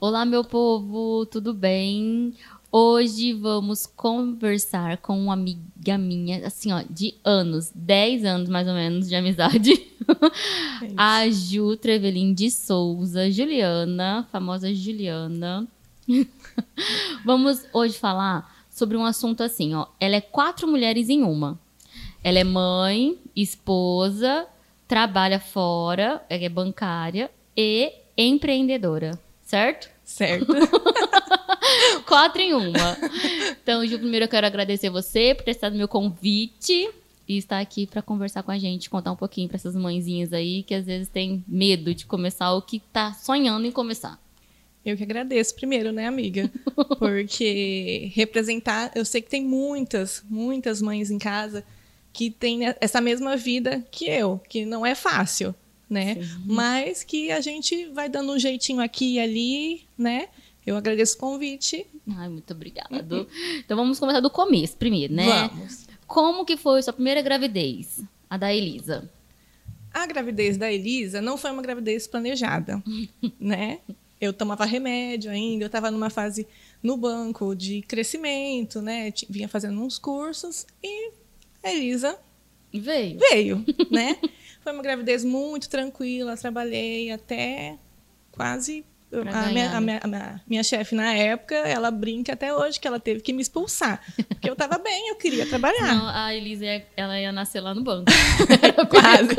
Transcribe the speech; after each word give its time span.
Olá, 0.00 0.24
meu 0.24 0.44
povo, 0.44 1.26
tudo 1.26 1.52
bem? 1.52 2.32
Hoje 2.70 3.32
vamos 3.32 3.84
conversar 3.84 4.98
com 4.98 5.18
uma 5.18 5.32
amiga 5.32 5.98
minha, 5.98 6.46
assim, 6.46 6.70
ó, 6.72 6.84
de 6.88 7.16
anos, 7.24 7.72
10 7.74 8.24
anos 8.24 8.48
mais 8.48 8.68
ou 8.68 8.74
menos 8.74 9.08
de 9.08 9.16
amizade. 9.16 9.72
É 10.80 10.92
a 10.96 11.28
Ju 11.28 11.76
Trevelin 11.76 12.32
de 12.32 12.48
Souza, 12.48 13.28
Juliana, 13.28 14.24
famosa 14.30 14.72
Juliana. 14.72 15.66
vamos 17.26 17.66
hoje 17.72 17.98
falar 17.98 18.64
sobre 18.70 18.96
um 18.96 19.04
assunto 19.04 19.42
assim, 19.42 19.74
ó. 19.74 19.88
Ela 19.98 20.14
é 20.14 20.20
quatro 20.20 20.68
mulheres 20.68 21.08
em 21.08 21.24
uma. 21.24 21.58
Ela 22.22 22.38
é 22.38 22.44
mãe, 22.44 23.18
esposa, 23.34 24.46
trabalha 24.86 25.40
fora, 25.40 26.24
é 26.30 26.48
bancária 26.48 27.28
e 27.56 27.92
empreendedora, 28.16 29.18
certo? 29.48 29.88
Certo. 30.04 30.46
Quatro 32.06 32.40
em 32.40 32.52
uma. 32.52 32.98
Então, 33.62 33.84
Ju, 33.86 33.98
primeiro 33.98 34.26
eu 34.26 34.28
quero 34.28 34.46
agradecer 34.46 34.90
você 34.90 35.34
por 35.34 35.42
ter 35.42 35.52
estado 35.52 35.74
meu 35.74 35.88
convite 35.88 36.90
e 37.26 37.38
estar 37.38 37.58
aqui 37.58 37.86
para 37.86 38.02
conversar 38.02 38.42
com 38.42 38.50
a 38.50 38.58
gente, 38.58 38.90
contar 38.90 39.10
um 39.10 39.16
pouquinho 39.16 39.48
para 39.48 39.56
essas 39.56 39.74
mãezinhas 39.74 40.34
aí 40.34 40.62
que 40.62 40.74
às 40.74 40.84
vezes 40.84 41.08
têm 41.08 41.42
medo 41.48 41.94
de 41.94 42.04
começar 42.04 42.52
ou 42.52 42.60
que 42.60 42.80
tá 42.92 43.14
sonhando 43.14 43.66
em 43.66 43.72
começar. 43.72 44.20
Eu 44.84 44.96
que 44.98 45.02
agradeço 45.02 45.54
primeiro, 45.54 45.92
né, 45.92 46.06
amiga? 46.06 46.50
Porque 46.98 48.12
representar, 48.14 48.92
eu 48.94 49.04
sei 49.04 49.22
que 49.22 49.30
tem 49.30 49.42
muitas, 49.42 50.22
muitas 50.28 50.82
mães 50.82 51.10
em 51.10 51.18
casa 51.18 51.64
que 52.12 52.30
têm 52.30 52.60
essa 52.80 53.00
mesma 53.00 53.34
vida 53.34 53.82
que 53.90 54.06
eu, 54.10 54.40
que 54.46 54.66
não 54.66 54.84
é 54.84 54.94
fácil 54.94 55.54
né? 55.88 56.14
Sim. 56.16 56.42
Mas 56.46 57.02
que 57.04 57.30
a 57.30 57.40
gente 57.40 57.86
vai 57.86 58.08
dando 58.08 58.32
um 58.32 58.38
jeitinho 58.38 58.80
aqui 58.80 59.14
e 59.14 59.20
ali, 59.20 59.82
né? 59.96 60.28
Eu 60.66 60.76
agradeço 60.76 61.16
o 61.16 61.18
convite. 61.18 61.86
Ai, 62.16 62.28
muito 62.28 62.52
obrigada. 62.52 63.26
então 63.58 63.76
vamos 63.76 63.98
começar 63.98 64.20
do 64.20 64.30
começo 64.30 64.76
primeiro, 64.76 65.14
né? 65.14 65.48
Vamos. 65.48 65.86
Como 66.06 66.44
que 66.44 66.56
foi 66.56 66.82
sua 66.82 66.92
primeira 66.92 67.22
gravidez? 67.22 68.02
A 68.28 68.36
da 68.36 68.52
Elisa. 68.52 69.10
A 69.92 70.06
gravidez 70.06 70.56
da 70.56 70.70
Elisa 70.70 71.22
não 71.22 71.38
foi 71.38 71.50
uma 71.50 71.62
gravidez 71.62 72.06
planejada, 72.06 72.82
né? 73.40 73.78
Eu 74.20 74.32
tomava 74.32 74.64
remédio 74.64 75.30
ainda, 75.30 75.64
eu 75.64 75.68
estava 75.68 75.90
numa 75.90 76.10
fase 76.10 76.46
no 76.82 76.96
banco 76.96 77.54
de 77.54 77.82
crescimento, 77.82 78.82
né? 78.82 79.12
Vinha 79.28 79.48
fazendo 79.48 79.80
uns 79.80 79.98
cursos 79.98 80.66
e 80.82 81.12
a 81.62 81.72
Elisa 81.72 82.18
veio. 82.72 83.18
Veio, 83.18 83.64
né? 83.90 84.18
Foi 84.60 84.72
uma 84.72 84.82
gravidez 84.82 85.24
muito 85.24 85.68
tranquila, 85.68 86.36
trabalhei 86.36 87.10
até 87.10 87.78
quase. 88.30 88.84
A 89.10 89.50
minha, 89.50 89.70
a 89.70 89.80
minha, 89.80 90.00
a 90.02 90.06
minha, 90.06 90.42
minha 90.46 90.62
chefe 90.62 90.94
na 90.94 91.14
época, 91.14 91.54
ela 91.54 91.90
brinca 91.90 92.34
até 92.34 92.54
hoje 92.54 92.78
que 92.78 92.86
ela 92.86 93.00
teve 93.00 93.22
que 93.22 93.32
me 93.32 93.40
expulsar. 93.40 94.02
Porque 94.28 94.48
eu 94.48 94.52
estava 94.52 94.76
bem, 94.76 95.08
eu 95.08 95.16
queria 95.16 95.46
trabalhar. 95.46 95.94
Não, 95.94 96.08
a 96.08 96.34
Elisa 96.34 96.66
ela 96.94 97.18
ia 97.18 97.32
nascer 97.32 97.60
lá 97.60 97.74
no 97.74 97.82
banco. 97.82 98.10
Era 98.62 98.84
quase. 98.84 99.34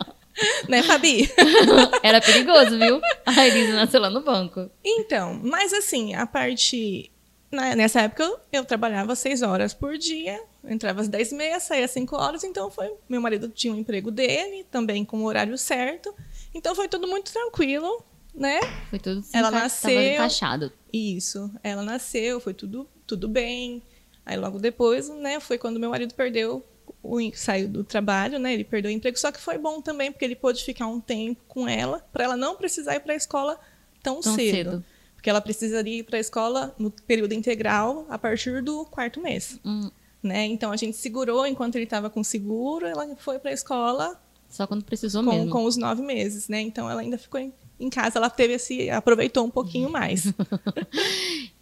né, 0.68 0.82
Fabi? 0.84 1.28
Era 2.04 2.20
perigoso, 2.20 2.78
viu? 2.78 3.00
A 3.26 3.46
Elisa 3.46 3.74
nasceu 3.74 4.00
lá 4.00 4.10
no 4.10 4.22
banco. 4.22 4.70
Então, 4.84 5.40
mas 5.42 5.72
assim, 5.72 6.14
a 6.14 6.24
parte. 6.24 7.10
nessa 7.50 8.02
época 8.02 8.22
eu, 8.22 8.38
eu 8.52 8.64
trabalhava 8.64 9.16
seis 9.16 9.42
horas 9.42 9.74
por 9.74 9.98
dia, 9.98 10.40
entrava 10.68 11.00
às 11.00 11.08
10 11.08 11.32
e 11.32 11.34
meia, 11.34 11.60
saía 11.60 11.84
às 11.84 11.90
5 11.90 12.16
horas, 12.16 12.44
então 12.44 12.70
foi. 12.70 12.92
Meu 13.08 13.20
marido 13.20 13.48
tinha 13.48 13.72
o 13.72 13.76
um 13.76 13.78
emprego 13.78 14.10
dele, 14.10 14.64
também 14.70 15.04
com 15.04 15.18
o 15.18 15.24
horário 15.24 15.56
certo. 15.58 16.14
Então 16.54 16.74
foi 16.74 16.88
tudo 16.88 17.06
muito 17.06 17.32
tranquilo, 17.32 18.04
né? 18.34 18.60
Foi 18.90 18.98
tudo 18.98 19.22
sim, 19.22 19.36
Ela 19.36 19.50
nasceu. 19.50 20.00
encaixado. 20.00 20.72
Isso. 20.92 21.50
Ela 21.62 21.82
nasceu, 21.82 22.40
foi 22.40 22.54
tudo, 22.54 22.88
tudo 23.06 23.28
bem. 23.28 23.82
Aí 24.24 24.36
logo 24.36 24.58
depois, 24.58 25.08
né, 25.08 25.38
foi 25.40 25.58
quando 25.58 25.78
meu 25.78 25.90
marido 25.90 26.14
perdeu 26.14 26.64
o 27.02 27.18
saiu 27.34 27.68
do 27.68 27.84
trabalho, 27.84 28.38
né? 28.38 28.54
Ele 28.54 28.64
perdeu 28.64 28.90
o 28.90 28.94
emprego, 28.94 29.18
só 29.18 29.30
que 29.30 29.40
foi 29.40 29.58
bom 29.58 29.80
também 29.80 30.10
porque 30.10 30.24
ele 30.24 30.34
pôde 30.34 30.64
ficar 30.64 30.86
um 30.86 31.00
tempo 31.00 31.42
com 31.46 31.68
ela, 31.68 32.00
para 32.12 32.24
ela 32.24 32.36
não 32.36 32.56
precisar 32.56 32.96
ir 32.96 33.00
para 33.00 33.12
a 33.12 33.16
escola 33.16 33.58
tão, 34.02 34.20
tão 34.20 34.34
cedo. 34.34 34.70
cedo. 34.70 34.84
Porque 35.14 35.30
ela 35.30 35.40
precisaria 35.40 35.98
ir 35.98 36.02
para 36.02 36.18
a 36.18 36.20
escola 36.20 36.74
no 36.78 36.90
período 36.90 37.32
integral 37.32 38.06
a 38.08 38.18
partir 38.18 38.62
do 38.62 38.84
quarto 38.86 39.20
mês. 39.20 39.58
Hum. 39.64 39.90
Né? 40.24 40.46
Então 40.46 40.72
a 40.72 40.76
gente 40.76 40.96
segurou 40.96 41.46
enquanto 41.46 41.76
ele 41.76 41.84
estava 41.84 42.08
com 42.08 42.24
seguro, 42.24 42.86
ela 42.86 43.14
foi 43.16 43.38
para 43.38 43.50
a 43.50 43.54
escola. 43.54 44.18
Só 44.48 44.66
quando 44.66 44.82
precisou 44.82 45.22
com, 45.22 45.30
mesmo. 45.30 45.50
Com 45.50 45.64
os 45.64 45.76
nove 45.76 46.00
meses, 46.00 46.48
né? 46.48 46.62
Então 46.62 46.88
ela 46.88 47.02
ainda 47.02 47.18
ficou 47.18 47.38
em, 47.38 47.52
em 47.78 47.90
casa, 47.90 48.18
ela 48.18 48.30
teve 48.30 48.54
esse, 48.54 48.88
aproveitou 48.88 49.44
um 49.44 49.50
pouquinho 49.50 49.90
mais. 49.92 50.32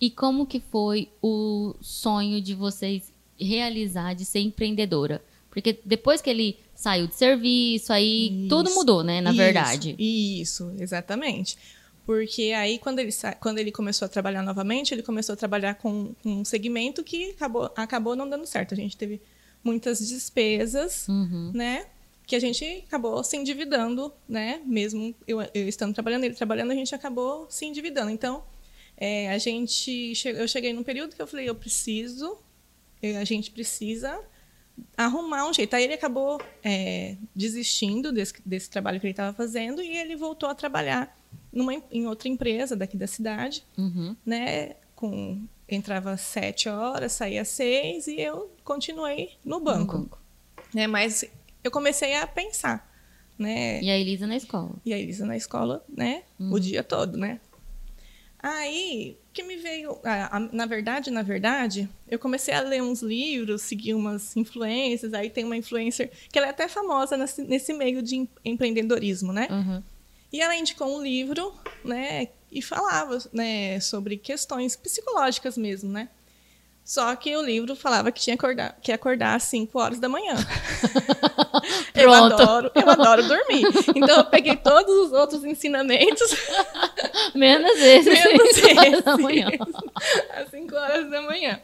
e 0.00 0.11
como 0.11 0.47
que 0.47 0.61
foi 0.61 1.09
o 1.21 1.75
sonho 1.81 2.41
de 2.41 2.55
vocês 2.55 3.12
realizar 3.37 4.15
de 4.15 4.25
ser 4.25 4.39
empreendedora? 4.39 5.21
Porque 5.50 5.81
depois 5.84 6.23
que 6.23 6.31
ele 6.31 6.56
saiu 6.75 7.09
de 7.09 7.15
serviço, 7.17 7.93
aí 7.93 8.29
isso, 8.29 8.49
tudo 8.49 8.71
mudou, 8.75 9.03
né? 9.03 9.21
Na 9.21 9.31
isso, 9.31 9.39
verdade. 9.39 9.97
Isso, 9.99 10.73
exatamente. 10.79 11.59
Porque 12.04 12.52
aí, 12.56 12.78
quando 12.78 12.98
ele, 12.98 13.12
quando 13.40 13.58
ele 13.58 13.70
começou 13.70 14.06
a 14.06 14.08
trabalhar 14.08 14.42
novamente, 14.42 14.92
ele 14.92 15.02
começou 15.02 15.34
a 15.34 15.36
trabalhar 15.36 15.74
com, 15.76 16.14
com 16.22 16.40
um 16.40 16.44
segmento 16.44 17.04
que 17.04 17.30
acabou, 17.30 17.72
acabou 17.76 18.16
não 18.16 18.28
dando 18.28 18.44
certo. 18.44 18.74
A 18.74 18.76
gente 18.76 18.96
teve 18.96 19.20
muitas 19.62 20.06
despesas, 20.06 21.06
uhum. 21.08 21.52
né? 21.54 21.86
Que 22.26 22.34
a 22.34 22.40
gente 22.40 22.84
acabou 22.86 23.22
se 23.22 23.36
endividando, 23.36 24.12
né? 24.28 24.60
Mesmo 24.66 25.14
eu, 25.28 25.40
eu 25.54 25.68
estando 25.68 25.94
trabalhando, 25.94 26.24
ele 26.24 26.34
trabalhando, 26.34 26.72
a 26.72 26.74
gente 26.74 26.94
acabou 26.94 27.46
se 27.48 27.66
endividando. 27.66 28.10
Então, 28.10 28.42
é, 28.96 29.30
a 29.30 29.38
gente 29.38 30.12
eu 30.24 30.48
cheguei 30.48 30.72
num 30.72 30.82
período 30.82 31.14
que 31.14 31.22
eu 31.22 31.26
falei, 31.26 31.48
eu 31.48 31.54
preciso, 31.54 32.36
a 33.20 33.24
gente 33.24 33.50
precisa 33.50 34.20
arrumar 34.96 35.48
um 35.48 35.52
jeito. 35.52 35.74
Aí 35.74 35.84
ele 35.84 35.94
acabou 35.94 36.40
é, 36.64 37.16
desistindo 37.34 38.12
desse, 38.12 38.34
desse 38.44 38.69
trabalho 38.69 38.98
que 38.98 39.06
ele 39.06 39.12
estava 39.12 39.32
fazendo 39.36 39.80
e 39.82 39.96
ele 39.96 40.16
voltou 40.16 40.48
a 40.48 40.54
trabalhar 40.54 41.16
numa, 41.53 41.75
em 41.91 42.06
outra 42.06 42.28
empresa 42.28 42.75
daqui 42.75 42.97
da 42.97 43.06
cidade, 43.06 43.65
uhum. 43.76 44.16
né? 44.25 44.76
Com, 44.94 45.44
entrava 45.69 46.12
às 46.12 46.20
sete 46.20 46.69
horas, 46.69 47.12
saía 47.12 47.43
às 47.43 47.48
seis 47.48 48.06
e 48.06 48.20
eu 48.20 48.50
continuei 48.65 49.31
no 49.44 49.60
banco. 49.60 49.97
No 49.97 50.03
banco. 50.04 50.19
Né? 50.75 50.87
Mas 50.87 51.25
eu 51.62 51.70
comecei 51.70 52.15
a 52.16 52.26
pensar, 52.26 52.91
né? 53.38 53.82
E 53.82 53.91
a 53.91 53.98
Elisa 53.98 54.26
na 54.26 54.37
escola. 54.37 54.72
E 54.84 54.93
a 54.93 54.98
Elisa 54.98 55.25
na 55.26 55.37
escola, 55.37 55.84
né? 55.88 56.22
Uhum. 56.38 56.53
O 56.53 56.60
dia 56.60 56.82
todo, 56.82 57.16
né? 57.16 57.41
Aí, 58.43 59.16
que 59.32 59.44
me 59.44 59.56
veio... 59.56 60.00
na 60.53 60.66
verdade, 60.66 61.12
na 61.12 61.22
verdade, 61.22 61.88
eu 62.09 62.19
comecei 62.19 62.53
a 62.53 62.60
ler 62.60 62.82
uns 62.82 63.00
livros, 63.00 63.62
seguir 63.62 63.94
umas 63.94 64.37
influências. 64.37 65.14
Aí 65.14 65.31
tem 65.31 65.44
uma 65.44 65.56
influencer 65.56 66.10
que 66.31 66.37
ela 66.37 66.49
é 66.49 66.50
até 66.50 66.66
famosa 66.66 67.16
nesse, 67.16 67.43
nesse 67.44 67.72
meio 67.72 68.03
de 68.03 68.28
empreendedorismo, 68.44 69.32
né? 69.32 69.47
Uhum. 69.49 69.82
E 70.32 70.41
ela 70.41 70.56
indicou 70.56 70.97
um 70.97 71.03
livro, 71.03 71.54
né, 71.84 72.28
e 72.50 72.62
falava, 72.62 73.19
né, 73.32 73.78
sobre 73.81 74.16
questões 74.16 74.75
psicológicas 74.75 75.59
mesmo, 75.59 75.91
né? 75.91 76.09
Só 76.84 77.15
que 77.15 77.37
o 77.37 77.43
livro 77.43 77.76
falava 77.76 78.10
que 78.10 78.20
tinha 78.20 78.37
que 78.37 78.44
acordar, 78.44 78.76
que 78.82 78.93
acordar 78.93 79.37
às 79.37 79.44
5 79.44 79.78
horas 79.78 80.00
da 80.00 80.09
manhã. 80.09 80.34
eu 81.94 82.12
adoro, 82.12 82.72
eu 82.75 82.91
adoro 82.91 83.22
dormir. 83.22 83.65
Então 83.94 84.19
eu 84.19 84.25
peguei 84.25 84.56
todos 84.56 85.06
os 85.06 85.12
outros 85.12 85.44
ensinamentos. 85.44 86.37
Menos 87.34 87.78
esse. 87.78 88.10
Menos 88.10 88.59
esse. 88.59 89.03
Da 89.03 89.16
manhã. 89.16 89.48
Às 90.34 90.50
5 90.50 90.75
horas 90.75 91.10
da 91.10 91.22
manhã. 91.22 91.60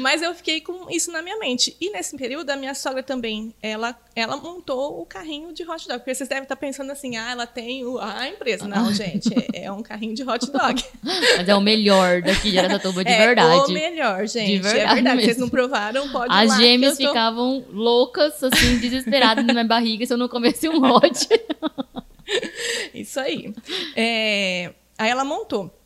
Mas 0.00 0.22
eu 0.22 0.34
fiquei 0.34 0.60
com 0.60 0.90
isso 0.90 1.12
na 1.12 1.20
minha 1.20 1.38
mente. 1.38 1.76
E 1.80 1.90
nesse 1.90 2.16
período, 2.16 2.48
a 2.50 2.56
minha 2.56 2.74
sogra 2.74 3.02
também, 3.02 3.54
ela, 3.62 3.96
ela 4.16 4.36
montou 4.36 5.00
o 5.00 5.06
carrinho 5.06 5.52
de 5.52 5.68
hot 5.68 5.86
dog. 5.86 5.98
Porque 6.00 6.14
vocês 6.14 6.28
devem 6.28 6.44
estar 6.44 6.56
pensando 6.56 6.90
assim, 6.90 7.16
ah, 7.16 7.30
ela 7.30 7.46
tem 7.46 7.84
o, 7.84 7.98
a 7.98 8.26
empresa. 8.26 8.66
Não, 8.66 8.92
gente, 8.92 9.28
é, 9.52 9.64
é, 9.64 9.72
um 9.72 9.82
carrinho 9.82 10.14
de 10.14 10.22
hot 10.22 10.50
dog. 10.50 10.82
Mas 11.02 11.48
é 11.48 11.54
o 11.54 11.60
melhor 11.60 12.22
daqui 12.22 12.50
de 12.50 12.58
Aracatuba, 12.58 13.04
de 13.04 13.10
é 13.10 13.18
verdade. 13.18 13.60
É 13.60 13.64
o 13.64 13.70
melhor, 13.70 14.26
gente 14.26 14.61
verdade. 14.70 14.90
É 14.90 14.94
verdade. 14.94 15.16
Mesmo. 15.16 15.22
Vocês 15.22 15.38
não 15.38 15.48
provaram, 15.48 16.08
pode 16.10 16.32
As 16.32 16.56
gêmeas 16.56 16.96
tô... 16.96 17.06
ficavam 17.06 17.64
loucas, 17.70 18.42
assim, 18.42 18.78
desesperadas 18.78 19.44
na 19.44 19.52
minha 19.52 19.64
barriga 19.64 20.06
se 20.06 20.12
eu 20.12 20.18
não 20.18 20.28
comesse 20.28 20.68
um 20.68 20.78
lote. 20.78 21.28
Isso 22.94 23.18
aí. 23.20 23.54
É... 23.96 24.72
Aí 24.98 25.10
ela 25.10 25.24
montou. 25.24 25.78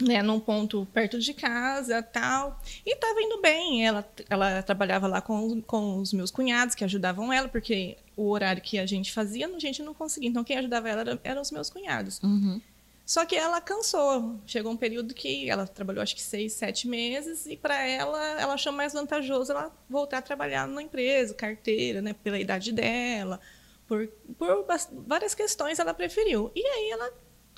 Né, 0.00 0.22
num 0.22 0.38
ponto 0.38 0.86
perto 0.94 1.18
de 1.18 1.34
casa 1.34 2.00
tal. 2.00 2.60
E 2.86 2.94
estava 2.94 3.20
indo 3.20 3.40
bem. 3.40 3.84
Ela, 3.84 4.08
ela 4.30 4.62
trabalhava 4.62 5.08
lá 5.08 5.20
com, 5.20 5.60
com 5.60 5.98
os 5.98 6.12
meus 6.12 6.30
cunhados, 6.30 6.76
que 6.76 6.84
ajudavam 6.84 7.32
ela, 7.32 7.48
porque 7.48 7.96
o 8.16 8.30
horário 8.30 8.62
que 8.62 8.78
a 8.78 8.86
gente 8.86 9.10
fazia, 9.10 9.48
a 9.48 9.58
gente 9.58 9.82
não 9.82 9.92
conseguia. 9.92 10.28
Então, 10.28 10.44
quem 10.44 10.56
ajudava 10.56 10.88
ela 10.88 11.00
eram 11.00 11.18
era 11.24 11.40
os 11.40 11.50
meus 11.50 11.68
cunhados. 11.68 12.20
Uhum. 12.22 12.60
Só 13.08 13.24
que 13.24 13.34
ela 13.34 13.58
cansou. 13.58 14.38
Chegou 14.46 14.70
um 14.70 14.76
período 14.76 15.14
que 15.14 15.48
ela 15.48 15.66
trabalhou 15.66 16.02
acho 16.02 16.14
que 16.14 16.20
seis, 16.20 16.52
sete 16.52 16.86
meses 16.86 17.46
e 17.46 17.56
para 17.56 17.82
ela 17.82 18.22
ela 18.38 18.52
achou 18.52 18.70
mais 18.70 18.92
vantajoso 18.92 19.50
ela 19.50 19.74
voltar 19.88 20.18
a 20.18 20.22
trabalhar 20.22 20.68
na 20.68 20.82
empresa, 20.82 21.32
carteira, 21.32 22.02
né, 22.02 22.12
pela 22.12 22.38
idade 22.38 22.70
dela, 22.70 23.40
por, 23.86 24.08
por 24.36 24.66
várias 25.06 25.34
questões 25.34 25.78
ela 25.78 25.94
preferiu. 25.94 26.52
E 26.54 26.60
aí 26.60 26.90
ela 26.90 27.10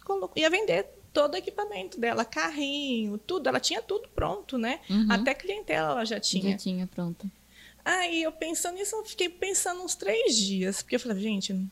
colocou, 0.04 0.40
ia 0.40 0.48
vender 0.48 0.86
todo 1.12 1.34
o 1.34 1.36
equipamento 1.36 1.98
dela, 1.98 2.24
carrinho, 2.24 3.18
tudo. 3.18 3.48
Ela 3.48 3.58
tinha 3.58 3.82
tudo 3.82 4.08
pronto, 4.10 4.56
né? 4.56 4.78
Uhum. 4.88 5.08
Até 5.10 5.34
clientela 5.34 5.90
ela 5.90 6.04
já 6.04 6.20
tinha. 6.20 6.52
Já 6.52 6.58
tinha, 6.58 6.86
pronto. 6.86 7.28
Aí 7.84 8.22
eu 8.22 8.30
pensando 8.30 8.76
nisso, 8.76 8.94
eu 8.94 9.04
fiquei 9.04 9.28
pensando 9.28 9.82
uns 9.82 9.96
três 9.96 10.36
dias, 10.36 10.80
porque 10.80 10.94
eu 10.94 11.00
falei, 11.00 11.20
gente, 11.20 11.68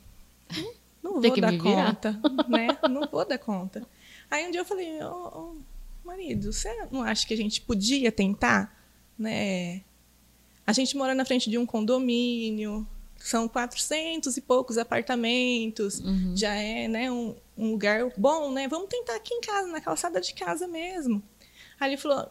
não, 1.03 1.13
não 1.15 1.21
vou 1.23 1.41
dar 1.41 1.59
conta, 1.59 2.21
né? 2.49 2.79
Não 2.89 3.09
vou 3.09 3.25
dar 3.25 3.39
conta. 3.39 3.87
Aí 4.31 4.47
um 4.47 4.51
dia 4.51 4.61
eu 4.61 4.65
falei, 4.65 5.03
ô, 5.03 5.09
ô, 5.11 5.57
marido, 6.05 6.53
você 6.53 6.87
não 6.91 7.03
acha 7.03 7.27
que 7.27 7.35
a 7.35 7.37
gente 7.37 7.61
podia 7.61 8.11
tentar, 8.13 8.77
né? 9.19 9.83
A 10.67 10.73
gente 10.73 10.97
mora 10.97 11.15
na 11.15 11.25
frente 11.25 11.49
de 11.49 11.57
um 11.57 11.65
condomínio, 11.65 12.87
são 13.17 13.49
400 13.49 14.37
e 14.37 14.41
poucos 14.41 14.77
apartamentos, 14.79 15.99
Uhum. 16.01 16.37
já 16.37 16.55
é, 16.55 16.87
né, 16.87 17.11
um, 17.11 17.35
um 17.57 17.71
lugar 17.73 18.13
bom, 18.17 18.51
né? 18.53 18.69
Vamos 18.69 18.89
tentar 18.89 19.17
aqui 19.17 19.33
em 19.35 19.41
casa, 19.41 19.67
na 19.69 19.81
calçada 19.81 20.21
de 20.21 20.35
casa 20.35 20.67
mesmo. 20.69 21.23
Aí 21.81 21.91
ele 21.91 21.97
falou, 21.97 22.27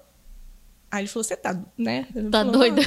aí 0.92 1.02
ele 1.02 1.08
falou, 1.08 1.24
você 1.24 1.36
tá, 1.36 1.60
né? 1.78 2.08
Ele 2.16 2.30
Tá 2.30 2.40
falou, 2.46 2.54
doida? 2.60 2.82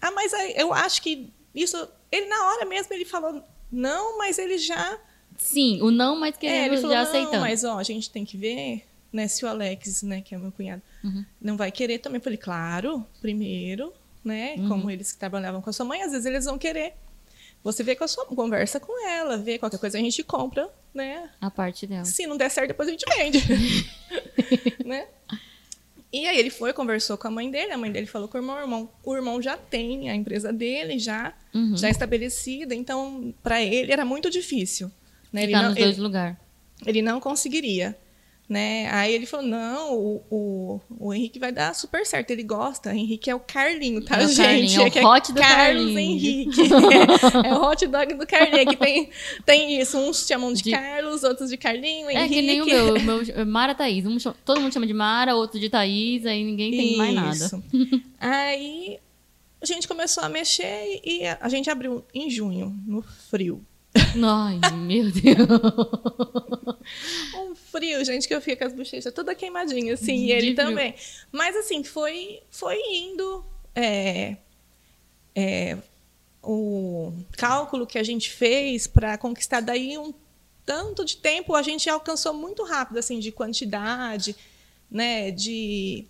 ah, 0.00 0.10
mas 0.12 0.32
aí 0.34 0.54
eu 0.56 0.72
acho 0.72 1.02
que 1.02 1.30
isso. 1.54 1.76
Ele, 2.10 2.26
na 2.26 2.46
hora 2.48 2.64
mesmo, 2.66 2.92
ele 2.94 3.04
falou 3.04 3.42
não, 3.72 4.18
mas 4.18 4.38
ele 4.38 4.58
já. 4.58 4.98
Sim, 5.38 5.80
o 5.82 5.90
não, 5.90 6.14
mas 6.14 6.34
É, 6.36 6.38
querendo 6.38 6.66
ele 6.74 6.76
falou, 6.76 6.90
já 6.96 7.02
não, 7.02 7.08
aceitando. 7.08 7.40
mas 7.40 7.64
ó, 7.64 7.78
a 7.78 7.82
gente 7.82 8.10
tem 8.10 8.24
que 8.24 8.36
ver, 8.36 8.84
né, 9.12 9.26
se 9.26 9.44
o 9.44 9.48
Alex, 9.48 10.02
né, 10.02 10.20
que 10.20 10.34
é 10.34 10.38
meu 10.38 10.52
cunhado, 10.52 10.82
Uhum. 11.02 11.24
não 11.40 11.56
vai 11.56 11.72
querer 11.72 11.98
também. 11.98 12.18
Eu 12.18 12.22
falei, 12.22 12.36
claro, 12.38 13.04
primeiro, 13.20 13.92
né, 14.24 14.54
Uhum. 14.58 14.68
como 14.68 14.90
eles 14.90 15.10
que 15.12 15.18
trabalhavam 15.18 15.60
com 15.60 15.70
a 15.70 15.72
sua 15.72 15.86
mãe, 15.86 16.02
às 16.02 16.12
vezes 16.12 16.26
eles 16.26 16.44
vão 16.44 16.58
querer. 16.58 16.94
Você 17.64 17.82
vê 17.84 17.94
com 17.96 18.02
a 18.04 18.08
sua 18.08 18.26
conversa 18.26 18.78
com 18.80 19.08
ela, 19.08 19.36
vê 19.38 19.56
qualquer 19.58 19.78
coisa 19.78 19.96
a 19.96 20.00
gente 20.00 20.22
compra, 20.24 20.68
né? 20.92 21.30
A 21.40 21.48
parte 21.50 21.86
dela. 21.86 22.04
Se 22.04 22.26
não 22.26 22.36
der 22.36 22.50
certo, 22.50 22.68
depois 22.68 22.88
a 22.88 22.90
gente 22.92 23.04
vende. 23.16 23.38
né? 24.84 25.06
E 26.12 26.26
aí 26.26 26.38
ele 26.38 26.50
foi, 26.50 26.72
conversou 26.74 27.16
com 27.16 27.26
a 27.28 27.30
mãe 27.30 27.50
dele, 27.50 27.72
a 27.72 27.78
mãe 27.78 27.90
dele 27.90 28.06
falou 28.06 28.28
com 28.28 28.36
o 28.36 28.40
irmão, 28.40 28.56
o 28.56 28.60
irmão, 28.60 28.90
o 29.02 29.14
irmão 29.16 29.40
já 29.40 29.56
tem 29.56 30.10
a 30.10 30.14
empresa 30.14 30.52
dele, 30.52 30.98
já, 30.98 31.32
Uhum. 31.54 31.74
já 31.76 31.88
estabelecida, 31.88 32.74
então 32.74 33.32
para 33.42 33.62
ele 33.62 33.90
era 33.92 34.04
muito 34.04 34.28
difícil. 34.28 34.90
Né? 35.32 35.44
Ele, 35.44 35.52
Ficar 35.52 35.62
não, 35.62 35.68
nos 35.70 35.78
dois 35.78 35.92
ele, 35.94 36.00
lugares. 36.02 36.36
ele 36.84 37.00
não 37.02 37.18
conseguiria. 37.18 37.96
Né? 38.52 38.86
Aí 38.92 39.14
ele 39.14 39.24
falou: 39.24 39.46
não, 39.46 39.94
o, 39.94 40.22
o, 40.30 40.80
o 41.00 41.14
Henrique 41.14 41.38
vai 41.38 41.50
dar 41.50 41.74
super 41.74 42.04
certo. 42.04 42.32
Ele 42.32 42.42
gosta. 42.42 42.94
Henrique 42.94 43.30
é 43.30 43.34
o 43.34 43.40
Carlinho, 43.40 44.04
tá, 44.04 44.20
É 44.20 44.26
o 44.26 44.28
gente? 44.28 44.36
Carlinho, 44.36 44.82
é 44.82 44.86
o 44.86 44.90
que 44.90 45.00
hot 45.00 45.32
do 45.32 45.40
Carlos 45.40 45.84
Carlinho. 45.86 45.98
Henrique. 45.98 46.60
É, 47.44 47.48
é 47.48 47.54
o 47.54 47.62
hot 47.62 47.86
dog 47.86 48.12
do 48.14 48.26
Carlinho. 48.26 48.66
Que 48.68 48.76
tem, 48.76 49.08
tem 49.46 49.80
isso. 49.80 49.96
Uns 49.96 50.26
chamam 50.26 50.52
de, 50.52 50.62
De- 50.64 50.70
Carlos, 50.70 51.24
outros 51.24 51.48
de 51.48 51.56
Carlinho, 51.56 52.10
É 52.10 52.26
Henrique. 52.26 52.34
que 52.34 52.42
nem 52.42 52.60
o 52.60 52.66
meu, 52.66 52.94
o 52.96 53.02
meu 53.02 53.22
Mara 53.46 53.74
Thaís. 53.74 54.04
Um 54.04 54.18
todo 54.44 54.60
mundo 54.60 54.70
chama 54.74 54.86
de 54.86 54.92
Mara, 54.92 55.34
outro 55.34 55.58
de 55.58 55.70
Thaís, 55.70 56.26
aí 56.26 56.44
ninguém 56.44 56.70
tem 56.72 56.96
mais 56.98 57.14
nada. 57.14 57.34
Isso. 57.34 57.62
Aí 58.20 58.98
a 59.62 59.64
gente 59.64 59.88
começou 59.88 60.22
a 60.22 60.28
mexer 60.28 61.00
e 61.02 61.22
a 61.26 61.48
gente 61.48 61.70
abriu 61.70 62.04
em 62.14 62.28
junho, 62.28 62.76
no 62.86 63.00
frio. 63.30 63.64
Ai, 64.22 64.58
meu 64.74 65.10
Deus. 65.10 65.48
Frio, 67.72 68.04
gente, 68.04 68.28
que 68.28 68.34
eu 68.34 68.40
fiquei 68.40 68.54
com 68.56 68.64
as 68.64 68.72
bochechas 68.72 69.12
toda 69.12 69.34
queimadinha, 69.34 69.94
assim, 69.94 70.26
e 70.26 70.30
ele 70.30 70.52
frio. 70.52 70.56
também. 70.56 70.94
Mas 71.32 71.56
assim, 71.56 71.82
foi, 71.82 72.40
foi 72.50 72.76
indo. 72.94 73.44
é, 73.74 74.36
é, 75.34 75.78
o 76.42 77.12
cálculo 77.38 77.86
que 77.86 77.98
a 77.98 78.02
gente 78.02 78.30
fez 78.30 78.86
para 78.86 79.16
conquistar 79.16 79.60
daí 79.60 79.96
um 79.96 80.12
tanto 80.66 81.04
de 81.04 81.16
tempo, 81.16 81.54
a 81.54 81.62
gente 81.62 81.88
alcançou 81.88 82.32
muito 82.34 82.62
rápido, 82.64 82.98
assim, 82.98 83.18
de 83.18 83.32
quantidade, 83.32 84.36
né, 84.90 85.30
de 85.30 86.04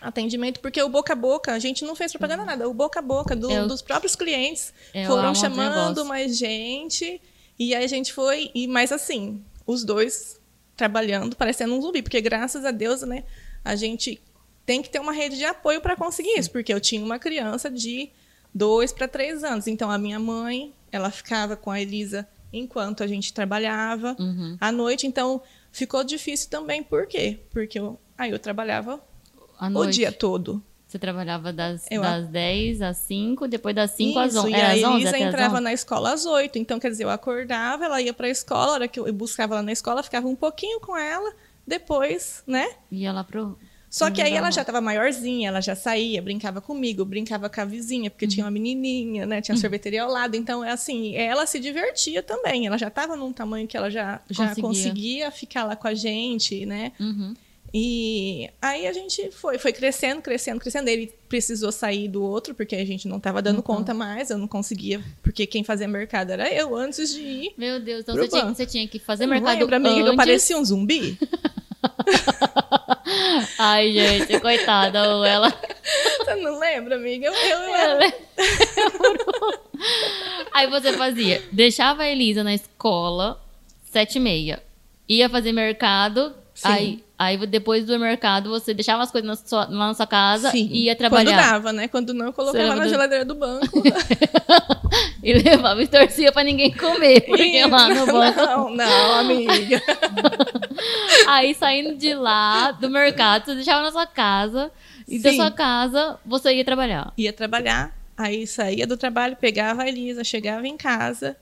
atendimento, 0.00 0.60
porque 0.60 0.80
o 0.82 0.88
boca 0.88 1.12
a 1.12 1.16
boca, 1.16 1.52
a 1.52 1.58
gente 1.58 1.84
não 1.84 1.94
fez 1.96 2.12
propaganda 2.12 2.44
nada, 2.44 2.68
o 2.68 2.74
boca 2.74 2.98
a 2.98 3.02
boca 3.02 3.34
do- 3.34 3.50
É 3.50 3.62
o- 3.62 3.66
dos 3.68 3.80
próprios 3.82 4.14
clientes 4.14 4.72
É 4.94 5.06
foram 5.06 5.34
chamando 5.34 6.04
mais 6.04 6.36
gente, 6.36 7.20
e 7.58 7.74
aí 7.74 7.84
a 7.84 7.88
gente 7.88 8.12
foi, 8.12 8.50
e 8.54 8.66
mais 8.68 8.92
assim, 8.92 9.42
os 9.66 9.84
dois 9.84 10.37
trabalhando, 10.78 11.36
parecendo 11.36 11.74
um 11.74 11.82
zumbi, 11.82 12.00
porque 12.00 12.20
graças 12.20 12.64
a 12.64 12.70
Deus, 12.70 13.02
né, 13.02 13.24
a 13.64 13.74
gente 13.74 14.22
tem 14.64 14.80
que 14.80 14.88
ter 14.88 15.00
uma 15.00 15.12
rede 15.12 15.36
de 15.36 15.44
apoio 15.44 15.80
para 15.80 15.96
conseguir 15.96 16.38
isso, 16.38 16.50
porque 16.50 16.72
eu 16.72 16.80
tinha 16.80 17.04
uma 17.04 17.18
criança 17.18 17.68
de 17.68 18.10
dois 18.54 18.92
para 18.92 19.08
três 19.08 19.42
anos, 19.42 19.66
então 19.66 19.90
a 19.90 19.98
minha 19.98 20.18
mãe, 20.20 20.72
ela 20.92 21.10
ficava 21.10 21.56
com 21.56 21.70
a 21.70 21.80
Elisa 21.80 22.26
enquanto 22.52 23.02
a 23.02 23.06
gente 23.06 23.32
trabalhava 23.34 24.16
Uhum. 24.18 24.56
à 24.60 24.70
noite, 24.72 25.06
então 25.06 25.42
ficou 25.72 26.02
difícil 26.04 26.48
também, 26.48 26.82
por 26.82 27.06
quê? 27.06 27.40
Porque 27.50 27.78
eu, 27.78 27.98
aí 28.16 28.30
eu 28.30 28.38
trabalhava 28.38 29.00
o 29.80 29.86
dia 29.90 30.12
todo. 30.12 30.62
Você 30.88 30.98
trabalhava 30.98 31.52
das, 31.52 31.86
Eu- 31.90 32.00
das 32.02 32.26
10 32.28 32.80
às 32.82 32.96
5, 32.96 33.46
depois 33.46 33.74
das 33.76 33.90
5 33.90 34.18
às 34.18 34.32
Isso, 34.32 34.40
11. 34.40 34.50
E 34.50 34.54
Era 34.54 34.68
a 34.68 34.72
às 34.72 34.82
11 34.82 34.94
Elisa 34.94 35.10
às 35.10 35.22
entrava 35.22 35.54
11? 35.56 35.62
na 35.62 35.72
escola 35.74 36.12
às 36.14 36.24
8. 36.26 36.58
Então, 36.58 36.80
quer 36.80 36.90
dizer, 36.90 37.04
eu 37.04 37.10
acordava, 37.10 37.84
ela 37.84 38.00
ia 38.00 38.12
para 38.14 38.26
a 38.26 38.30
escola, 38.30 38.70
a 38.70 38.72
hora 38.72 38.88
que 38.88 38.98
eu 38.98 39.12
buscava 39.12 39.54
ela 39.54 39.62
na 39.62 39.72
escola, 39.72 40.02
ficava 40.02 40.26
um 40.26 40.34
pouquinho 40.34 40.80
com 40.80 40.96
ela, 40.96 41.30
depois, 41.66 42.42
né? 42.46 42.66
Ia 42.90 43.12
lá 43.12 43.22
pro... 43.22 43.58
Só 43.90 44.10
que 44.10 44.20
aí 44.20 44.34
ela 44.34 44.50
já 44.50 44.60
estava 44.60 44.82
maiorzinha, 44.82 45.48
ela 45.48 45.62
já 45.62 45.74
saía, 45.74 46.20
brincava 46.20 46.60
comigo, 46.60 47.06
brincava 47.06 47.48
com 47.48 47.58
a 47.58 47.64
vizinha, 47.64 48.10
porque 48.10 48.26
tinha 48.26 48.44
uma 48.44 48.50
menininha, 48.50 49.24
né? 49.24 49.40
Tinha 49.40 49.56
sorveteria 49.56 50.02
ao 50.02 50.10
lado. 50.10 50.36
Então, 50.36 50.62
é 50.62 50.70
assim, 50.72 51.16
ela 51.16 51.46
se 51.46 51.58
divertia 51.58 52.22
também. 52.22 52.66
Ela 52.66 52.76
já 52.76 52.88
estava 52.88 53.16
num 53.16 53.32
tamanho 53.32 53.66
que 53.66 53.74
ela 53.78 53.90
já, 53.90 54.20
já 54.28 54.48
Conseguia. 54.48 54.62
conseguia 54.62 55.30
ficar 55.30 55.64
lá 55.64 55.74
com 55.74 55.88
a 55.88 55.94
gente, 55.94 56.66
né? 56.66 56.92
Uhum. 57.00 57.34
E 57.72 58.48
aí 58.62 58.86
a 58.86 58.92
gente 58.92 59.30
foi, 59.30 59.58
foi 59.58 59.72
crescendo, 59.72 60.22
crescendo, 60.22 60.58
crescendo. 60.58 60.88
Ele 60.88 61.12
precisou 61.28 61.70
sair 61.70 62.08
do 62.08 62.22
outro, 62.22 62.54
porque 62.54 62.74
a 62.74 62.84
gente 62.84 63.06
não 63.06 63.18
estava 63.18 63.42
dando 63.42 63.62
tava. 63.62 63.76
conta 63.76 63.92
mais, 63.92 64.30
eu 64.30 64.38
não 64.38 64.48
conseguia, 64.48 65.02
porque 65.22 65.46
quem 65.46 65.62
fazia 65.62 65.86
mercado 65.86 66.30
era 66.30 66.50
eu 66.52 66.74
antes 66.74 67.12
de 67.12 67.20
ir. 67.20 67.54
Meu 67.58 67.78
Deus, 67.78 68.00
então 68.00 68.16
você 68.16 68.28
tinha, 68.28 68.44
você 68.46 68.66
tinha 68.66 68.88
que 68.88 68.98
fazer 68.98 69.26
Não 69.26 69.34
mercado 69.34 69.58
lembra, 69.58 69.76
amiga, 69.76 70.02
que 70.02 70.08
eu 70.08 70.16
parecia 70.16 70.56
um 70.56 70.64
zumbi? 70.64 71.18
Ai, 73.58 73.92
gente, 73.92 74.40
coitada, 74.40 75.16
ou 75.16 75.24
ela... 75.24 75.50
Você 76.18 76.34
não 76.36 76.58
lembra, 76.58 76.96
amiga? 76.96 77.26
Eu, 77.26 77.34
eu, 77.34 77.58
eu 77.58 77.74
era... 77.74 78.14
Aí 80.52 80.68
você 80.68 80.92
fazia, 80.94 81.42
deixava 81.52 82.02
a 82.02 82.08
Elisa 82.08 82.42
na 82.42 82.54
escola, 82.54 83.40
sete 83.90 84.16
e 84.16 84.20
meia. 84.20 84.62
Ia 85.08 85.28
fazer 85.28 85.52
mercado, 85.52 86.34
Sim. 86.54 86.68
aí, 86.68 87.04
aí 87.18 87.36
depois 87.46 87.84
do 87.84 87.98
mercado 87.98 88.48
você 88.48 88.72
deixava 88.72 89.02
as 89.02 89.10
coisas 89.10 89.26
na 89.28 89.34
sua, 89.36 89.64
lá 89.64 89.88
na 89.88 89.94
sua 89.94 90.06
casa 90.06 90.50
Sim, 90.50 90.68
e 90.70 90.84
ia 90.84 90.94
Quando 90.94 90.98
trabalhar. 90.98 91.36
dava, 91.36 91.72
né? 91.72 91.88
Quando 91.88 92.14
não, 92.14 92.32
colocava 92.32 92.76
na 92.76 92.84
do- 92.84 92.88
geladeira 92.88 93.24
do 93.24 93.34
banco. 93.34 93.82
E 95.22 95.32
levava 95.34 95.82
e 95.82 95.86
torcia 95.86 96.32
pra 96.32 96.42
ninguém 96.44 96.72
comer, 96.72 97.20
porque 97.22 97.62
lá 97.66 97.88
no 97.88 98.06
banco. 98.06 98.38
Não, 98.40 98.70
não, 98.70 99.14
amiga. 99.18 99.82
Aí 101.26 101.54
saindo 101.54 101.96
de 101.96 102.14
lá, 102.14 102.70
do 102.72 102.88
mercado, 102.88 103.44
você 103.46 103.54
deixava 103.56 103.82
na 103.82 103.90
sua 103.92 104.06
casa. 104.06 104.70
E 105.06 105.18
da 105.18 105.30
Sim. 105.30 105.36
sua 105.36 105.50
casa, 105.50 106.18
você 106.24 106.54
ia 106.54 106.64
trabalhar. 106.64 107.12
Ia 107.18 107.32
trabalhar, 107.32 107.92
aí 108.16 108.46
saía 108.46 108.86
do 108.86 108.96
trabalho, 108.96 109.36
pegava 109.36 109.82
a 109.82 109.88
Elisa, 109.88 110.22
chegava 110.22 110.66
em 110.66 110.76
casa. 110.76 111.36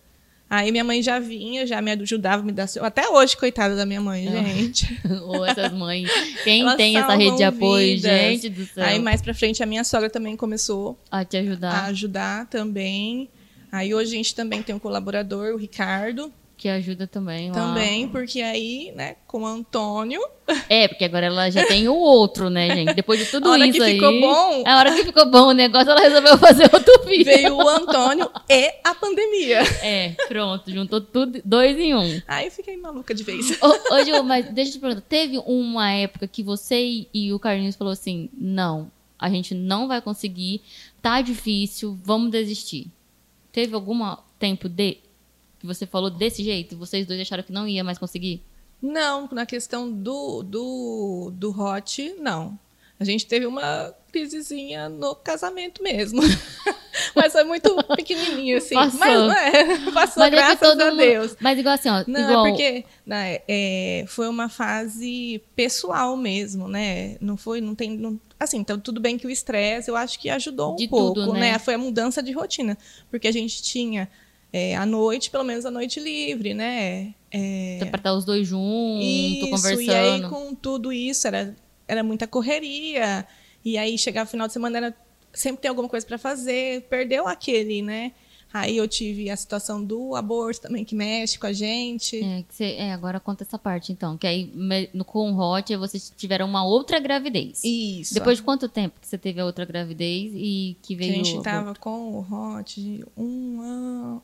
Aí 0.48 0.70
minha 0.70 0.84
mãe 0.84 1.02
já 1.02 1.18
vinha, 1.18 1.66
já 1.66 1.82
me 1.82 1.90
ajudava, 1.90 2.40
me 2.42 2.52
dava. 2.52 2.70
Até 2.86 3.08
hoje, 3.08 3.36
coitada 3.36 3.74
da 3.74 3.84
minha 3.84 4.00
mãe, 4.00 4.26
gente. 4.30 4.86
Ou 5.24 5.44
essas 5.44 5.72
mães. 5.72 6.08
Quem 6.44 6.62
Elas 6.62 6.76
tem 6.76 6.96
essa 6.96 7.16
rede 7.16 7.36
de 7.38 7.42
apoio, 7.42 7.96
vidas. 7.96 8.10
gente 8.20 8.48
do 8.50 8.64
céu. 8.64 8.84
Aí 8.84 8.98
mais 9.00 9.20
pra 9.20 9.34
frente 9.34 9.62
a 9.62 9.66
minha 9.66 9.82
sogra 9.82 10.08
também 10.08 10.36
começou 10.36 10.96
A 11.10 11.24
te 11.24 11.36
a 11.36 11.40
ajudar. 11.40 11.84
ajudar 11.86 12.46
também. 12.46 13.28
Aí 13.72 13.92
hoje 13.92 14.12
a 14.14 14.16
gente 14.16 14.34
também 14.36 14.62
tem 14.62 14.72
um 14.74 14.78
colaborador, 14.78 15.54
o 15.54 15.56
Ricardo, 15.56 16.32
Que 16.56 16.70
ajuda 16.70 17.06
também. 17.06 17.48
lá. 17.50 17.54
também, 17.54 18.08
porque 18.08 18.40
aí, 18.40 18.90
né, 18.96 19.16
com 19.26 19.42
o 19.42 19.46
Antônio, 19.46 20.20
É, 20.70 20.88
porque 20.88 21.04
agora 21.04 21.26
ela 21.26 21.50
já 21.50 21.66
tem 21.66 21.86
o 21.86 21.94
outro, 21.94 22.48
né, 22.48 22.68
gente? 22.74 22.94
Depois 22.94 23.20
de 23.20 23.26
tudo 23.30 23.48
A 23.48 23.52
hora 23.52 23.66
isso 23.66 23.76
que 23.78 23.84
aí. 23.84 23.94
ficou 23.94 24.20
bom- 24.20 24.62
A 24.66 24.78
hora 24.78 24.94
que 24.94 25.04
ficou 25.04 25.30
bom 25.30 25.48
o 25.48 25.52
negócio, 25.52 25.90
ela 25.90 26.00
resolveu 26.00 26.38
fazer 26.38 26.70
outro 26.72 26.92
vídeo. 27.04 27.24
veio 27.26 27.54
o 27.56 27.68
Antônio 27.68 28.30
e 28.48 28.72
a 28.82 28.94
pandemia. 28.94 29.60
É, 29.82 30.14
pronto, 30.28 30.70
juntou 30.70 31.00
tudo, 31.00 31.42
dois 31.44 31.78
em 31.78 31.94
um. 31.94 32.22
Aí 32.26 32.46
eu 32.46 32.50
fiquei 32.50 32.76
maluca 32.78 33.14
de 33.14 33.22
vez. 33.22 33.50
Ô, 33.62 33.94
ô, 33.94 34.04
Ju, 34.04 34.22
mas 34.24 34.48
deixa 34.50 34.70
eu 34.70 34.74
te 34.74 34.78
perguntar, 34.80 35.02
teve 35.06 35.38
uma 35.46 35.90
época 35.92 36.26
que 36.26 36.42
você 36.42 36.80
e- 36.82 37.08
e 37.12 37.32
o 37.34 37.38
Carlinhos 37.38 37.76
falou 37.76 37.92
assim, 37.92 38.30
não, 38.32 38.90
a 39.18 39.28
gente 39.28 39.54
não 39.54 39.86
vai 39.88 40.00
conseguir, 40.00 40.62
tá 41.02 41.20
difícil, 41.20 41.98
vamos 42.02 42.30
desistir. 42.30 42.86
Teve 43.52 43.74
algum 43.74 43.98
tempo 44.38 44.68
de 44.68 44.98
que 45.66 45.74
você 45.74 45.86
falou 45.86 46.10
desse 46.10 46.42
jeito? 46.42 46.76
Vocês 46.76 47.06
dois 47.06 47.20
acharam 47.20 47.42
que 47.42 47.52
não 47.52 47.66
ia 47.66 47.82
mais 47.84 47.98
conseguir? 47.98 48.42
Não, 48.80 49.28
na 49.32 49.44
questão 49.46 49.90
do, 49.90 50.42
do, 50.42 51.32
do 51.34 51.50
hot, 51.50 52.14
não. 52.18 52.58
A 52.98 53.04
gente 53.04 53.26
teve 53.26 53.44
uma 53.46 53.94
crisezinha 54.10 54.88
no 54.88 55.14
casamento 55.14 55.82
mesmo. 55.82 56.22
Mas 57.14 57.32
foi 57.32 57.44
muito 57.44 57.74
pequenininho, 57.94 58.56
assim. 58.56 58.74
Passou. 58.74 58.98
Mas 58.98 59.18
não 59.18 59.32
é, 59.32 59.64
passou, 59.92 60.22
Mas 60.22 60.32
é 60.32 60.36
graças 60.36 60.60
todo 60.60 60.80
a 60.80 60.86
mundo- 60.90 60.96
Deus. 60.96 61.36
Mas 61.38 61.58
igual 61.58 61.74
assim, 61.74 61.90
ó. 61.90 62.04
Não, 62.06 62.20
igual... 62.20 62.46
é 62.46 62.48
porque 62.50 62.84
né, 63.04 63.38
é, 63.46 64.04
foi 64.08 64.28
uma 64.28 64.48
fase 64.48 65.42
pessoal 65.54 66.16
mesmo, 66.16 66.68
né? 66.68 67.16
Não 67.20 67.36
foi, 67.36 67.60
não 67.60 67.74
tem, 67.74 67.90
não- 67.98 68.18
assim, 68.40 68.56
então 68.58 68.78
tudo 68.80 68.98
bem 68.98 69.18
que 69.18 69.26
o 69.26 69.30
estresse, 69.30 69.90
eu 69.90 69.96
acho 69.96 70.18
que 70.18 70.30
ajudou 70.30 70.72
um 70.72 70.76
De 70.76 70.88
pouco, 70.88 71.20
tudo, 71.20 71.32
né? 71.34 71.52
né? 71.52 71.58
Foi 71.58 71.74
a 71.74 71.78
mudança 71.78 72.22
de 72.22 72.32
rotina, 72.32 72.78
porque 73.10 73.28
a 73.28 73.32
gente 73.32 73.62
tinha 73.62 74.08
é, 74.56 74.74
à 74.76 74.86
noite, 74.86 75.30
pelo 75.30 75.44
menos 75.44 75.64
a 75.66 75.70
noite 75.70 76.00
livre, 76.00 76.54
né? 76.54 77.14
É, 77.30 77.78
Pra 77.90 77.98
estar 77.98 78.14
os 78.14 78.24
dois 78.24 78.46
juntos, 78.48 79.04
isso, 79.04 79.50
conversando. 79.50 79.82
e 79.82 79.90
aí 79.94 80.22
com 80.28 80.54
tudo 80.54 80.92
isso 80.92 81.26
era, 81.26 81.54
era 81.86 82.02
muita 82.02 82.26
correria, 82.26 83.26
e 83.64 83.76
aí 83.76 83.98
chegava 83.98 84.26
o 84.26 84.30
final 84.30 84.46
de 84.46 84.52
semana 84.52 84.76
era 84.78 84.96
sempre 85.32 85.60
tem 85.60 85.68
alguma 85.68 85.88
coisa 85.88 86.06
para 86.06 86.16
fazer, 86.16 86.82
perdeu 86.88 87.26
aquele, 87.28 87.82
né? 87.82 88.12
Aí 88.54 88.76
eu 88.78 88.88
tive 88.88 89.28
a 89.28 89.36
situação 89.36 89.84
do 89.84 90.14
aborto 90.14 90.62
também 90.62 90.82
que 90.82 90.94
mexe 90.94 91.38
com 91.38 91.46
a 91.46 91.52
gente. 91.52 92.16
É, 92.24 92.42
que 92.48 92.54
você- 92.54 92.76
é, 92.78 92.90
agora 92.92 93.20
conta 93.20 93.42
essa 93.42 93.58
parte, 93.58 93.92
então. 93.92 94.16
Que 94.16 94.26
aí 94.26 94.50
no, 94.94 95.04
com 95.04 95.30
o 95.32 95.36
Hot 95.38 95.76
vocês 95.76 96.10
tiveram 96.16 96.46
uma 96.46 96.64
outra 96.64 96.98
gravidez. 96.98 97.60
Isso. 97.62 98.14
Depois 98.14 98.38
de 98.38 98.44
quanto 98.44 98.66
tempo 98.66 98.98
que 98.98 99.06
você 99.06 99.18
teve 99.18 99.40
a 99.40 99.44
outra 99.44 99.66
gravidez 99.66 100.32
e 100.34 100.74
que 100.80 100.94
que 100.94 100.96
veio 100.96 101.12
a 101.20 101.24
gente 101.24 101.42
tava 101.42 101.74
com 101.74 101.90
o 102.12 102.20
Hot 102.56 102.80
de 102.80 103.04
um 103.14 103.60
ano. 103.60 104.22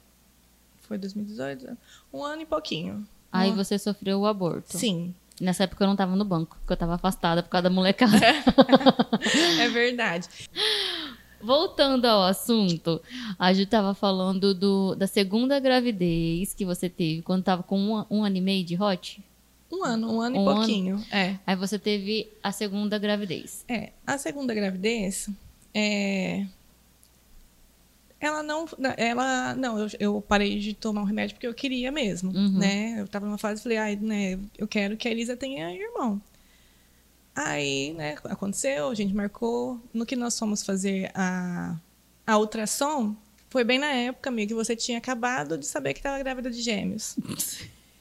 Foi 0.92 0.99
2018? 0.99 1.75
Um 2.12 2.22
ano 2.22 2.42
e 2.42 2.46
pouquinho. 2.46 3.08
Aí 3.32 3.50
Um- 3.50 3.56
você 3.56 3.78
sofreu 3.78 4.20
o 4.20 4.26
aborto. 4.26 4.76
Sim, 4.76 5.14
Nessa 5.40 5.64
época 5.64 5.82
eu 5.82 5.88
não 5.88 5.96
tava 5.96 6.14
no 6.14 6.25
banco, 6.25 6.56
porque 6.61 6.75
eu 6.75 6.76
tava 6.76 6.94
afastada 6.96 7.42
por 7.42 7.49
causa 7.49 7.62
da 7.64 7.70
molecada. 7.70 8.14
é 9.58 9.68
verdade. 9.70 10.28
Voltando 11.40 12.04
ao 12.04 12.22
assunto, 12.25 13.00
a 13.38 13.52
Ju 13.54 13.64
tava 13.66 13.94
falando 13.94 14.52
do, 14.54 14.94
da 14.94 15.06
segunda 15.06 15.58
gravidez 15.58 16.52
que 16.54 16.64
você 16.66 16.88
teve 16.90 17.22
quando 17.22 17.42
tava 17.42 17.62
com 17.62 17.80
um, 17.80 18.04
um 18.11 18.22
ano 18.25 18.37
e 18.37 18.40
meio 18.42 18.64
de 18.64 18.80
Hot. 18.80 19.20
Um 19.72 19.82
ano, 19.84 20.12
um 20.12 20.20
ano 20.20 20.38
Um 20.38 20.44
e 20.44 20.46
ano. 20.49 20.56
pouquinho. 20.58 21.04
É. 21.11 21.37
Aí 21.46 21.56
você 21.56 21.78
teve 21.78 22.28
a 22.42 22.52
segunda 22.52 22.99
gravidez. 22.99 23.64
É, 23.66 23.90
a 24.06 24.18
segunda 24.18 24.52
gravidez, 24.54 25.28
é, 25.75 26.46
ela 28.24 28.40
não, 28.42 28.66
ela, 28.96 29.54
não, 29.56 29.78
eu, 29.80 29.88
eu 29.98 30.22
parei 30.22 30.58
de 30.60 30.74
tomar 30.74 31.02
o 31.02 31.04
remédio 31.04 31.34
porque 31.34 31.46
eu 31.46 31.52
queria 31.52 31.90
mesmo, 31.90 32.30
Uhum. 32.30 32.56
né? 32.58 33.00
Eu 33.00 33.08
tava 33.08 33.26
numa 33.26 33.36
fase, 33.36 33.60
falei, 33.60 33.78
ai, 33.78 33.96
né, 33.96 34.38
eu 34.56 34.68
quero 34.68 34.96
que 34.96 35.08
a 35.08 35.10
Elisa 35.10 35.36
tenha 35.36 35.74
irmão. 35.74 36.22
Aí, 37.34 37.92
né, 37.94 38.16
aconteceu, 38.24 38.88
a 38.88 38.94
gente 38.94 39.12
marcou, 39.14 39.80
no 39.92 40.06
que 40.06 40.14
nós 40.14 40.38
fomos 40.38 40.62
fazer 40.62 41.10
a, 41.14 41.74
a 42.26 42.38
ultrassom, 42.38 43.16
foi 43.50 43.64
bem 43.64 43.78
na 43.78 43.86
época, 43.90 44.30
amiga, 44.30 44.48
que 44.48 44.54
você 44.54 44.76
tinha 44.76 44.98
acabado 44.98 45.58
de 45.58 45.66
saber 45.66 45.92
que 45.94 45.98
estava 45.98 46.18
grávida 46.18 46.50
de 46.50 46.60
gêmeos. 46.62 47.16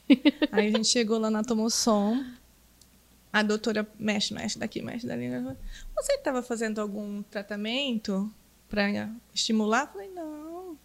Aí 0.51 0.67
a 0.67 0.71
gente 0.71 0.87
chegou 0.87 1.17
lá 1.17 1.31
na 1.31 1.43
tomossom, 1.43 2.23
a 3.33 3.41
doutora 3.41 3.87
mexe, 3.97 4.33
mexe 4.33 4.59
daqui, 4.59 4.81
mexe 4.81 5.07
dali. 5.07 5.29
Você 5.95 6.13
estava 6.13 6.43
fazendo 6.43 6.79
algum 6.79 7.23
tratamento 7.23 8.29
para 8.71 9.09
estimular? 9.35 9.81
Eu 9.81 9.87
Falei, 9.87 10.09
não. 10.15 10.69
Eu 10.71 10.77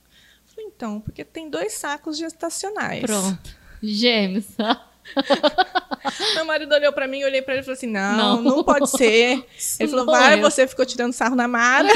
Falei, 0.45 0.67
então, 0.67 1.01
porque 1.01 1.25
tem 1.25 1.49
dois 1.49 1.75
sacos 1.75 2.19
gestacionais. 2.19 3.01
Pronto. 3.03 3.57
Gêmeos. 3.83 4.47
Meu 6.35 6.45
marido 6.45 6.75
olhou 6.75 6.93
para 6.93 7.07
mim, 7.07 7.21
eu 7.21 7.29
olhei 7.29 7.41
para 7.41 7.55
ele 7.55 7.61
e 7.63 7.65
falei 7.65 7.77
assim: 7.77 7.87
não, 7.87 8.17
Não. 8.17 8.43
não, 8.43 8.65
pode 8.65 8.91
ser. 8.91 9.47
Ele 9.79 9.89
falou, 9.89 10.05
vai, 10.07 10.39
é. 10.39 10.41
você 10.41 10.67
ficou 10.67 10.85
tirando 10.85 11.13
sarro 11.13 11.37
na 11.37 11.47
Mara. 11.47 11.89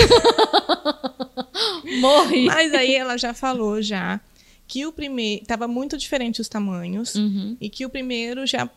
Morri. 2.01 2.47
Mas 2.47 2.73
aí 2.73 2.95
ela 2.95 3.17
já 3.17 3.35
falou 3.35 3.83
já 3.83 4.21
que 4.69 4.87
o 4.87 4.93
primeiro. 4.93 5.45
Tava 5.45 5.67
muito 5.67 5.99
diferente 5.99 6.41
os 6.41 6.49
tamanhos. 6.49 7.17
Uhum. 7.17 7.57
e 7.61 7.69
que 7.69 7.85
o 7.85 7.91
primeiro 7.91 8.47
já 8.47 8.69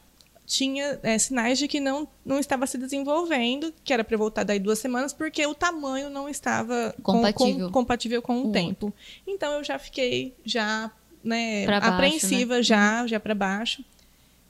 tinha 0.45 0.99
é, 1.03 1.17
sinais 1.17 1.57
de 1.57 1.67
que 1.67 1.79
não, 1.79 2.07
não 2.25 2.37
estava 2.39 2.67
se 2.67 2.77
desenvolvendo, 2.77 3.73
que 3.83 3.93
era 3.93 4.03
para 4.03 4.17
voltar 4.17 4.43
daí 4.43 4.59
duas 4.59 4.79
semanas, 4.79 5.13
porque 5.13 5.45
o 5.47 5.55
tamanho 5.55 6.09
não 6.09 6.27
estava 6.27 6.93
com- 7.01 7.13
Compatível. 7.13 7.67
com- 7.67 7.71
compatível 7.73 8.21
com 8.21 8.41
o 8.41 8.49
O 8.49 8.51
tempo. 8.51 8.93
Então 9.25 9.53
eu 9.53 9.63
já 9.63 9.79
fiquei 9.79 10.35
já 10.43 10.91
né, 11.23 11.65
baixo, 11.65 11.81
né? 11.81 11.87
apreensiva 11.95 12.61
já, 12.61 13.07
já 13.07 13.19
para 13.19 13.33
baixo. 13.33 13.83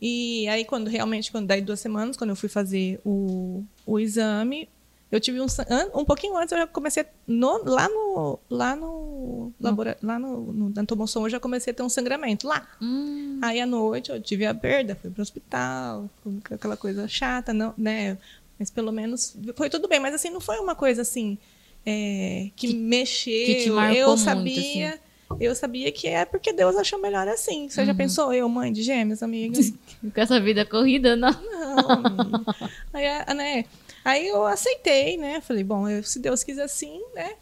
E 0.02 0.48
aí 0.50 0.66
quando 0.66 0.88
realmente 0.90 1.32
quando 1.32 1.48
daí 1.48 1.62
duas 1.62 1.80
semanas, 1.80 2.18
quando 2.18 2.32
eu 2.32 2.36
fui 2.36 2.50
fazer 2.50 3.00
o, 3.06 3.64
o 3.86 4.00
exame, 4.00 4.68
eu 5.14 5.20
tive 5.20 5.40
um 5.40 5.46
um 5.94 6.04
pouquinho 6.06 6.36
antes 6.38 6.52
eu 6.52 6.58
já 6.58 6.68
comecei 6.68 7.06
no- 7.28 7.64
lá 7.66 7.88
no 7.88 8.40
lá 8.50 8.76
no 8.76 9.52
labora, 9.60 9.98
lá 10.02 10.18
no, 10.18 10.52
no 10.52 10.70
na 10.70 10.86
tomossom 10.86 11.26
eu 11.26 11.30
já 11.30 11.40
comecei 11.40 11.72
a 11.72 11.74
ter 11.76 11.84
um 11.84 11.90
sangramento 11.90 12.48
lá. 12.48 12.68
Hum, 12.82 13.40
Aí 13.42 13.62
à 13.62 13.66
noite 13.66 14.10
eu 14.12 14.22
tive 14.22 14.46
a 14.46 14.54
perda, 14.56 14.96
fui 14.96 15.12
pro 15.12 15.22
hospital, 15.22 16.10
aquela 16.52 16.76
coisa 16.78 17.08
chata, 17.08 17.54
não, 17.54 17.74
né? 17.78 18.18
Mas 18.58 18.72
pelo 18.72 18.92
menos 18.92 19.38
foi 19.56 19.70
tudo 19.70 19.88
bem, 19.88 20.00
mas 20.00 20.16
assim, 20.16 20.30
não 20.30 20.40
foi 20.42 20.58
uma 20.60 20.76
coisa 20.76 21.02
assim 21.04 21.38
é, 21.86 22.50
que, 22.56 22.74
mexeu. 22.74 23.46
que 23.46 23.56
te 23.56 23.70
marcou 23.70 23.96
eu 23.98 24.08
muito, 24.10 24.20
sabia, 24.24 25.00
eu 25.40 25.54
sabia 25.56 25.92
que 25.92 26.08
é 26.08 26.24
porque 26.26 26.54
Deus 26.54 26.76
achou 26.76 27.00
melhor 27.00 27.28
assim. 27.28 27.68
Você 27.70 27.82
Uhum. 27.82 27.88
já 27.88 27.94
pensou, 27.94 28.34
eu, 28.34 28.48
mãe 28.48 28.72
de 28.72 28.82
gêmeos, 28.82 29.22
amiga? 29.22 29.60
com 30.14 30.22
essa 30.22 30.40
vida 30.40 30.66
corrida, 30.66 31.16
não. 31.16 31.32
Não, 31.32 31.92
amiga. 32.00 32.46
Aí, 32.94 33.06
né? 33.36 33.66
Aí 34.04 34.28
eu 34.28 34.46
aceitei, 34.46 35.18
né? 35.18 35.40
Falei, 35.42 35.64
bom, 35.64 35.88
eu- 35.88 36.04
se 36.04 36.20
Deus 36.20 36.44
quiser 36.44 36.64
assim, 36.64 37.02
né? 37.14 37.34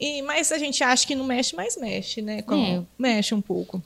E, 0.00 0.22
mas 0.22 0.52
a 0.52 0.58
gente 0.58 0.82
acha 0.84 1.06
que 1.06 1.14
não 1.14 1.24
mexe, 1.24 1.54
mas 1.56 1.76
mexe, 1.76 2.22
né? 2.22 2.42
Com- 2.42 2.54
É. 2.54 2.82
Mexe 2.98 3.34
um 3.34 3.40
pouco. 3.40 3.82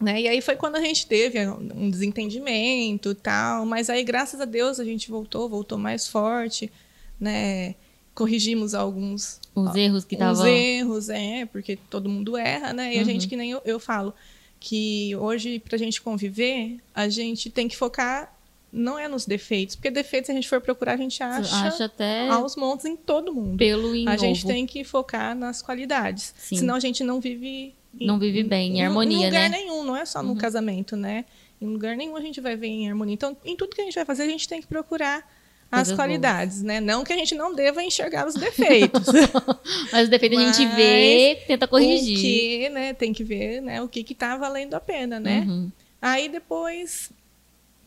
Né? 0.00 0.20
E 0.22 0.28
aí 0.28 0.40
foi 0.40 0.54
quando 0.56 0.76
a 0.76 0.80
gente 0.80 1.06
teve 1.06 1.38
um 1.48 1.90
desentendimento 1.90 3.14
tal. 3.14 3.66
Mas 3.66 3.90
aí, 3.90 4.04
graças 4.04 4.40
a 4.40 4.44
Deus, 4.44 4.78
a 4.78 4.84
gente 4.84 5.10
voltou, 5.10 5.48
voltou 5.48 5.76
mais 5.78 6.06
forte, 6.06 6.70
né? 7.18 7.74
Corrigimos 8.14 8.74
alguns 8.74 9.40
Os 9.54 9.74
erros 9.74 10.04
que 10.04 10.14
os 10.14 10.20
estavam. 10.20 10.46
erros, 10.46 11.08
é, 11.08 11.46
porque 11.46 11.76
todo 11.90 12.08
mundo 12.08 12.36
erra, 12.36 12.72
né? 12.72 12.94
E 12.94 12.96
a 12.96 13.00
Uhum. 13.00 13.04
gente, 13.06 13.26
que 13.28 13.36
nem 13.36 13.50
eu, 13.50 13.60
eu 13.64 13.80
falo, 13.80 14.12
que 14.60 15.14
hoje, 15.16 15.58
pra 15.60 15.78
gente 15.78 16.00
conviver, 16.02 16.78
a 16.94 17.08
gente 17.08 17.48
tem 17.50 17.66
que 17.68 17.76
focar, 17.76 18.32
não 18.72 18.98
é 18.98 19.08
nos 19.08 19.24
defeitos, 19.26 19.74
porque 19.76 19.90
defeitos, 19.90 20.26
se 20.26 20.32
a 20.32 20.34
gente 20.34 20.48
for 20.48 20.60
procurar, 20.60 20.92
a 20.92 20.96
gente 20.96 21.22
acha, 21.22 21.66
Acha 21.66 21.84
até 21.86 22.28
aos 22.28 22.54
montes 22.56 22.84
em 22.86 22.96
todo 22.96 23.32
mundo. 23.34 23.56
pelo 23.56 23.94
em 23.94 24.06
A 24.08 24.16
gente 24.16 24.40
ovo. 24.40 24.48
tem 24.48 24.66
que 24.66 24.84
focar 24.84 25.34
nas 25.34 25.62
qualidades. 25.62 26.34
Sim. 26.36 26.56
Senão 26.56 26.74
a 26.74 26.80
gente 26.80 27.02
não 27.02 27.20
vive. 27.20 27.74
em- 27.98 28.06
Não 28.06 28.18
vive 28.18 28.42
bem, 28.42 28.72
em 28.72 28.78
em 28.80 28.84
harmonia, 28.84 29.26
lugar 29.26 29.48
né? 29.50 29.58
nenhum, 29.58 29.82
não 29.84 29.96
é 29.96 30.04
só 30.04 30.22
no 30.22 30.36
casamento, 30.36 30.96
né? 30.96 31.24
Em 31.60 31.66
lugar 31.66 31.96
nenhum 31.96 32.14
a 32.16 32.20
gente 32.20 32.40
vai 32.40 32.54
ver 32.56 32.68
em 32.68 32.88
harmonia. 32.88 33.14
Então, 33.14 33.36
em 33.44 33.56
tudo 33.56 33.74
que 33.74 33.80
a 33.80 33.84
gente 33.84 33.94
vai 33.94 34.04
fazer, 34.04 34.22
a 34.24 34.28
gente 34.28 34.46
tem 34.46 34.60
que 34.60 34.66
procurar 34.66 35.26
as 35.70 35.80
Coisas 35.88 35.96
qualidades, 35.96 36.62
né? 36.62 36.80
Não 36.80 37.04
que 37.04 37.12
a 37.12 37.16
gente 37.16 37.34
não 37.34 37.54
deva 37.54 37.82
enxergar 37.82 38.26
os 38.26 38.34
defeitos. 38.34 39.06
Mas 39.92 40.06
o 40.08 40.10
defeito 40.10 40.38
a 40.38 40.42
gente 40.44 40.64
Mas 40.66 40.76
vê, 40.76 41.42
tenta 41.46 41.66
corrigir. 41.66 42.16
O 42.16 42.20
que, 42.20 42.68
né? 42.70 42.94
Tem 42.94 43.12
que 43.12 43.24
ver, 43.24 43.60
né? 43.60 43.82
O 43.82 43.88
que 43.88 44.02
que 44.04 44.14
tá 44.14 44.36
valendo 44.36 44.74
a 44.74 44.80
pena, 44.80 45.18
né? 45.20 45.44
Uhum. 45.46 45.70
Aí 46.00 46.28
depois, 46.28 47.10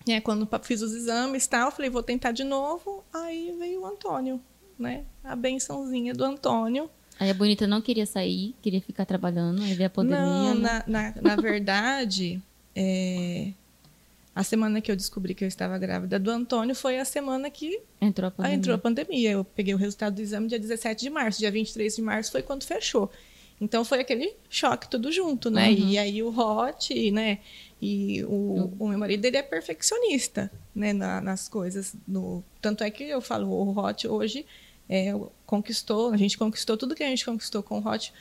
né, 0.07 0.21
quando 0.21 0.47
fiz 0.63 0.81
os 0.81 0.93
exames 0.93 1.45
e 1.45 1.49
tal, 1.49 1.67
eu 1.67 1.71
falei, 1.71 1.89
vou 1.89 2.03
tentar 2.03 2.31
de 2.31 2.43
novo. 2.43 3.03
Aí 3.13 3.55
veio 3.57 3.81
o 3.81 3.85
Antônio, 3.85 4.41
né? 4.77 5.03
A 5.23 5.35
bençãozinha 5.35 6.13
do 6.13 6.23
Antônio. 6.23 6.89
Aí 7.19 7.29
a 7.29 7.33
bonita 7.33 7.67
não 7.67 7.81
queria 7.81 8.05
sair, 8.05 8.55
queria 8.61 8.81
ficar 8.81 9.05
trabalhando, 9.05 9.61
aí 9.61 9.73
veio 9.73 9.87
a 9.87 9.91
pandemia. 9.91 10.19
Não, 10.25 10.55
né? 10.55 10.83
na, 10.87 11.11
na, 11.11 11.21
na 11.21 11.35
verdade, 11.35 12.41
é, 12.75 13.51
a 14.33 14.43
semana 14.43 14.79
que 14.79 14.91
eu 14.91 14.95
descobri 14.95 15.35
que 15.35 15.43
eu 15.43 15.47
estava 15.47 15.77
grávida 15.77 16.17
do 16.17 16.31
Antônio 16.31 16.73
foi 16.73 16.97
a 16.97 17.05
semana 17.05 17.49
que 17.49 17.81
Entrou 17.99 18.29
a 18.29 18.31
pandemia. 18.31 18.57
Entrou 18.57 18.75
a 18.75 18.77
pandemia. 18.77 19.31
Eu 19.31 19.43
peguei 19.43 19.73
o 19.73 19.77
resultado 19.77 20.15
do 20.15 20.21
exame 20.21 20.47
dia 20.47 20.57
17 20.57 21.01
de 21.01 21.09
março. 21.09 21.39
Dia 21.39 21.51
23 21.51 21.95
de 21.95 22.01
março 22.01 22.31
foi 22.31 22.41
quando 22.41 22.63
fechou. 22.63 23.11
Então 23.59 23.83
foi 23.83 23.99
aquele 23.99 24.33
choque 24.49 24.89
tudo 24.89 25.11
junto, 25.11 25.51
né? 25.51 25.69
Uhum. 25.69 25.89
E 25.89 25.97
aí 25.97 26.23
o 26.23 26.29
Hot, 26.29 27.11
né? 27.11 27.39
E 27.81 28.23
o, 28.25 28.71
o 28.79 28.87
meu 28.89 28.97
marido, 28.99 29.25
ele 29.25 29.37
é 29.37 29.41
perfeccionista, 29.41 30.51
né? 30.75 30.93
na- 30.93 31.19
nas 31.19 31.49
coisas. 31.49 31.95
No, 32.07 32.43
tanto 32.61 32.83
é 32.83 32.91
que 32.91 33.03
eu 33.03 33.19
falo, 33.21 33.47
o 33.49 33.75
Hot 33.77 34.07
hoje 34.07 34.45
é, 34.87 35.13
conquistou, 35.45 36.11
a 36.11 36.17
gente 36.17 36.37
conquistou 36.37 36.77
tudo 36.77 36.93
que 36.93 37.03
a 37.03 37.07
gente 37.09 37.25
conquistou 37.25 37.63
com 37.63 37.79
o 37.79 37.87
Hot 37.87 38.13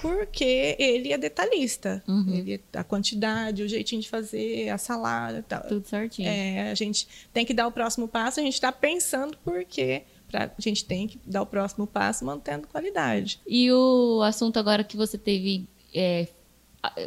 porque 0.00 0.76
ele 0.78 1.12
é 1.12 1.16
detalhista. 1.18 2.02
Uhum. 2.06 2.28
Ele, 2.34 2.62
a 2.74 2.84
quantidade, 2.84 3.62
o 3.62 3.68
jeitinho 3.68 4.02
de 4.02 4.08
fazer, 4.10 4.68
a 4.68 4.76
salada 4.76 5.42
tal. 5.48 5.62
Tudo 5.62 5.86
certinho. 5.86 6.28
É, 6.28 6.70
a 6.70 6.74
gente 6.74 7.08
tem 7.32 7.46
que 7.46 7.54
dar 7.54 7.66
o 7.66 7.72
próximo 7.72 8.06
passo, 8.06 8.38
a 8.38 8.42
gente 8.42 8.52
está 8.54 8.70
pensando 8.70 9.38
porque 9.42 10.02
pra, 10.28 10.52
a 10.56 10.60
gente 10.60 10.84
tem 10.84 11.08
que 11.08 11.18
dar 11.24 11.40
o 11.40 11.46
próximo 11.46 11.86
passo 11.86 12.24
mantendo 12.26 12.66
qualidade. 12.68 13.40
E 13.46 13.72
o 13.72 14.20
assunto 14.22 14.58
agora 14.58 14.84
que 14.84 14.98
você 14.98 15.16
teve, 15.16 15.66
é, 15.94 16.28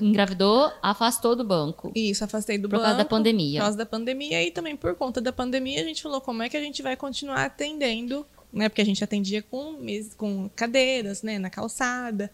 engravidou, 0.01 0.71
afastou 0.81 1.35
do 1.35 1.43
banco. 1.43 1.91
Isso, 1.95 2.23
afastei 2.23 2.57
do 2.57 2.67
Por 2.69 2.77
banco. 2.77 2.83
causa 2.85 2.97
da 2.97 3.05
pandemia. 3.05 3.59
Por 3.59 3.63
causa 3.65 3.77
da 3.77 3.85
pandemia 3.85 4.43
e 4.43 4.51
também 4.51 4.75
por 4.75 4.95
conta 4.95 5.19
da 5.21 5.31
pandemia 5.31 5.81
a 5.81 5.83
gente 5.83 6.01
falou 6.01 6.21
como 6.21 6.43
é 6.43 6.49
que 6.49 6.57
a 6.57 6.61
gente 6.61 6.81
vai 6.81 6.95
continuar 6.95 7.45
atendendo, 7.45 8.25
né? 8.51 8.67
Porque 8.69 8.81
a 8.81 8.85
gente 8.85 9.03
atendia 9.03 9.41
com, 9.41 9.77
com 10.17 10.49
cadeiras, 10.55 11.21
né? 11.23 11.37
Na 11.39 11.49
calçada. 11.49 12.31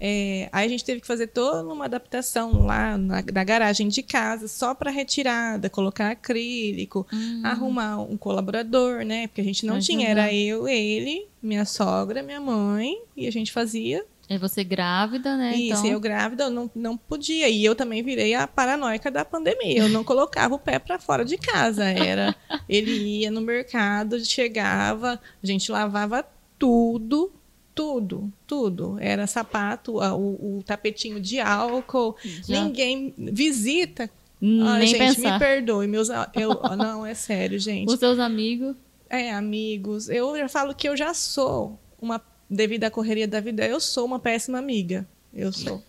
É, 0.00 0.48
aí 0.52 0.66
a 0.66 0.68
gente 0.68 0.84
teve 0.84 1.00
que 1.00 1.06
fazer 1.06 1.28
toda 1.28 1.72
uma 1.72 1.84
adaptação 1.84 2.66
lá 2.66 2.98
na, 2.98 3.22
na 3.32 3.44
garagem 3.44 3.88
de 3.88 4.02
casa, 4.02 4.48
só 4.48 4.74
para 4.74 4.90
retirada, 4.90 5.70
colocar 5.70 6.10
acrílico, 6.10 7.06
Hum. 7.12 7.40
arrumar 7.44 7.98
um 8.00 8.16
colaborador, 8.16 9.04
né? 9.04 9.28
Porque 9.28 9.40
a 9.40 9.44
gente 9.44 9.64
não 9.64 9.78
tinha, 9.78 10.08
era 10.08 10.32
eu, 10.34 10.66
ele, 10.68 11.26
minha 11.40 11.64
sogra, 11.64 12.22
minha 12.22 12.40
mãe, 12.40 12.98
e 13.16 13.26
a 13.26 13.30
gente 13.30 13.52
fazia. 13.52 14.04
É 14.28 14.38
você 14.38 14.64
grávida, 14.64 15.36
né? 15.36 15.54
Isso, 15.54 15.80
então... 15.80 15.86
eu 15.86 16.00
grávida, 16.00 16.44
eu 16.44 16.50
não, 16.50 16.70
não 16.74 16.96
podia. 16.96 17.48
E 17.48 17.64
eu 17.64 17.74
também 17.74 18.02
virei 18.02 18.34
a 18.34 18.46
paranoica 18.46 19.10
da 19.10 19.24
pandemia. 19.24 19.78
Eu 19.78 19.88
não 19.88 20.02
colocava 20.02 20.54
o 20.54 20.58
pé 20.58 20.78
para 20.78 20.98
fora 20.98 21.24
de 21.24 21.36
casa. 21.36 21.84
Era, 21.84 22.34
ele 22.68 23.20
ia 23.20 23.30
no 23.30 23.40
mercado, 23.40 24.24
chegava, 24.24 25.20
a 25.42 25.46
gente 25.46 25.70
lavava 25.70 26.24
tudo, 26.58 27.32
tudo, 27.74 28.32
tudo. 28.46 28.96
Era 28.98 29.26
sapato, 29.26 29.98
o, 29.98 30.58
o 30.58 30.62
tapetinho 30.62 31.20
de 31.20 31.38
álcool. 31.38 32.16
Já- 32.48 32.64
Ninguém 32.64 33.12
visita. 33.18 34.08
Nem 34.40 34.62
Ai, 34.66 34.86
gente, 34.86 34.98
pensar. 34.98 35.32
me 35.34 35.38
perdoe, 35.38 35.86
meus 35.86 36.08
eu 36.34 36.50
não 36.76 37.04
é 37.04 37.14
sério, 37.14 37.58
gente. 37.58 37.90
Os 37.92 37.98
seus 37.98 38.18
amigos. 38.18 38.74
É, 39.08 39.32
amigos. 39.32 40.08
Eu 40.08 40.36
já 40.36 40.48
falo 40.48 40.74
que 40.74 40.88
eu 40.88 40.96
já 40.96 41.14
sou 41.14 41.78
uma 42.00 42.18
devido 42.48 42.84
à 42.84 42.90
correria 42.90 43.26
da 43.28 43.40
vida, 43.40 43.66
eu 43.66 43.80
sou 43.80 44.04
uma 44.04 44.18
péssima 44.18 44.58
amiga. 44.58 45.06
Eu 45.32 45.52
sou. 45.52 45.82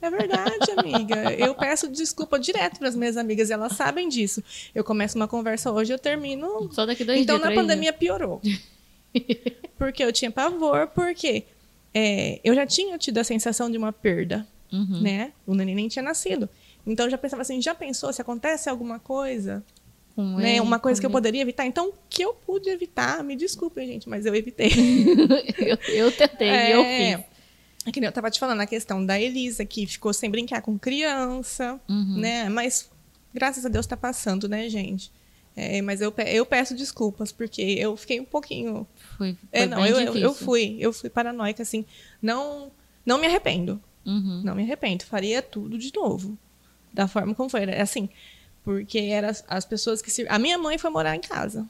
É 0.00 0.10
verdade, 0.10 0.70
amiga. 0.76 1.32
Eu 1.34 1.54
peço 1.54 1.88
desculpa 1.88 2.38
direto 2.38 2.78
para 2.78 2.88
as 2.88 2.94
minhas 2.94 3.16
amigas, 3.16 3.48
e 3.50 3.52
elas 3.52 3.72
sabem 3.72 4.08
disso. 4.08 4.42
Eu 4.74 4.84
começo 4.84 5.16
uma 5.16 5.26
conversa 5.26 5.72
hoje, 5.72 5.92
eu 5.92 5.98
termino. 5.98 6.70
Só 6.72 6.84
daqui 6.86 7.04
dois 7.04 7.20
Então 7.20 7.38
dias. 7.38 7.48
na 7.48 7.54
pandemia 7.54 7.92
piorou. 7.92 8.40
Porque 9.78 10.02
eu 10.04 10.12
tinha 10.12 10.30
pavor, 10.30 10.88
porque 10.88 11.44
é, 11.94 12.40
eu 12.44 12.54
já 12.54 12.66
tinha 12.66 12.96
tido 12.98 13.18
a 13.18 13.24
sensação 13.24 13.70
de 13.70 13.76
uma 13.78 13.92
perda, 13.92 14.46
dias. 14.70 14.80
Uhum. 14.82 15.00
né? 15.02 15.32
O 15.46 15.54
neném 15.54 15.74
nem 15.74 15.88
tinha 15.88 16.02
nascido. 16.02 16.48
Então 16.86 17.06
eu 17.06 17.10
já 17.10 17.18
pensava 17.18 17.42
assim, 17.42 17.60
já 17.60 17.74
pensou 17.74 18.12
se 18.12 18.20
acontece 18.20 18.68
alguma 18.68 18.98
coisa? 18.98 19.62
Com 20.16 20.36
né? 20.38 20.60
Uma 20.62 20.78
coisa 20.78 20.98
que 20.98 21.06
eu 21.06 21.10
poderia 21.10 21.42
evitar. 21.42 21.66
Então, 21.66 21.90
o 21.90 21.94
que 22.10 22.22
eu 22.22 22.32
pude 22.34 22.68
evitar, 22.70 23.22
me 23.22 23.36
desculpem, 23.36 23.86
gente, 23.86 24.08
mas 24.08 24.24
eu 24.26 24.34
evitei. 24.34 24.70
eu, 25.58 25.78
eu 25.94 26.10
tentei, 26.12 26.48
eu 26.48 26.80
É, 26.82 27.16
fiz. 27.18 27.26
É 27.86 27.92
que 27.92 28.04
eu 28.04 28.10
tava 28.10 28.30
te 28.30 28.40
falando 28.40 28.60
a 28.60 28.66
questão 28.66 29.04
da 29.04 29.20
Elisa, 29.20 29.64
que 29.64 29.86
ficou 29.86 30.12
sem 30.12 30.28
brincar 30.30 30.62
com 30.62 30.76
criança, 30.78 31.78
Uhum. 31.88 32.16
né? 32.18 32.48
Mas 32.48 32.90
graças 33.32 33.64
a 33.64 33.68
Deus 33.68 33.86
tá 33.86 33.96
passando, 33.96 34.48
né, 34.48 34.68
gente? 34.68 35.12
É, 35.54 35.80
mas 35.82 36.00
eu, 36.00 36.12
eu 36.26 36.44
peço 36.44 36.74
desculpas, 36.74 37.30
porque 37.30 37.62
eu 37.62 37.96
fiquei 37.96 38.18
um 38.20 38.24
pouquinho. 38.24 38.86
Foi, 39.16 39.34
foi 39.34 39.38
É, 39.52 39.66
não, 39.66 39.86
eu, 39.86 40.00
eu, 40.00 40.16
eu 40.16 40.34
fui, 40.34 40.76
eu 40.80 40.92
fui 40.92 41.08
paranoica, 41.08 41.62
assim. 41.62 41.84
Não, 42.20 42.70
não 43.06 43.18
me 43.18 43.26
arrependo. 43.26 43.80
Uhum. 44.04 44.42
Não 44.44 44.54
me 44.54 44.62
arrependo. 44.62 45.04
Faria 45.04 45.40
tudo 45.42 45.78
de 45.78 45.92
novo. 45.94 46.36
Da 46.92 47.06
forma 47.06 47.34
como 47.34 47.48
foi. 47.48 47.64
Assim, 47.74 48.08
porque 48.66 48.98
eram 48.98 49.28
as, 49.28 49.44
as 49.48 49.64
pessoas 49.64 50.02
que 50.02 50.10
se. 50.10 50.26
A 50.28 50.38
minha 50.40 50.58
mãe 50.58 50.76
foi 50.76 50.90
morar 50.90 51.14
em 51.16 51.20
casa. 51.20 51.64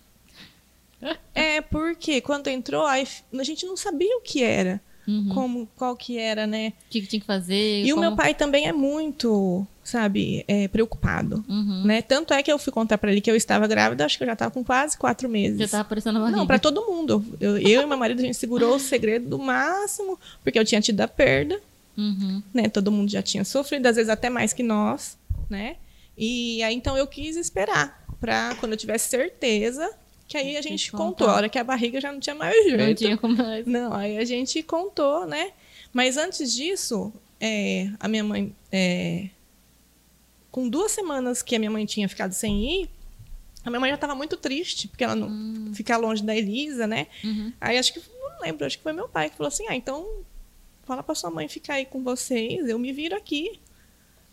É, 1.34 1.60
porque 1.60 2.22
quando 2.22 2.48
entrou, 2.48 2.86
a 2.86 2.96
gente 3.44 3.66
não 3.66 3.76
sabia 3.76 4.16
o 4.16 4.22
que 4.22 4.42
era. 4.42 4.80
Uhum. 5.06 5.28
Como, 5.28 5.68
qual 5.76 5.94
que 5.94 6.16
era, 6.18 6.46
né? 6.46 6.72
O 6.86 6.90
que, 6.90 7.02
que 7.02 7.06
tinha 7.06 7.20
que 7.20 7.26
fazer? 7.26 7.84
E 7.84 7.92
o 7.92 7.96
como- 7.96 8.08
meu 8.08 8.16
pai 8.16 8.34
também 8.34 8.66
é 8.66 8.72
muito, 8.72 9.64
sabe, 9.84 10.42
é, 10.48 10.66
preocupado. 10.68 11.44
Uhum. 11.46 11.84
Né? 11.84 12.00
Tanto 12.02 12.32
é 12.32 12.42
que 12.42 12.50
eu 12.50 12.58
fui 12.58 12.72
contar 12.72 12.96
pra 12.98 13.12
ele 13.12 13.20
que 13.20 13.30
eu 13.30 13.36
estava 13.36 13.66
grávida, 13.68 14.04
acho 14.06 14.16
que 14.16 14.24
eu 14.24 14.26
já 14.26 14.32
estava 14.32 14.50
com 14.50 14.64
quase 14.64 14.96
quatro 14.98 15.28
meses. 15.28 15.58
Já 15.60 15.68
tava 15.68 15.82
aparecendo 15.82 16.16
a 16.16 16.20
barriga. 16.20 16.38
Não, 16.38 16.46
pra 16.46 16.58
todo 16.58 16.84
mundo. 16.86 17.22
Eu, 17.38 17.58
eu 17.58 17.82
e 17.82 17.86
meu 17.86 17.98
marido, 17.98 18.18
a 18.20 18.24
gente 18.24 18.36
segurou 18.38 18.74
o 18.76 18.80
segredo 18.80 19.28
do 19.28 19.38
máximo, 19.38 20.18
porque 20.42 20.58
eu 20.58 20.64
tinha 20.64 20.80
tido 20.80 21.00
a 21.02 21.06
perda, 21.08 21.60
Uhum. 21.96 22.42
né? 22.52 22.68
Todo 22.70 22.90
mundo 22.90 23.10
já 23.10 23.22
tinha 23.22 23.44
sofrido, 23.44 23.86
às 23.86 23.96
vezes 23.96 24.08
até 24.08 24.28
mais 24.30 24.52
que 24.54 24.62
nós, 24.62 25.16
né? 25.48 25.76
E 26.16 26.62
aí, 26.62 26.74
então, 26.74 26.96
eu 26.96 27.06
quis 27.06 27.36
esperar 27.36 28.04
pra 28.20 28.54
quando 28.58 28.72
eu 28.72 28.78
tivesse 28.78 29.08
certeza, 29.08 29.90
que 30.26 30.36
aí 30.36 30.56
a 30.56 30.62
gente 30.62 30.90
contou. 30.90 31.28
A 31.28 31.34
hora 31.34 31.48
que 31.48 31.58
a 31.58 31.64
barriga 31.64 32.00
já 32.00 32.10
não 32.10 32.20
tinha 32.20 32.34
mais 32.34 32.64
jeito. 32.64 32.78
Não 32.78 32.94
tinha 32.94 33.16
como 33.16 33.36
mais. 33.36 33.66
Não, 33.66 33.92
aí 33.92 34.18
a 34.18 34.24
gente 34.24 34.62
contou, 34.62 35.26
né? 35.26 35.52
Mas 35.92 36.16
antes 36.16 36.54
disso, 36.54 37.12
é, 37.40 37.90
a 38.00 38.08
minha 38.08 38.24
mãe. 38.24 38.54
é, 38.72 39.28
com 40.50 40.70
duas 40.70 40.90
semanas 40.90 41.42
que 41.42 41.54
a 41.54 41.58
minha 41.58 41.70
mãe 41.70 41.84
tinha 41.84 42.08
ficado 42.08 42.32
sem 42.32 42.80
ir, 42.82 42.90
a 43.62 43.68
minha 43.68 43.78
mãe 43.78 43.90
já 43.90 43.96
estava 43.96 44.14
muito 44.14 44.38
triste, 44.38 44.88
porque 44.88 45.04
ela 45.04 45.14
não 45.14 45.74
ficar 45.74 45.98
longe 45.98 46.22
da 46.22 46.34
Elisa, 46.34 46.86
né? 46.86 47.08
Uhum. 47.22 47.52
Aí 47.60 47.76
acho 47.76 47.92
que, 47.92 48.00
não 48.00 48.40
lembro, 48.40 48.64
acho 48.64 48.78
que 48.78 48.82
foi 48.82 48.94
meu 48.94 49.06
pai 49.06 49.28
que 49.28 49.36
falou 49.36 49.48
assim: 49.48 49.66
ah, 49.68 49.76
então 49.76 50.24
fala 50.84 51.02
pra 51.02 51.14
sua 51.14 51.30
mãe 51.30 51.46
ficar 51.46 51.74
aí 51.74 51.84
com 51.84 52.02
vocês, 52.02 52.66
eu 52.68 52.78
me 52.78 52.90
viro 52.90 53.14
aqui, 53.14 53.60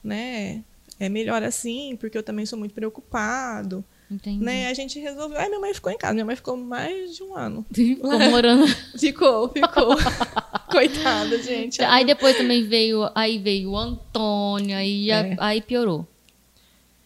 né? 0.02 0.64
É 1.00 1.10
melhor 1.10 1.42
assim, 1.44 1.96
porque 2.00 2.18
eu 2.18 2.24
também 2.24 2.46
sou 2.46 2.58
muito 2.58 2.74
preocupado, 2.74 3.84
Entendi. 4.10 4.44
né? 4.44 4.68
A 4.68 4.74
gente 4.74 5.00
resolveu. 5.00 5.40
Aí 5.40 5.48
minha 5.50 5.60
mãe 5.60 5.74
ficou 5.74 5.92
em 5.92 5.98
casa, 5.98 6.14
minha 6.14 6.26
mãe 6.26 6.36
ficou 6.36 6.56
mais 6.56 7.16
de 7.16 7.24
um 7.24 7.36
ano. 7.36 7.66
Ficou 7.74 8.20
morando. 8.20 8.68
Ficou, 8.98 9.50
ficou. 9.50 9.96
Coitada, 10.72 11.42
gente. 11.42 11.82
Aí 11.84 12.06
depois 12.06 12.38
também 12.38 12.64
veio, 12.68 13.10
aí 13.16 13.38
veio 13.40 13.72
o 13.72 13.78
Antônio, 13.78 14.76
aí, 14.78 15.10
É. 15.12 15.36
aí 15.40 15.62
piorou. 15.62 16.08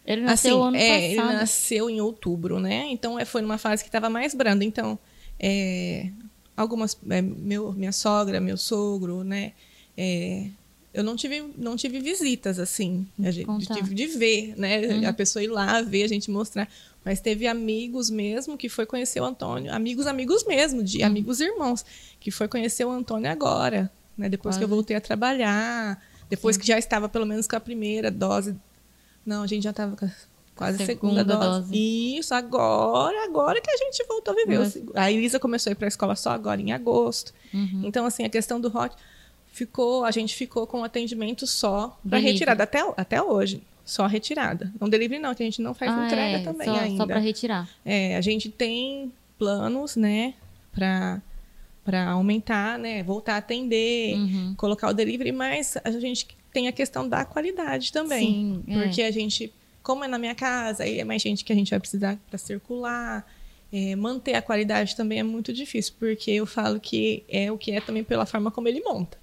Ele 0.06 0.22
nasceu 0.22 0.58
assim, 0.62 0.68
ano 0.68 0.76
é, 0.76 1.04
ele 1.10 1.16
passado. 1.16 1.34
nasceu 1.34 1.90
em 1.90 2.00
outubro, 2.00 2.58
né? 2.60 2.86
Então 2.90 3.18
é, 3.18 3.24
foi 3.26 3.42
numa 3.42 3.58
fase 3.58 3.82
que 3.82 3.88
estava 3.88 4.08
mais 4.08 4.34
branda. 4.34 4.64
Então, 4.64 4.98
é, 5.38 6.08
algumas. 6.56 6.98
é, 7.10 7.20
meu, 7.20 7.72
minha 7.72 7.92
sogra, 7.92 8.40
meu 8.40 8.56
sogro, 8.56 9.22
né? 9.22 9.52
Eu 10.98 11.04
não 11.04 11.16
tive, 11.16 11.44
não 11.56 11.76
tive 11.76 12.00
visitas, 12.00 12.58
assim. 12.58 13.06
A 13.22 13.30
gente 13.30 13.46
Contar. 13.46 13.74
tive 13.74 13.94
de 13.94 14.06
ver, 14.06 14.54
né? 14.56 14.80
Uhum. 14.86 15.08
A 15.08 15.12
pessoa 15.12 15.42
ir 15.42 15.48
lá 15.48 15.80
ver, 15.82 16.02
a 16.04 16.08
gente 16.08 16.30
mostrar. 16.30 16.68
Mas 17.04 17.20
teve 17.20 17.46
amigos 17.46 18.10
mesmo 18.10 18.58
que 18.58 18.68
foi 18.68 18.84
conhecer 18.84 19.20
o 19.20 19.24
Antônio. 19.24 19.72
Amigos, 19.72 20.06
amigos 20.06 20.44
mesmo, 20.44 20.78
Uhum. 20.80 20.84
de 20.84 21.02
amigos 21.02 21.40
irmãos, 21.40 21.84
que 22.20 22.30
foi 22.30 22.48
conhecer 22.48 22.84
o 22.84 22.90
Antônio 22.90 23.30
agora, 23.30 23.90
né? 24.16 24.28
Depois 24.28 24.56
que 24.56 24.64
eu 24.64 24.68
voltei 24.68 24.96
a 24.96 25.00
trabalhar. 25.00 26.02
Depois 26.28 26.56
que 26.56 26.66
já 26.66 26.78
estava 26.78 27.08
pelo 27.08 27.24
menos 27.24 27.46
com 27.46 27.56
a 27.56 27.60
primeira 27.60 28.10
dose 28.10 28.54
não, 29.24 29.42
a 29.42 29.46
gente 29.46 29.62
já 29.64 29.70
estava 29.70 29.94
com 29.96 30.08
quase 30.56 30.82
a 30.82 30.86
segunda, 30.86 31.20
Segunda 31.20 31.36
dose. 31.36 31.60
dose. 31.68 32.16
Isso, 32.18 32.34
agora, 32.34 33.24
agora 33.24 33.60
que 33.60 33.70
a 33.70 33.76
gente 33.76 34.04
voltou 34.08 34.32
a 34.32 34.36
viver. 34.36 34.58
Mas- 34.58 34.78
A 34.94 35.12
Elisa 35.12 35.38
começou 35.38 35.70
a 35.70 35.72
ir 35.72 35.74
para 35.76 35.86
a 35.86 35.88
escola 35.88 36.16
só 36.16 36.30
agora, 36.30 36.60
em 36.60 36.72
agosto. 36.72 37.32
Uhum. 37.54 37.82
Então, 37.84 38.04
assim, 38.06 38.24
a 38.24 38.28
questão 38.28 38.58
do 38.60 38.68
hot 38.68 38.94
ficou, 39.58 40.04
a 40.04 40.10
gente 40.10 40.34
ficou 40.34 40.66
com 40.66 40.82
atendimento 40.84 41.46
só 41.46 41.98
para 42.08 42.18
retirada, 42.18 42.62
até, 42.64 42.80
até 42.96 43.22
hoje. 43.22 43.62
Só 43.84 44.06
retirada. 44.06 44.70
Não 44.80 44.88
delivery 44.88 45.20
não, 45.20 45.34
que 45.34 45.42
a 45.42 45.46
gente 45.46 45.62
não 45.62 45.72
faz 45.74 45.90
Ah, 45.92 46.04
entrega 46.06 46.38
é, 46.38 46.42
também 46.42 46.66
só, 46.68 46.74
ainda. 46.78 46.96
Só 46.98 47.06
pra 47.06 47.18
retirar. 47.18 47.68
É, 47.84 48.16
a 48.16 48.20
gente 48.20 48.50
tem 48.50 49.10
planos, 49.38 49.96
né, 49.96 50.34
para 50.72 51.20
para 51.84 52.10
aumentar, 52.10 52.78
né, 52.78 53.02
voltar 53.02 53.36
a 53.36 53.38
atender, 53.38 54.14
Uhum. 54.14 54.54
colocar 54.58 54.90
o 54.90 54.92
delivery, 54.92 55.32
mas 55.32 55.74
a 55.82 55.90
gente 55.92 56.26
tem 56.52 56.68
a 56.68 56.72
questão 56.72 57.08
da 57.08 57.24
qualidade 57.24 57.90
também. 57.90 58.26
Sim, 58.28 58.64
é. 58.68 58.74
Porque 58.82 59.00
a 59.02 59.10
gente, 59.10 59.50
como 59.82 60.04
é 60.04 60.08
na 60.08 60.18
minha 60.18 60.34
casa, 60.34 60.82
aí 60.82 61.00
é 61.00 61.04
mais 61.04 61.22
gente 61.22 61.42
que 61.46 61.50
a 61.50 61.56
gente 61.56 61.70
vai 61.70 61.80
precisar 61.80 62.18
para 62.28 62.38
circular. 62.38 63.26
é, 63.72 63.94
manter 63.96 64.34
a 64.34 64.40
qualidade 64.42 64.96
também 64.96 65.18
é 65.18 65.22
muito 65.22 65.50
difícil, 65.52 65.92
porque 65.98 66.30
eu 66.30 66.44
falo 66.46 66.78
que 66.80 67.22
é 67.28 67.50
o 67.52 67.56
que 67.58 67.70
é 67.72 67.80
também 67.82 68.02
pela 68.04 68.24
forma 68.26 68.50
como 68.50 68.66
ele 68.68 68.80
monta. 68.82 69.18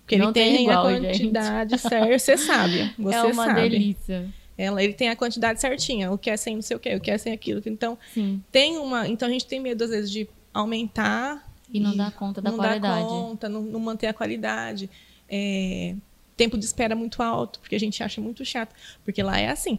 Porque 0.00 0.16
ele 0.16 0.24
Não 0.24 0.32
tem 0.32 0.56
tem, 0.56 0.62
igual, 0.64 0.86
a 0.86 0.90
quantidade 0.90 1.78
certa, 1.78 2.18
você 2.18 2.36
sabe. 2.36 2.92
Você 2.98 3.16
é 3.16 3.22
uma 3.22 3.46
sabe. 3.46 3.68
delícia. 3.68 4.28
Ela, 4.58 4.82
ele 4.82 4.92
tem 4.92 5.08
a 5.08 5.16
quantidade 5.16 5.60
certinha, 5.60 6.10
o 6.12 6.18
que 6.18 6.28
é 6.28 6.36
sem 6.36 6.56
não 6.56 6.62
sei 6.62 6.76
o 6.76 6.80
que, 6.80 6.94
o 6.94 7.00
que 7.00 7.10
é 7.10 7.16
sem 7.16 7.32
aquilo. 7.32 7.62
Então, 7.64 7.96
Sim. 8.12 8.42
tem 8.50 8.76
uma. 8.78 9.08
Então 9.08 9.28
a 9.28 9.30
gente 9.30 9.46
tem 9.46 9.60
medo, 9.60 9.82
às 9.82 9.90
vezes, 9.90 10.10
de 10.10 10.28
aumentar. 10.52 11.50
E 11.72 11.80
não 11.80 11.96
dar 11.96 12.12
conta 12.12 12.42
da 12.42 12.50
não 12.50 12.58
qualidade. 12.58 13.02
Dar 13.02 13.08
conta, 13.08 13.48
não, 13.48 13.62
não 13.62 13.80
manter 13.80 14.08
a 14.08 14.14
qualidade. 14.14 14.90
É, 15.28 15.94
tempo 16.36 16.58
de 16.58 16.64
espera 16.64 16.94
muito 16.94 17.22
alto, 17.22 17.60
porque 17.60 17.74
a 17.74 17.80
gente 17.80 18.02
acha 18.02 18.20
muito 18.20 18.44
chato. 18.44 18.74
Porque 19.04 19.22
lá 19.22 19.38
é 19.38 19.48
assim: 19.48 19.78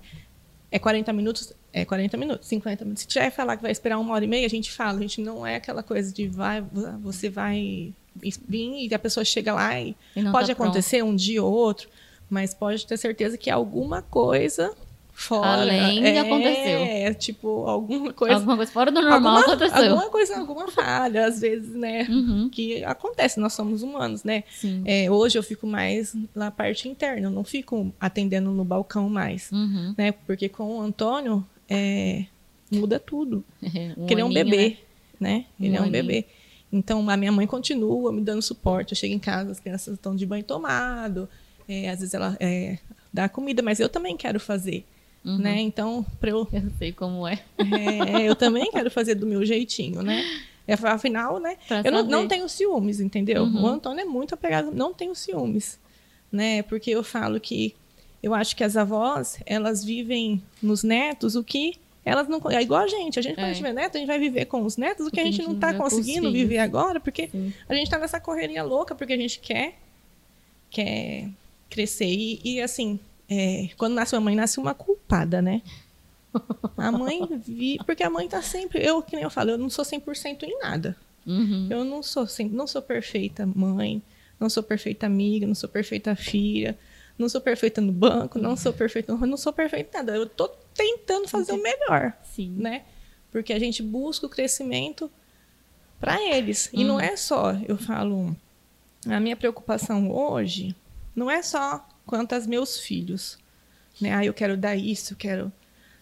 é 0.71 0.79
40 0.79 1.13
minutos, 1.13 1.53
é 1.71 1.85
40 1.85 2.17
minutos, 2.17 2.47
50 2.47 2.83
minutos. 2.83 3.03
Se 3.03 3.07
tiver 3.07 3.29
falar 3.29 3.57
que 3.57 3.61
vai 3.61 3.71
esperar 3.71 3.99
uma 3.99 4.13
hora 4.13 4.25
e 4.25 4.27
meia, 4.27 4.45
a 4.45 4.49
gente 4.49 4.71
fala. 4.71 4.97
A 4.97 5.01
gente 5.01 5.21
não 5.21 5.45
é 5.45 5.57
aquela 5.57 5.83
coisa 5.83 6.11
de 6.11 6.27
vai, 6.27 6.61
você 7.01 7.29
vai 7.29 7.93
vir 8.15 8.87
e 8.89 8.93
a 8.93 8.99
pessoa 8.99 9.23
chega 9.25 9.53
lá 9.53 9.79
e. 9.79 9.95
E 10.15 10.21
não 10.21 10.31
pode 10.31 10.47
tá 10.47 10.55
pronto. 10.55 10.69
acontecer 10.69 11.03
um 11.03 11.15
dia 11.15 11.43
ou 11.43 11.51
outro, 11.53 11.89
mas 12.29 12.53
pode 12.53 12.85
ter 12.85 12.97
certeza 12.97 13.37
que 13.37 13.49
alguma 13.49 14.01
coisa 14.01 14.73
fora. 15.15 15.61
Além 15.61 16.03
é, 16.05 16.19
aconteceu. 16.19 16.79
É, 16.79 17.13
tipo, 17.13 17.67
alguma 17.67 18.11
coisa. 18.13 18.35
Alguma 18.35 18.55
coisa 18.57 18.71
fora 18.71 18.91
do 18.91 18.99
normal 19.01 19.15
alguma, 19.37 19.39
aconteceu. 19.41 19.83
alguma 19.91 20.09
coisa, 20.09 20.37
alguma 20.39 20.67
falha, 20.69 21.27
às 21.27 21.39
vezes, 21.39 21.69
né? 21.75 22.07
Uhum. 22.09 22.49
Que 22.49 22.83
acontece, 22.83 23.39
nós 23.39 23.53
somos 23.53 23.83
humanos, 23.83 24.23
né? 24.23 24.43
É, 24.85 25.11
hoje 25.11 25.37
eu 25.37 25.43
fico 25.43 25.67
mais 25.67 26.15
na 26.33 26.49
parte 26.49 26.89
interna, 26.89 27.27
eu 27.27 27.31
não 27.31 27.43
fico 27.43 27.93
atendendo 27.99 28.49
no 28.51 28.63
balcão 28.65 29.07
mais, 29.07 29.51
Uhum. 29.51 29.93
né? 29.97 30.11
Porque 30.25 30.49
com 30.49 30.77
o 30.77 30.81
Antônio 30.81 31.45
é, 31.69 32.25
muda 32.71 32.99
tudo. 32.99 33.43
Um 33.61 33.93
Porque 33.95 34.13
ele 34.15 34.21
é 34.21 34.25
um 34.25 34.33
bebê, 34.33 34.77
né? 35.19 35.29
né? 35.37 35.45
Ele 35.59 35.73
Um 35.73 35.75
é 35.75 35.79
um 35.79 35.83
aninho. 35.83 35.91
bebê. 35.91 36.25
Então, 36.73 37.07
a 37.07 37.15
minha 37.15 37.31
mãe 37.31 37.45
continua 37.45 38.11
me 38.11 38.19
dando 38.19 38.41
suporte. 38.41 38.93
Eu 38.93 38.97
chego 38.97 39.13
em 39.13 39.19
casa, 39.19 39.51
as 39.51 39.59
crianças 39.59 39.93
estão 39.93 40.15
de 40.15 40.25
banho 40.25 40.43
tomado. 40.43 41.29
É, 41.69 41.87
às 41.89 41.99
vezes 41.99 42.15
ela 42.15 42.35
é, 42.39 42.79
dá 43.13 43.29
comida, 43.29 43.61
mas 43.61 43.79
eu 43.79 43.87
também 43.87 44.17
quero 44.17 44.39
fazer. 44.39 44.83
Uhum. 45.23 45.37
Né? 45.37 45.61
Então, 45.61 46.03
para 46.19 46.31
eu. 46.31 46.47
Eu 46.51 46.71
sei 46.79 46.91
como 46.91 47.27
é. 47.27 47.43
é. 47.59 48.23
Eu 48.23 48.35
também 48.35 48.71
quero 48.71 48.89
fazer 48.89 49.13
do 49.13 49.27
meu 49.27 49.45
jeitinho, 49.45 50.01
né? 50.01 50.23
É, 50.67 50.73
afinal, 50.73 51.39
né? 51.39 51.57
Pra 51.67 51.81
eu 51.85 51.91
não, 51.91 52.03
não, 52.03 52.27
tenho 52.27 52.49
ciúmes, 52.49 52.99
entendeu? 52.99 53.43
Uhum. 53.43 53.63
O 53.63 53.67
Antônio 53.67 54.01
é 54.01 54.05
muito 54.05 54.33
apegado, 54.33 54.71
não 54.71 54.93
tenho 54.93 55.13
ciúmes, 55.13 55.79
né? 56.31 56.63
Porque 56.63 56.89
eu 56.89 57.03
falo 57.03 57.39
que 57.39 57.75
eu 58.21 58.33
acho 58.33 58.55
que 58.55 58.63
as 58.63 58.75
avós, 58.77 59.37
elas 59.45 59.83
vivem 59.83 60.41
nos 60.61 60.81
netos 60.81 61.35
o 61.35 61.43
que 61.43 61.75
elas 62.05 62.27
não. 62.27 62.41
É 62.49 62.61
igual 62.61 62.81
a 62.81 62.87
gente. 62.87 63.19
A 63.19 63.21
gente, 63.21 63.35
quando 63.35 63.45
é. 63.45 63.49
a 63.49 63.53
gente 63.53 63.57
tiver 63.57 63.73
neto, 63.73 63.95
a 63.95 63.99
gente 63.99 64.07
vai 64.07 64.19
viver 64.19 64.45
com 64.45 64.63
os 64.63 64.77
netos 64.77 65.07
o 65.07 65.11
que 65.11 65.19
a 65.19 65.23
gente 65.23 65.41
não 65.41 65.53
está 65.53 65.73
conseguindo 65.73 66.31
viver 66.31 66.59
agora, 66.59 66.99
porque 66.99 67.29
Sim. 67.29 67.53
a 67.67 67.73
gente 67.73 67.85
está 67.85 67.97
nessa 67.97 68.19
correria 68.19 68.63
louca, 68.63 68.93
porque 68.93 69.13
a 69.13 69.17
gente 69.17 69.39
quer, 69.39 69.75
quer 70.69 71.29
crescer. 71.69 72.07
E, 72.07 72.41
e 72.43 72.61
assim, 72.61 72.99
é, 73.29 73.69
quando 73.77 73.93
nasce 73.93 74.15
uma 74.15 74.21
mãe, 74.21 74.35
nasce 74.35 74.59
uma 74.59 74.73
culpada, 74.73 75.41
né? 75.41 75.61
A 76.77 76.91
mãe 76.91 77.27
vi, 77.37 77.77
porque 77.85 78.03
a 78.03 78.09
mãe 78.09 78.27
tá 78.27 78.41
sempre, 78.41 78.83
eu 78.83 79.01
que 79.01 79.15
nem 79.15 79.23
eu 79.23 79.29
falo, 79.29 79.51
eu 79.51 79.57
não 79.57 79.69
sou 79.69 79.85
100% 79.85 80.43
em 80.43 80.59
nada. 80.59 80.97
Uhum. 81.25 81.67
Eu 81.69 81.85
não 81.85 82.03
sou 82.03 82.27
sempre, 82.27 82.55
não 82.55 82.67
sou 82.67 82.81
perfeita 82.81 83.45
mãe, 83.45 84.01
não 84.39 84.49
sou 84.49 84.63
perfeita 84.63 85.05
amiga, 85.05 85.47
não 85.47 85.55
sou 85.55 85.69
perfeita 85.69 86.15
filha, 86.15 86.77
não 87.17 87.29
sou 87.29 87.39
perfeita 87.39 87.79
no 87.79 87.91
banco, 87.91 88.39
não 88.39 88.57
sou 88.57 88.73
perfeita, 88.73 89.15
não 89.15 89.37
sou 89.37 89.53
perfeita 89.53 89.97
em 89.97 89.99
nada. 89.99 90.15
Eu 90.15 90.27
tô 90.27 90.49
tentando 90.73 91.27
fazer 91.27 91.53
o 91.53 91.61
melhor, 91.61 92.13
Sim. 92.23 92.55
né? 92.57 92.83
Porque 93.31 93.53
a 93.53 93.59
gente 93.59 93.81
busca 93.81 94.25
o 94.25 94.29
crescimento 94.29 95.09
para 95.99 96.21
eles. 96.21 96.69
E 96.73 96.83
não 96.83 96.95
uhum. 96.95 97.01
é 97.01 97.15
só, 97.15 97.53
eu 97.67 97.77
falo, 97.77 98.35
a 99.07 99.19
minha 99.19 99.35
preocupação 99.35 100.11
hoje 100.11 100.75
não 101.15 101.29
é 101.29 101.41
só 101.41 101.87
quanto 102.05 102.33
aos 102.33 102.45
meus 102.45 102.79
filhos, 102.79 103.37
né? 103.99 104.13
Ah, 104.13 104.25
eu 104.25 104.33
quero 104.33 104.57
dar 104.57 104.75
isso, 104.75 105.13
eu 105.13 105.17
quero 105.17 105.51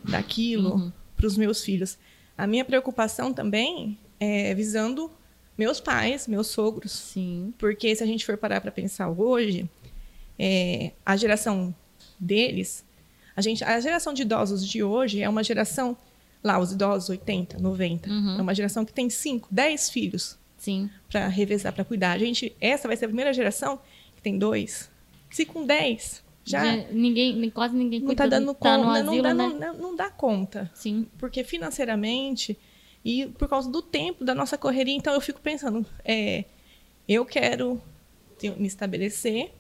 daquilo 0.03 0.75
uhum. 0.75 0.91
para 1.15 1.27
os 1.27 1.37
meus 1.37 1.63
filhos. 1.63 1.97
A 2.37 2.47
minha 2.47 2.65
preocupação 2.65 3.33
também 3.33 3.97
é 4.19 4.53
visando 4.55 5.11
meus 5.57 5.79
pais, 5.79 6.27
meus 6.27 6.47
sogros. 6.47 6.91
Sim. 6.91 7.53
Porque 7.57 7.95
se 7.95 8.03
a 8.03 8.07
gente 8.07 8.25
for 8.25 8.37
parar 8.37 8.61
para 8.61 8.71
pensar 8.71 9.09
hoje, 9.09 9.69
é, 10.39 10.91
a 11.05 11.15
geração 11.15 11.73
deles, 12.19 12.83
a, 13.35 13.41
gente, 13.41 13.63
a 13.63 13.79
geração 13.79 14.13
de 14.13 14.21
idosos 14.21 14.65
de 14.67 14.83
hoje 14.83 15.21
é 15.21 15.29
uma 15.29 15.43
geração, 15.43 15.95
lá, 16.43 16.59
os 16.59 16.71
idosos 16.71 17.09
80, 17.09 17.59
90, 17.59 18.09
uhum. 18.09 18.39
é 18.39 18.41
uma 18.41 18.53
geração 18.53 18.85
que 18.85 18.93
tem 18.93 19.09
5, 19.09 19.47
10 19.51 19.89
filhos 19.89 20.37
para 21.09 21.27
revezar, 21.27 21.73
para 21.73 21.83
cuidar. 21.83 22.11
A 22.11 22.17
gente, 22.17 22.55
essa 22.61 22.87
vai 22.87 22.95
ser 22.95 23.05
a 23.05 23.07
primeira 23.07 23.33
geração 23.33 23.79
que 24.15 24.21
tem 24.21 24.37
dois. 24.37 24.89
Se 25.29 25.45
com 25.45 25.65
10, 25.65 26.23
já, 26.43 26.63
já 26.63 26.87
ninguém, 26.91 27.49
quase 27.49 27.75
ninguém 27.75 27.99
não 27.99 28.11
está 28.11 28.27
dando 28.27 28.53
tá 28.53 28.77
conta, 28.77 28.91
asilo, 28.99 29.15
não, 29.15 29.21
dá, 29.21 29.33
né? 29.33 29.47
não, 29.59 29.77
não 29.77 29.95
dá 29.95 30.09
conta. 30.09 30.69
Sim. 30.73 31.07
Porque 31.17 31.43
financeiramente 31.43 32.57
e 33.03 33.25
por 33.25 33.47
causa 33.47 33.69
do 33.69 33.81
tempo 33.81 34.23
da 34.23 34.35
nossa 34.35 34.57
correria, 34.57 34.95
então 34.95 35.13
eu 35.13 35.21
fico 35.21 35.41
pensando, 35.41 35.85
é, 36.05 36.45
eu 37.07 37.25
quero 37.25 37.81
me 38.57 38.67
estabelecer 38.67 39.51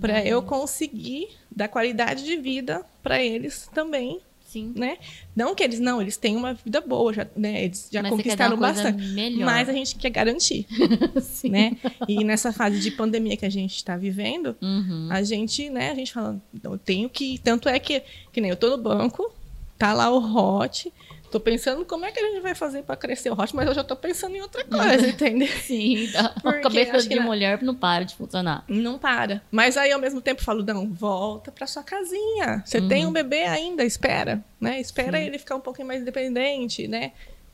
para 0.00 0.24
eu 0.24 0.42
conseguir 0.42 1.28
dar 1.50 1.68
qualidade 1.68 2.24
de 2.24 2.36
vida 2.36 2.84
para 3.02 3.22
eles 3.22 3.68
também 3.74 4.20
Sim. 4.54 4.72
Né? 4.76 4.98
Não 5.34 5.52
que 5.52 5.64
eles 5.64 5.80
não, 5.80 6.00
eles 6.00 6.16
têm 6.16 6.36
uma 6.36 6.54
vida 6.54 6.80
boa, 6.80 7.12
já, 7.12 7.26
né? 7.36 7.64
Eles 7.64 7.88
já 7.90 8.00
mas 8.00 8.12
conquistaram 8.12 8.56
bastante. 8.56 9.04
Melhor. 9.08 9.44
Mas 9.44 9.68
a 9.68 9.72
gente 9.72 9.96
quer 9.96 10.10
garantir. 10.10 10.64
né? 11.50 11.76
E 12.06 12.22
nessa 12.22 12.52
fase 12.52 12.78
de 12.78 12.92
pandemia 12.92 13.36
que 13.36 13.44
a 13.44 13.50
gente 13.50 13.74
está 13.74 13.96
vivendo, 13.96 14.54
uhum. 14.62 15.08
a 15.10 15.24
gente, 15.24 15.68
né, 15.70 15.90
a 15.90 15.94
gente 15.96 16.12
fala, 16.12 16.40
eu 16.62 16.78
tenho 16.78 17.08
que. 17.08 17.36
Tanto 17.38 17.68
é 17.68 17.80
que, 17.80 18.00
que 18.32 18.40
nem 18.40 18.50
eu 18.50 18.56
tô 18.56 18.70
no 18.70 18.78
banco, 18.78 19.28
tá 19.76 19.92
lá 19.92 20.08
o 20.08 20.18
hot, 20.18 20.92
Tô 21.34 21.40
pensando 21.40 21.84
como 21.84 22.04
é 22.04 22.12
que 22.12 22.20
a 22.20 22.30
gente 22.30 22.40
vai 22.40 22.54
fazer 22.54 22.84
para 22.84 22.94
crescer 22.94 23.28
o 23.28 23.32
hot, 23.32 23.56
mas 23.56 23.66
eu 23.66 23.74
já 23.74 23.82
tô 23.82 23.96
pensando 23.96 24.36
em 24.36 24.40
outra 24.40 24.62
coisa, 24.70 25.08
entendeu? 25.08 25.48
Sim, 25.48 26.08
a 26.14 26.52
cabeça 26.60 27.08
de 27.08 27.18
mulher 27.18 27.60
não 27.60 27.74
para 27.74 28.04
de 28.04 28.14
funcionar. 28.14 28.64
Não 28.68 29.00
para. 29.00 29.42
Mas 29.50 29.76
aí 29.76 29.90
ao 29.90 29.98
mesmo 29.98 30.20
tempo 30.20 30.40
eu 30.40 30.44
falo, 30.44 30.62
não, 30.62 30.88
volta 30.92 31.50
para 31.50 31.66
sua 31.66 31.82
casinha. 31.82 32.62
Você 32.64 32.78
uhum. 32.78 32.86
tem 32.86 33.04
um 33.04 33.12
bebê 33.12 33.42
ainda, 33.46 33.82
espera, 33.82 34.44
né? 34.60 34.80
Espera 34.80 35.18
Sim. 35.18 35.24
ele 35.24 35.36
ficar 35.36 35.56
um 35.56 35.60
pouquinho 35.60 35.88
mais 35.88 36.02
independente, 36.02 36.86
né? 36.86 37.10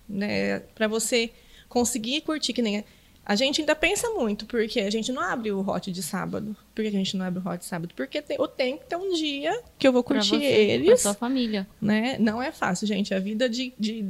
né? 0.06 0.58
Para 0.74 0.86
você 0.86 1.30
conseguir 1.66 2.20
curtir 2.20 2.52
que 2.52 2.60
nem 2.60 2.84
a 3.24 3.34
gente 3.34 3.60
ainda 3.60 3.76
pensa 3.76 4.10
muito, 4.10 4.46
porque 4.46 4.80
a 4.80 4.90
gente 4.90 5.12
não 5.12 5.22
abre 5.22 5.52
o 5.52 5.60
hot 5.60 5.92
de 5.92 6.02
sábado. 6.02 6.56
Por 6.74 6.82
que 6.82 6.88
a 6.88 6.92
gente 6.92 7.16
não 7.16 7.24
abre 7.24 7.40
o 7.40 7.48
hot 7.48 7.58
de 7.58 7.64
sábado? 7.64 7.92
Porque 7.94 8.20
tem, 8.20 8.36
eu 8.38 8.48
tenho 8.48 8.78
que 8.78 8.86
ter 8.86 8.96
um 8.96 9.12
dia 9.12 9.62
que 9.78 9.86
eu 9.86 9.92
vou 9.92 10.02
curtir 10.02 10.38
você, 10.38 10.44
eles. 10.44 10.88
Com 10.88 10.94
a 10.94 10.96
sua 10.96 11.14
família. 11.14 11.66
Né? 11.80 12.16
Não 12.18 12.42
é 12.42 12.50
fácil, 12.50 12.86
gente. 12.86 13.14
A 13.14 13.20
vida 13.20 13.48
de. 13.48 13.72
de 13.78 14.06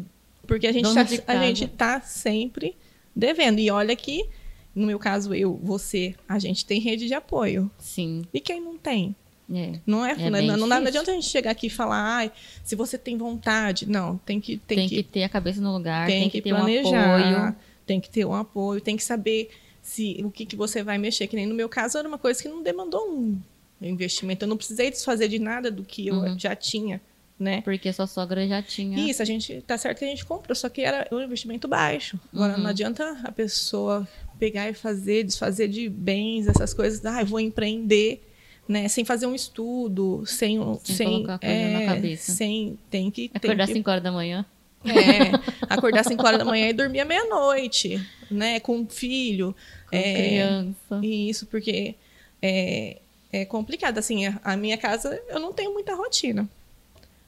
porque 0.46 0.66
a 0.66 0.72
gente, 0.72 0.92
tá, 0.94 1.32
a 1.32 1.36
gente 1.36 1.66
tá 1.68 2.00
sempre 2.00 2.76
devendo. 3.14 3.58
E 3.58 3.70
olha 3.70 3.94
que, 3.94 4.26
no 4.74 4.86
meu 4.86 4.98
caso, 4.98 5.34
eu, 5.34 5.58
você, 5.62 6.14
a 6.28 6.38
gente 6.38 6.64
tem 6.64 6.80
rede 6.80 7.06
de 7.06 7.14
apoio. 7.14 7.70
Sim. 7.78 8.24
E 8.32 8.40
quem 8.40 8.60
não 8.60 8.78
tem? 8.78 9.14
É. 9.52 9.80
Não 9.84 10.06
é, 10.06 10.12
é 10.12 10.30
não, 10.30 10.66
não, 10.66 10.76
adianta 10.76 11.10
a 11.10 11.14
gente 11.14 11.26
chegar 11.26 11.50
aqui 11.50 11.66
e 11.66 11.70
falar, 11.70 12.24
ah, 12.24 12.30
se 12.62 12.76
você 12.76 12.96
tem 12.96 13.18
vontade. 13.18 13.88
Não, 13.88 14.16
tem 14.18 14.40
que. 14.40 14.56
Tem, 14.56 14.78
tem 14.78 14.88
que, 14.88 14.96
que, 14.96 15.02
ter 15.02 15.24
a 15.24 15.28
cabeça 15.28 15.60
no 15.60 15.72
lugar, 15.72 16.06
tem, 16.06 16.20
tem 16.22 16.30
que, 16.30 16.40
que 16.40 16.48
ter 16.48 16.54
planejar. 16.54 16.88
Um 16.88 17.16
apoio 17.16 17.56
tem 17.86 18.00
que 18.00 18.10
ter 18.10 18.24
um 18.24 18.34
apoio, 18.34 18.80
tem 18.80 18.96
que 18.96 19.04
saber 19.04 19.50
se 19.82 20.20
o 20.24 20.30
que, 20.30 20.46
que 20.46 20.56
você 20.56 20.82
vai 20.82 20.98
mexer. 20.98 21.26
Que 21.26 21.36
nem 21.36 21.46
no 21.46 21.54
meu 21.54 21.68
caso 21.68 21.98
era 21.98 22.06
uma 22.06 22.18
coisa 22.18 22.40
que 22.42 22.48
não 22.48 22.62
demandou 22.62 23.10
um 23.10 23.40
investimento. 23.80 24.44
Eu 24.44 24.48
não 24.48 24.56
precisei 24.56 24.90
desfazer 24.90 25.28
de 25.28 25.38
nada 25.38 25.70
do 25.70 25.84
que 25.84 26.08
eu 26.08 26.14
uhum. 26.14 26.38
já 26.38 26.54
tinha. 26.54 27.00
Né? 27.38 27.62
Porque 27.62 27.90
sua 27.90 28.06
sogra 28.06 28.46
já 28.46 28.62
tinha. 28.62 28.98
Isso, 29.08 29.22
a 29.22 29.24
gente 29.24 29.62
tá 29.62 29.78
certo 29.78 30.00
que 30.00 30.04
a 30.04 30.08
gente 30.08 30.26
comprou, 30.26 30.54
só 30.54 30.68
que 30.68 30.82
era 30.82 31.08
um 31.10 31.22
investimento 31.22 31.66
baixo. 31.66 32.20
Agora 32.34 32.52
uhum. 32.52 32.64
não 32.64 32.68
adianta 32.68 33.18
a 33.24 33.32
pessoa 33.32 34.06
pegar 34.38 34.68
e 34.68 34.74
fazer, 34.74 35.24
desfazer 35.24 35.68
de 35.68 35.88
bens, 35.88 36.46
essas 36.46 36.74
coisas, 36.74 37.04
ah, 37.06 37.22
eu 37.22 37.26
vou 37.26 37.40
empreender, 37.40 38.22
né, 38.68 38.88
sem 38.88 39.06
fazer 39.06 39.26
um 39.26 39.34
estudo, 39.34 40.22
sem 40.26 40.58
sem, 40.84 40.96
sem 40.96 41.06
colocar 41.06 41.38
coisa 41.38 41.54
é, 41.54 41.78
na 41.78 41.94
cabeça. 41.94 42.32
Sem 42.32 42.78
tem 42.90 43.10
que 43.10 43.30
acordar 43.32 43.64
às 43.64 43.70
5 43.70 43.90
horas 43.90 44.02
da 44.02 44.12
manhã. 44.12 44.44
É, 44.84 45.32
acordar 45.68 46.04
5 46.04 46.26
horas 46.26 46.38
da 46.38 46.44
manhã 46.44 46.68
e 46.68 46.72
dormir 46.72 47.00
à 47.00 47.04
meia-noite, 47.04 48.00
né? 48.30 48.60
Com 48.60 48.78
um 48.78 48.86
filho. 48.86 49.54
Com 49.88 49.96
é, 49.96 50.12
criança. 50.14 51.00
Isso, 51.02 51.46
porque 51.46 51.94
é, 52.40 52.96
é 53.32 53.44
complicado. 53.44 53.98
Assim, 53.98 54.26
a 54.42 54.56
minha 54.56 54.78
casa, 54.78 55.20
eu 55.28 55.38
não 55.38 55.52
tenho 55.52 55.72
muita 55.72 55.94
rotina. 55.94 56.48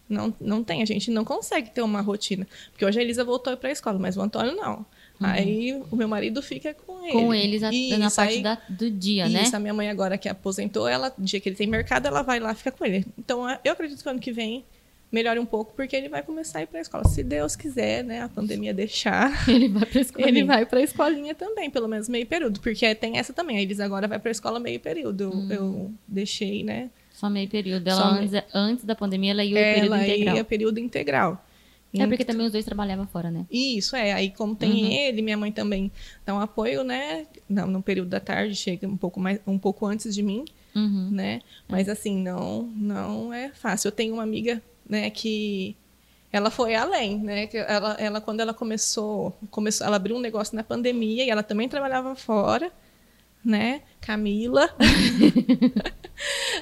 Não, 0.08 0.34
não 0.40 0.62
tem, 0.62 0.82
a 0.82 0.86
gente 0.86 1.10
não 1.10 1.24
consegue 1.24 1.70
ter 1.70 1.82
uma 1.82 2.00
rotina. 2.00 2.46
Porque 2.70 2.84
hoje 2.84 2.98
a 2.98 3.02
Elisa 3.02 3.24
voltou 3.24 3.56
para 3.56 3.70
a 3.70 3.72
escola, 3.72 3.98
mas 3.98 4.16
o 4.16 4.20
Antônio 4.20 4.54
não. 4.54 4.84
Uhum. 5.20 5.26
Aí 5.26 5.82
o 5.90 5.96
meu 5.96 6.08
marido 6.08 6.42
fica 6.42 6.74
com 6.74 7.02
ele. 7.04 7.12
Com 7.12 7.34
eles 7.34 7.62
isso, 7.62 7.98
na 7.98 8.10
parte 8.10 8.34
aí, 8.34 8.42
da, 8.42 8.58
do 8.68 8.90
dia, 8.90 9.24
isso, 9.24 9.32
né? 9.32 9.42
Isso, 9.42 9.56
a 9.56 9.58
minha 9.58 9.72
mãe 9.72 9.88
agora 9.88 10.18
que 10.18 10.28
aposentou, 10.28 10.86
ela, 10.86 11.12
dia 11.16 11.40
que 11.40 11.48
ele 11.48 11.56
tem 11.56 11.66
mercado, 11.66 12.06
ela 12.06 12.22
vai 12.22 12.40
lá 12.40 12.54
fica 12.54 12.72
com 12.72 12.84
ele. 12.84 13.06
Então, 13.18 13.46
eu 13.64 13.72
acredito 13.72 14.02
que 14.02 14.08
ano 14.08 14.20
que 14.20 14.32
vem 14.32 14.64
melhore 15.12 15.38
um 15.38 15.44
pouco, 15.46 15.75
porque 15.75 15.94
ele 15.94 16.09
vai 16.09 16.22
começar 16.22 16.61
a 16.61 16.62
ir 16.62 16.66
para 16.66 16.79
a 16.79 16.83
escola. 16.83 17.05
Se 17.05 17.22
Deus 17.22 17.55
quiser, 17.55 18.03
né, 18.03 18.22
a 18.22 18.29
pandemia 18.29 18.72
deixar. 18.72 19.31
Ele 19.46 19.68
vai 19.68 19.85
para 19.85 19.98
a 19.98 20.03
escolinha. 20.03 20.29
Ele 20.29 20.44
vai 20.44 20.66
para 20.66 20.79
a 20.81 20.83
escolinha 20.83 21.35
também, 21.35 21.70
pelo 21.70 21.87
menos 21.87 22.09
meio 22.09 22.27
período, 22.27 22.61
porque 22.61 22.94
tem 22.94 23.18
essa 23.18 23.33
também. 23.33 23.59
A 23.59 23.62
Elis 23.62 23.79
agora 23.79 24.09
vai 24.09 24.18
para 24.18 24.31
a 24.31 24.33
escola 24.33 24.59
meio 24.59 24.81
período. 24.81 25.31
Hum. 25.31 25.48
Eu 25.51 25.92
deixei, 26.09 26.64
né? 26.64 26.90
Só 27.12 27.29
meio 27.29 27.48
período. 27.48 27.87
Ela 27.87 28.18
antes, 28.18 28.33
me... 28.33 28.42
antes, 28.55 28.85
da 28.85 28.94
pandemia 28.94 29.33
ela 29.33 29.44
ia 29.44 29.59
ela 29.59 29.98
período 29.98 30.03
integral. 30.03 30.29
Ela 30.29 30.37
ia 30.37 30.44
período 30.44 30.79
integral. 30.79 31.44
É 31.94 32.07
porque 32.07 32.25
também 32.25 32.46
os 32.46 32.53
dois 32.53 32.64
trabalhavam 32.64 33.07
fora, 33.07 33.31
né? 33.31 33.44
Isso, 33.51 33.94
é. 33.94 34.12
Aí, 34.12 34.31
como 34.31 34.57
tem 34.57 34.85
uhum. 34.85 34.90
ele, 34.90 35.20
minha 35.20 35.37
mãe 35.37 35.53
também 35.53 35.92
dá 36.25 36.35
um 36.35 36.40
apoio, 36.40 36.83
né? 36.83 37.27
Não, 37.48 37.66
no 37.66 37.83
período 37.83 38.09
da 38.09 38.18
tarde, 38.18 38.55
chega 38.55 38.88
um 38.88 38.96
pouco, 38.96 39.20
mais, 39.20 39.38
um 39.46 39.59
pouco 39.59 39.85
antes 39.85 40.14
de 40.14 40.22
mim, 40.22 40.44
uhum. 40.75 41.11
né? 41.11 41.42
Mas, 41.68 41.88
é. 41.88 41.92
assim, 41.92 42.16
não, 42.16 42.62
não 42.75 43.33
é 43.33 43.51
fácil. 43.51 43.88
Eu 43.88 43.92
tenho 43.92 44.14
uma 44.14 44.22
amiga, 44.22 44.62
né, 44.88 45.10
que 45.10 45.76
ela 46.32 46.50
foi 46.50 46.74
além, 46.74 47.18
né? 47.18 47.48
Ela, 47.52 47.94
ela 47.98 48.20
quando 48.20 48.40
ela 48.40 48.54
começou, 48.54 49.36
começou, 49.50 49.86
ela 49.86 49.96
abriu 49.96 50.16
um 50.16 50.20
negócio 50.20 50.56
na 50.56 50.64
pandemia 50.64 51.24
e 51.24 51.30
ela 51.30 51.42
também 51.42 51.68
trabalhava 51.68 52.16
fora, 52.16 52.72
né? 53.44 53.82
Camila. 54.02 54.68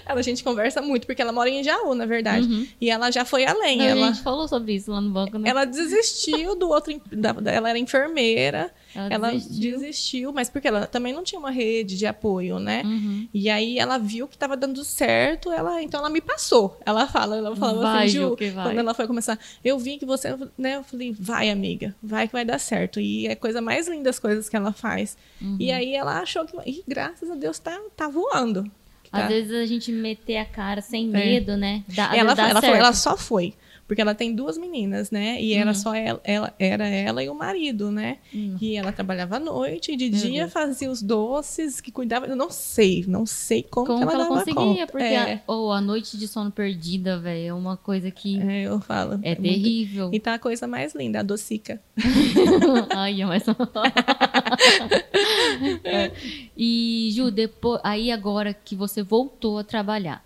Ela, 0.07 0.21
a 0.21 0.23
gente 0.23 0.43
conversa 0.43 0.81
muito, 0.81 1.07
porque 1.07 1.21
ela 1.21 1.33
mora 1.33 1.51
em 1.51 1.63
Jaú, 1.63 1.95
na 1.95 2.07
verdade. 2.07 2.47
Uhum. 2.47 2.67
E 2.81 2.89
ela 2.91 3.11
já 3.11 3.25
foi 3.25 3.45
além. 3.45 3.77
Não, 3.79 3.85
ela, 3.85 4.07
A 4.09 4.13
gente 4.13 4.23
falou 4.23 4.49
sobre 4.49 4.75
isso 4.75 4.91
lá 4.91 5.01
no 5.01 5.11
banco, 5.11 5.39
né? 5.39 5.51
ela 5.51 5.65
desistiu 5.67 6.57
do 6.57 6.69
outro. 6.69 6.99
da- 7.13 7.35
ela 7.53 7.69
era 7.69 7.79
enfermeira. 7.79 8.73
Ela 8.95 9.09
Ela 9.13 9.31
desistiu. 9.33 9.79
desistiu, 9.79 10.33
mas 10.33 10.49
porque 10.49 10.67
ela 10.67 10.87
também 10.87 11.13
não 11.13 11.23
tinha 11.23 11.39
uma 11.39 11.51
rede 11.51 11.97
de 11.99 12.07
apoio, 12.07 12.59
né? 12.59 12.83
Uhum. 12.85 13.29
E 13.35 13.51
aí 13.51 13.79
ela 13.79 13.99
viu 13.99 14.27
que 14.27 14.35
estava 14.35 14.57
dando 14.57 14.83
certo, 14.85 15.53
ela, 15.53 15.83
então 15.83 16.01
ela 16.01 16.11
me 16.11 16.21
passou. 16.21 16.79
Ela 16.85 17.07
fala, 17.07 17.37
ela 17.37 17.55
falava 17.55 17.81
Vai, 17.83 18.07
assim, 18.07 18.15
Ju, 18.19 18.37
quando 18.37 18.79
ela 18.79 18.95
foi 18.95 19.07
começar, 19.07 19.39
eu 19.63 19.79
vi 19.79 19.99
que 19.99 20.07
você, 20.07 20.37
né, 20.59 20.77
eu 20.77 20.83
falei, 20.83 21.15
vai 21.19 21.51
amiga, 21.51 21.95
vai 22.03 22.27
que 22.27 22.33
vai 22.33 22.45
dar 22.45 22.59
certo. 22.59 22.99
E 22.99 23.27
é 23.27 23.35
coisa 23.35 23.61
mais 23.61 23.87
linda 23.87 24.09
as 24.11 24.19
coisas 24.19 24.49
que 24.49 24.57
ela 24.57 24.73
faz. 24.73 25.17
Uhum. 25.41 25.57
E 25.61 25.71
aí 25.71 25.95
ela 25.95 26.19
achou 26.21 26.45
que, 26.47 26.57
e 26.67 26.83
graças 26.89 27.30
a 27.33 27.37
Deus 27.37 27.59
tá, 27.59 27.79
tá 27.97 28.09
voando. 28.09 28.65
Que 29.05 29.11
Às 29.13 29.23
tá- 29.23 29.29
vezes 29.29 29.53
a 29.53 29.67
gente 29.67 29.91
meter 29.91 30.37
a 30.37 30.45
cara 30.45 30.81
sem 30.81 31.09
medo, 31.09 31.57
né? 31.57 31.83
Dá, 31.89 32.15
ela, 32.17 32.33
ela, 32.33 32.61
certo. 32.61 32.77
ela 32.77 32.93
só 32.93 33.17
foi. 33.17 33.55
Porque 33.89 34.01
ela 34.01 34.15
tem 34.15 34.33
duas 34.33 34.57
meninas, 34.57 35.11
né? 35.11 35.43
E 35.43 35.53
Uhum. 35.53 35.61
era 35.63 35.75
só 35.75 35.93
ela, 35.93 36.21
ela- 36.23 36.55
era 36.61 36.87
ela 36.87 37.25
e 37.25 37.29
o 37.29 37.35
marido, 37.35 37.91
né? 37.91 38.19
Hum. 38.33 38.57
E 38.61 38.77
ela 38.77 38.93
trabalhava 38.93 39.35
à 39.35 39.41
noite 39.41 39.91
e 39.91 39.97
de 39.97 40.09
Meu 40.11 40.21
dia 40.21 40.41
Deus. 40.43 40.53
fazia 40.53 40.89
os 40.89 41.03
doces, 41.03 41.81
que 41.81 41.91
cuidava. 41.91 42.27
Eu 42.27 42.37
não 42.37 42.51
sei, 42.51 43.05
não 43.09 43.27
sei 43.27 43.65
como, 43.65 43.89
Como 43.89 43.99
que 44.07 44.15
ela, 44.15 44.27
ela 44.27 44.27
conseguia? 44.29 44.55
conta. 44.55 44.87
Porque 44.87 45.03
é, 45.05 45.33
a, 45.35 45.41
ou 45.49 45.73
a 45.73 45.81
noite 45.81 46.17
de 46.17 46.29
sono 46.29 46.53
perdida, 46.53 47.19
velho, 47.19 47.49
é 47.49 47.53
uma 47.53 47.77
coisa 47.77 48.13
que 48.13 48.41
é, 48.41 48.63
eu 48.63 48.79
falo. 48.81 49.15
é 49.25 49.31
muito- 49.35 49.43
terrível. 49.43 50.11
E 50.13 50.21
tá 50.21 50.35
a 50.35 50.39
coisa 50.39 50.69
mais 50.69 50.95
linda, 50.95 51.19
a 51.19 51.23
docica. 51.25 51.81
Ai, 52.95 53.25
mas. 53.25 53.43
É. 55.85 56.11
E, 56.57 57.11
Ju, 57.13 57.31
depois, 57.31 57.81
aí 57.85 58.11
agora 58.11 58.55
que 58.55 58.75
você 58.75 59.03
voltou 59.03 59.59
a 59.59 59.65
trabalhar, 59.65 60.25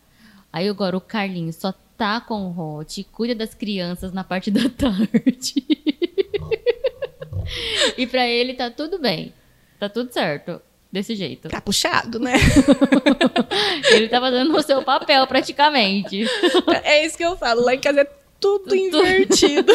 aí 0.52 0.68
agora 0.68 0.96
o 0.96 1.00
Carlinhos 1.00 1.56
só 1.56 1.72
tá 1.96 2.20
com 2.20 2.48
o 2.48 2.78
Hot, 2.78 3.04
cuida 3.12 3.34
das 3.34 3.54
crianças 3.54 4.12
na 4.12 4.24
parte 4.24 4.50
da 4.50 4.68
tarde. 4.70 5.64
e 7.96 8.06
pra 8.06 8.28
ele 8.28 8.54
tá 8.54 8.70
tudo 8.70 8.98
bem. 8.98 9.32
Tá 9.78 9.88
tudo 9.88 10.12
certo. 10.12 10.60
Desse 10.90 11.16
jeito. 11.16 11.48
Tá 11.48 11.60
puxado, 11.60 12.20
né? 12.20 12.34
Ele 13.90 14.08
tava 14.08 14.30
dando 14.30 14.56
o 14.56 14.62
seu 14.62 14.80
papel 14.80 15.26
praticamente. 15.26 16.24
é 16.84 17.04
isso 17.04 17.16
que 17.16 17.24
eu 17.24 17.36
falo. 17.36 17.64
Lá 17.64 17.74
em 17.74 17.80
casa 17.80 18.02
é 18.02 18.10
tudo 18.38 18.76
invertido. 18.76 19.72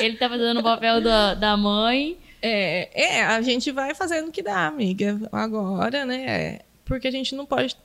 Ele 0.00 0.16
tava 0.16 0.38
dando 0.38 0.60
o 0.60 0.62
papel 0.62 1.00
da, 1.00 1.34
da 1.34 1.56
mãe. 1.56 2.16
É, 2.42 2.90
é, 2.92 3.22
a 3.22 3.40
gente 3.40 3.70
vai 3.70 3.94
fazendo 3.94 4.28
o 4.28 4.32
que 4.32 4.42
dá, 4.42 4.66
amiga. 4.66 5.16
Agora, 5.30 6.04
né? 6.04 6.58
Porque 6.84 7.06
a 7.06 7.10
gente 7.10 7.36
não 7.36 7.46
pode. 7.46 7.76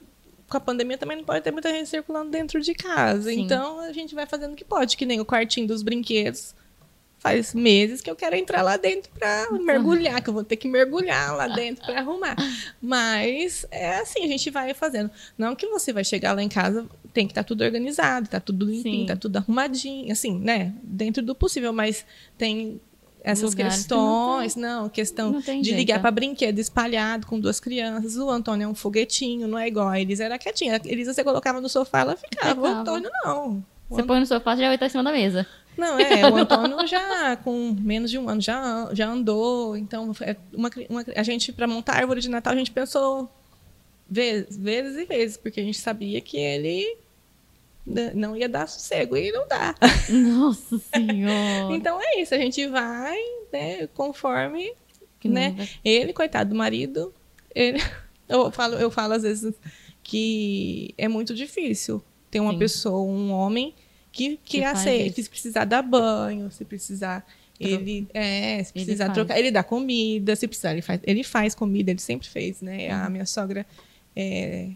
Com 0.49 0.57
a 0.57 0.61
pandemia 0.61 0.97
também 0.97 1.17
não 1.17 1.23
pode 1.23 1.43
ter 1.43 1.51
muita 1.51 1.69
gente 1.69 1.87
circulando 1.87 2.31
dentro 2.31 2.59
de 2.59 2.73
casa. 2.73 3.29
Sim. 3.29 3.41
Então 3.41 3.79
a 3.81 3.93
gente 3.93 4.15
vai 4.15 4.25
fazendo 4.25 4.53
o 4.53 4.55
que 4.55 4.65
pode, 4.65 4.97
que 4.97 5.05
nem 5.05 5.19
o 5.21 5.25
quartinho 5.25 5.67
dos 5.67 5.83
brinquedos. 5.83 6.55
Faz 7.19 7.53
meses 7.53 7.99
que 7.99 8.09
eu 8.09 8.15
quero 8.15 8.35
entrar 8.35 8.61
lá 8.61 8.77
dentro 8.77 9.11
pra 9.11 9.47
mergulhar, 9.51 10.21
que 10.21 10.29
eu 10.29 10.33
vou 10.33 10.43
ter 10.43 10.55
que 10.55 10.67
mergulhar 10.67 11.35
lá 11.35 11.47
dentro 11.47 11.83
pra 11.85 11.99
arrumar. 11.99 12.35
Mas 12.81 13.65
é 13.71 13.97
assim, 13.97 14.23
a 14.23 14.27
gente 14.27 14.49
vai 14.51 14.73
fazendo. 14.73 15.09
Não 15.37 15.55
que 15.55 15.67
você 15.67 15.91
vai 15.91 16.03
chegar 16.03 16.33
lá 16.33 16.43
em 16.43 16.49
casa, 16.49 16.87
tem 17.13 17.25
que 17.25 17.31
estar 17.31 17.43
tudo 17.43 17.63
organizado, 17.63 18.29
tá 18.29 18.39
tudo 18.39 18.65
limpinho, 18.65 19.01
Sim. 19.01 19.05
tá 19.07 19.15
tudo 19.15 19.37
arrumadinho, 19.37 20.11
assim, 20.11 20.37
né? 20.37 20.73
Dentro 20.83 21.23
do 21.23 21.33
possível, 21.33 21.73
mas 21.73 22.05
tem 22.37 22.79
essas 23.23 23.51
Lugares 23.51 23.85
que 23.85 23.93
não 23.93 24.39
questões, 24.39 24.55
não, 24.55 24.89
questão 24.89 25.31
Não 25.31 25.39
de 25.39 25.45
jeito, 25.45 25.75
ligar 25.75 26.01
para 26.01 26.11
brinquedo 26.11 26.59
espalhado 26.59 27.27
com 27.27 27.39
duas 27.39 27.59
crianças. 27.59 28.15
O 28.17 28.29
Antônio 28.29 28.65
é 28.65 28.67
um 28.67 28.75
foguetinho, 28.75 29.47
não 29.47 29.57
é 29.57 29.67
igual 29.67 29.87
a 29.87 29.99
Elis, 29.99 30.19
era 30.19 30.37
quietinha. 30.37 30.75
A 30.75 30.87
Elis 30.87 31.07
você 31.07 31.23
colocava 31.23 31.59
no 31.59 31.67
sofá, 31.67 31.99
ela 31.99 32.15
ficava. 32.15 32.61
O 32.61 32.63
Ficava. 32.63 32.79
Antônio 32.79 33.09
não. 33.23 33.63
O 33.89 33.95
Você 33.95 34.03
põe 34.03 34.19
no 34.19 34.25
sofá, 34.25 34.55
você 34.55 34.61
já 34.61 34.67
vai 34.67 34.75
estar 34.75 34.85
em 34.85 34.89
cima 34.89 35.03
da 35.03 35.11
mesa. 35.11 35.45
não, 35.77 35.99
é, 35.99 36.29
o 36.29 36.35
Antônio 36.37 36.87
já 36.87 37.35
com 37.37 37.75
menos 37.79 38.09
de 38.09 38.17
um 38.17 38.29
ano 38.29 38.41
já, 38.41 38.89
já 38.93 39.07
andou. 39.07 39.75
Então, 39.75 40.11
é 40.21 40.35
uma, 40.53 40.69
uma, 40.89 41.05
a 41.15 41.23
gente, 41.23 41.51
para 41.51 41.67
montar 41.67 41.93
a 41.93 41.97
árvore 41.97 42.21
de 42.21 42.29
Natal, 42.29 42.53
a 42.53 42.57
gente 42.57 42.71
pensou 42.71 43.29
vezes, 44.09 44.57
vezes 44.57 44.97
e 44.97 45.05
vezes, 45.05 45.37
porque 45.37 45.59
a 45.59 45.63
gente 45.63 45.79
sabia 45.79 46.21
que 46.21 46.37
ele 46.37 46.97
não 48.15 48.35
ia 48.35 48.49
dar 48.49 48.67
sossego 48.67 49.15
e 49.15 49.31
não 49.31 49.47
dá. 49.47 49.73
Nossa 50.09 50.77
senhora. 50.77 51.73
Então 51.75 51.99
é 52.01 52.19
isso, 52.21 52.33
a 52.35 52.37
gente 52.37 52.65
vai, 52.67 53.17
né, 53.53 53.87
conforme 53.93 54.73
Que 55.19 55.29
né? 55.29 55.55
não- 55.57 55.67
Ele, 55.83 56.11
coitado 56.13 56.49
do 56.51 56.55
marido, 56.55 57.13
ele, 57.55 57.79
eu 58.27 58.51
falo, 58.51 58.75
eu 58.75 58.91
falo 58.91 59.13
às 59.13 59.23
vezes 59.23 59.53
que 60.03 60.93
é 60.97 61.07
muito 61.07 61.33
difícil 61.33 62.03
ter 62.29 62.39
uma 62.39 62.53
Sim. 62.53 62.59
pessoa, 62.59 63.01
um 63.01 63.31
homem 63.31 63.73
que, 64.11 64.37
que, 64.43 64.59
Que 64.59 64.63
aceite, 64.63 65.23
se 65.23 65.29
precisar 65.29 65.65
dar 65.65 65.81
banho, 65.81 66.49
se 66.51 66.65
precisar 66.65 67.25
ele 67.59 68.07
é, 68.13 68.63
se 68.63 68.71
Ele 68.75 68.85
precisar 68.85 69.05
faz. 69.05 69.15
trocar, 69.15 69.39
ele 69.39 69.49
dá 69.49 69.63
comida, 69.63 70.35
se 70.35 70.47
precisar 70.47 70.73
ele 70.73 70.81
faz, 70.81 70.99
ele 71.03 71.23
faz 71.23 71.55
comida, 71.55 71.89
ele 71.89 71.99
sempre 71.99 72.27
fez, 72.27 72.61
né? 72.61 72.87
Uhum. 72.89 73.03
A 73.05 73.09
minha 73.09 73.25
sogra 73.25 73.65
é, 74.15 74.69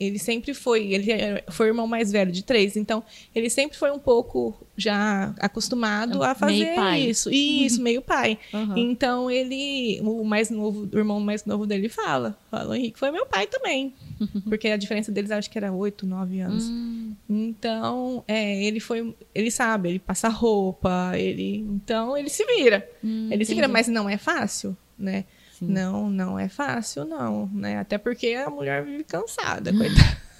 ele 0.00 0.18
sempre 0.18 0.54
foi, 0.54 0.92
ele 0.94 1.12
é- 1.12 1.44
foi 1.50 1.66
o 1.66 1.70
irmão 1.70 1.86
mais 1.86 2.10
velho 2.10 2.32
de 2.32 2.42
três, 2.42 2.74
então 2.74 3.04
ele 3.34 3.50
sempre 3.50 3.76
foi 3.76 3.90
um 3.90 3.98
pouco 3.98 4.66
já 4.76 5.34
acostumado 5.38 6.22
a 6.22 6.28
Meio 6.28 6.36
fazer 6.36 6.74
isso, 7.10 7.30
isso, 7.30 7.80
meio 7.82 8.00
pai. 8.00 8.38
Aham. 8.54 8.78
Então 8.78 9.30
ele, 9.30 10.00
o 10.02 10.24
mais 10.24 10.48
novo, 10.50 10.88
o 10.90 10.98
irmão 10.98 11.20
mais 11.20 11.44
novo 11.44 11.66
dele 11.66 11.88
fala, 11.90 12.36
fala, 12.50 12.70
o 12.70 12.74
Henrique 12.74 12.98
foi 12.98 13.10
meu 13.10 13.26
pai 13.26 13.46
também, 13.46 13.92
porque 14.48 14.68
a 14.68 14.76
diferença 14.78 15.12
deles 15.12 15.30
acho 15.30 15.50
que 15.50 15.58
era 15.58 15.70
oito, 15.72 16.06
nove 16.06 16.40
anos. 16.40 16.64
Hum, 16.70 17.14
Então 17.28 18.24
é, 18.26 18.64
ele 18.64 18.80
foi, 18.80 19.14
ele 19.34 19.50
sabe, 19.50 19.90
ele 19.90 19.98
passa 19.98 20.28
roupa, 20.28 21.12
ele, 21.14 21.58
então 21.58 22.16
ele 22.16 22.28
se 22.30 22.44
vira, 22.44 22.88
hum, 23.04 23.28
ele 23.30 23.44
se 23.44 23.52
vira, 23.54 23.66
entendi. 23.66 23.72
mas 23.72 23.88
não 23.88 24.08
é 24.08 24.16
fácil, 24.16 24.76
né? 24.98 25.24
Sim. 25.60 25.66
Não, 25.68 26.10
não 26.10 26.38
é 26.38 26.48
fácil, 26.48 27.04
não, 27.04 27.48
né? 27.52 27.78
Até 27.78 27.98
porque 27.98 28.28
a 28.34 28.50
mulher 28.50 28.82
vive 28.84 29.04
cansada, 29.04 29.70
coitada. 29.76 30.30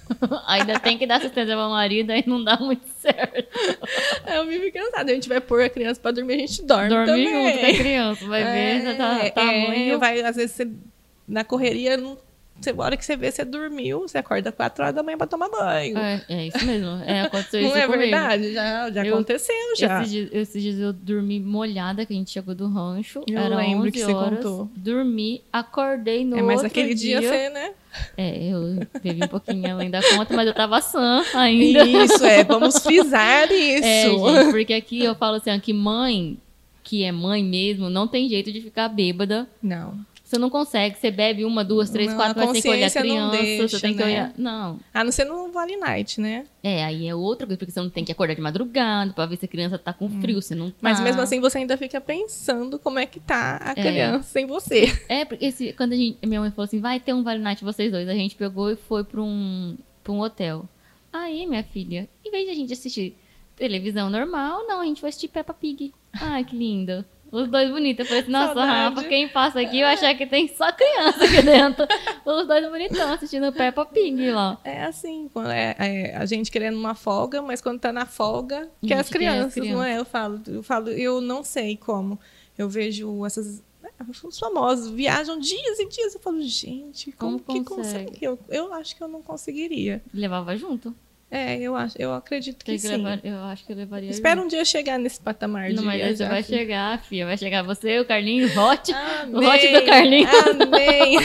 Ainda 0.47 0.77
tem 0.79 0.97
que 0.97 1.07
dar 1.07 1.17
assistência 1.17 1.55
pro 1.55 1.69
marido, 1.69 2.09
aí 2.11 2.23
não 2.27 2.43
dá 2.43 2.57
muito 2.57 2.85
certo. 2.99 3.47
Ela 4.25 4.45
vive 4.45 4.69
cansada. 4.71 5.09
A 5.09 5.15
gente 5.15 5.29
vai 5.29 5.39
pôr 5.39 5.61
a 5.63 5.69
criança 5.69 6.01
pra 6.01 6.11
dormir, 6.11 6.33
a 6.33 6.37
gente 6.39 6.63
dorme 6.63 6.89
Dormir 6.89 7.05
também. 7.05 7.25
junto 7.53 7.59
com 7.59 7.65
a 7.65 7.73
criança, 7.79 8.27
vai 8.27 8.43
ver, 8.43 8.85
É, 8.87 8.95
tá, 8.95 9.19
é, 9.25 9.29
tamanho. 9.29 9.99
vai, 9.99 10.21
às 10.21 10.35
vezes, 10.35 10.51
você, 10.51 10.67
na 11.27 11.45
correria, 11.45 11.95
não, 11.95 12.17
você, 12.59 12.71
hora 12.77 12.95
que 12.95 13.03
você 13.03 13.15
vê, 13.15 13.31
você 13.31 13.43
dormiu, 13.43 14.01
você 14.01 14.19
acorda 14.19 14.51
4 14.51 14.83
horas 14.83 14.95
da 14.95 15.01
manhã 15.01 15.17
pra 15.17 15.25
tomar 15.25 15.49
banho. 15.49 15.97
É, 15.97 16.21
é 16.29 16.47
isso 16.47 16.63
mesmo. 16.63 16.87
É, 17.05 17.21
aconteceu 17.21 17.59
isso 17.61 17.69
não 17.69 17.77
é 17.77 17.85
comigo. 17.87 18.01
verdade? 18.03 18.53
Já, 18.53 18.91
já 18.91 19.05
Eu- 19.05 19.15
aconteceu, 19.15 19.55
já. 19.77 19.99
Esses 20.01 20.11
dias, 20.11 20.29
esses 20.31 20.61
dias 20.63 20.79
eu 20.79 20.93
dormi 20.93 21.39
molhada, 21.39 22.05
que 22.05 22.13
a 22.13 22.15
gente 22.15 22.29
chegou 22.29 22.53
do 22.53 22.67
rancho. 22.67 23.23
Eu 23.27 23.39
era 23.39 23.55
lembro 23.57 23.79
11 23.87 23.91
que 23.91 23.99
você 23.99 24.13
horas. 24.13 24.37
contou. 24.43 24.69
Dormi, 24.75 25.41
acordei 25.51 26.23
no 26.23 26.37
é, 26.37 26.41
mas 26.43 26.49
outro 26.61 26.63
naquele 26.63 26.93
dia, 26.93 27.19
você, 27.21 27.49
né? 27.49 27.71
É, 28.15 28.43
eu 28.53 28.87
bebi 29.03 29.23
um 29.23 29.27
pouquinho 29.27 29.71
além 29.71 29.89
da 29.89 30.01
conta, 30.01 30.33
mas 30.35 30.47
eu 30.47 30.53
tava 30.53 30.79
sã 30.81 31.23
ainda. 31.33 31.83
Isso, 31.83 32.23
é. 32.23 32.43
Vamos 32.43 32.77
frisar 32.83 33.51
isso. 33.51 33.83
É, 33.85 34.03
gente, 34.03 34.51
porque 34.51 34.73
aqui 34.73 35.03
eu 35.03 35.15
falo 35.15 35.37
assim, 35.37 35.49
ó, 35.49 35.59
que 35.59 35.73
mãe, 35.73 36.37
que 36.83 37.03
é 37.03 37.11
mãe 37.11 37.43
mesmo, 37.43 37.89
não 37.89 38.07
tem 38.07 38.29
jeito 38.29 38.51
de 38.51 38.61
ficar 38.61 38.87
bêbada. 38.87 39.47
Não. 39.63 39.99
Você 40.31 40.37
não 40.37 40.49
consegue, 40.49 40.97
você 40.97 41.11
bebe 41.11 41.43
uma, 41.43 41.61
duas, 41.61 41.89
três, 41.89 42.09
Não, 42.09 42.15
quatro, 42.15 42.39
mas 42.41 42.53
tem 42.53 42.61
que 42.61 42.69
olhar 42.69 42.89
criança, 42.89 43.37
deixa, 43.37 43.67
você 43.67 43.79
tem 43.81 43.91
que 43.93 43.99
né? 43.99 44.05
olhar. 44.05 44.33
Não. 44.37 44.79
A 44.93 45.03
não 45.03 45.11
ser 45.11 45.25
no 45.25 45.51
Vale 45.51 45.75
Night, 45.75 46.21
né? 46.21 46.45
É, 46.63 46.85
aí 46.85 47.05
é 47.05 47.13
outra 47.13 47.45
coisa, 47.45 47.57
porque 47.59 47.69
você 47.73 47.81
não 47.81 47.89
tem 47.89 48.05
que 48.05 48.13
acordar 48.13 48.33
de 48.33 48.39
madrugada 48.39 49.11
pra 49.11 49.25
ver 49.25 49.35
se 49.35 49.43
a 49.43 49.47
criança 49.49 49.77
tá 49.77 49.91
com 49.91 50.09
frio, 50.21 50.41
você 50.41 50.55
não 50.55 50.69
tá. 50.71 50.75
Hum. 50.77 50.79
Mas 50.83 51.01
mesmo 51.01 51.21
assim, 51.21 51.41
você 51.41 51.57
ainda 51.57 51.75
fica 51.75 51.99
pensando 51.99 52.79
como 52.79 52.97
é 52.97 53.05
que 53.05 53.19
tá 53.19 53.59
a 53.61 53.71
É. 53.71 53.73
criança 53.73 54.23
sem 54.23 54.45
você. 54.45 54.97
É, 55.09 55.25
porque 55.25 55.43
esse, 55.45 55.73
quando 55.73 55.91
a 55.91 55.95
gente, 55.97 56.25
minha 56.25 56.39
mãe 56.39 56.49
falou 56.51 56.63
assim, 56.63 56.79
vai 56.79 56.97
ter 56.97 57.13
um 57.13 57.23
Vale 57.23 57.41
Night 57.41 57.61
vocês 57.61 57.91
dois, 57.91 58.07
a 58.07 58.13
gente 58.13 58.35
pegou 58.35 58.71
e 58.71 58.77
foi 58.77 59.03
pra 59.03 59.21
um, 59.21 59.75
pra 60.01 60.13
um 60.13 60.21
hotel. 60.21 60.63
Aí, 61.11 61.45
minha 61.45 61.63
filha, 61.63 62.07
em 62.25 62.31
vez 62.31 62.45
de 62.45 62.51
a 62.51 62.55
gente 62.55 62.71
assistir 62.71 63.17
televisão 63.57 64.09
normal, 64.09 64.65
não, 64.65 64.79
a 64.79 64.85
gente 64.85 65.01
vai 65.01 65.09
assistir 65.09 65.27
Peppa 65.27 65.53
Pig. 65.53 65.93
Ai, 66.13 66.45
que 66.45 66.55
lindo. 66.55 67.03
Os 67.31 67.47
dois 67.47 67.69
bonitos. 67.69 67.99
Eu 67.99 68.05
falei 68.07 68.21
assim, 68.23 68.31
nossa. 68.31 68.65
Rafa, 68.65 69.03
quem 69.05 69.29
passa 69.29 69.61
aqui 69.61 69.81
vai 69.81 69.93
achar 69.93 70.13
que 70.15 70.27
tem 70.27 70.49
só 70.49 70.71
criança 70.73 71.23
aqui 71.23 71.41
dentro. 71.41 71.87
Os 72.25 72.45
dois 72.45 72.69
bonitão 72.69 73.13
assistindo 73.13 73.51
Peppa 73.53 73.85
Pig 73.85 74.31
lá. 74.31 74.59
É 74.65 74.83
assim, 74.83 75.29
quando 75.31 75.49
é, 75.49 75.75
é 75.79 76.17
a 76.17 76.25
gente 76.25 76.51
querendo 76.51 76.77
uma 76.77 76.93
folga, 76.93 77.41
mas 77.41 77.61
quando 77.61 77.79
tá 77.79 77.93
na 77.93 78.05
folga, 78.05 78.69
quer 78.81 78.89
gente 78.89 78.99
as 78.99 79.09
crianças, 79.09 79.63
as 79.63 79.69
não 79.69 79.81
é? 79.81 79.97
Eu 79.97 80.03
falo, 80.05 80.41
eu 80.45 80.61
falo, 80.61 80.89
eu 80.89 81.21
não 81.21 81.41
sei 81.43 81.77
como. 81.77 82.19
Eu 82.57 82.67
vejo 82.67 83.25
essas 83.25 83.63
né, 83.81 83.89
os 84.25 84.37
famosos 84.37 84.91
viajam 84.91 85.39
dias 85.39 85.79
e 85.79 85.87
dias. 85.87 86.13
Eu 86.13 86.19
falo, 86.19 86.41
gente, 86.41 87.13
como, 87.13 87.39
Como 87.39 87.63
que 87.63 87.69
consegue? 87.69 88.05
consegue? 88.07 88.25
Eu, 88.25 88.39
eu 88.49 88.73
acho 88.73 88.95
que 88.95 89.01
eu 89.01 89.07
não 89.07 89.21
conseguiria. 89.21 90.01
Levava 90.13 90.55
junto. 90.57 90.93
É, 91.33 91.57
eu 91.61 91.77
acho, 91.77 91.95
eu 91.97 92.13
acredito 92.13 92.57
que, 92.65 92.73
que 92.73 92.79
sim. 92.79 92.89
levar- 92.89 93.21
eu 93.23 93.37
acho 93.45 93.65
que 93.65 93.71
eu 93.71 93.75
levaria. 93.77 94.09
Espero 94.09 94.41
um 94.41 94.47
dia 94.49 94.65
chegar 94.65 94.99
nesse 94.99 95.17
patamar 95.21 95.69
de 95.69 95.75
Não, 95.77 95.83
mas 95.83 96.01
aí 96.01 96.17
você 96.17 96.25
vai 96.27 96.43
filho. 96.43 96.57
chegar, 96.59 97.01
filha. 97.03 97.25
Vai 97.25 97.37
chegar 97.37 97.63
você, 97.63 97.99
o 98.01 98.05
Carlinhos, 98.05 98.51
Hot. 98.57 98.91
Amém. 98.93 99.35
O 99.35 99.49
hot 99.49 99.67
do 99.71 99.85
Carlinhos. 99.85 100.29
Amém. 100.33 101.17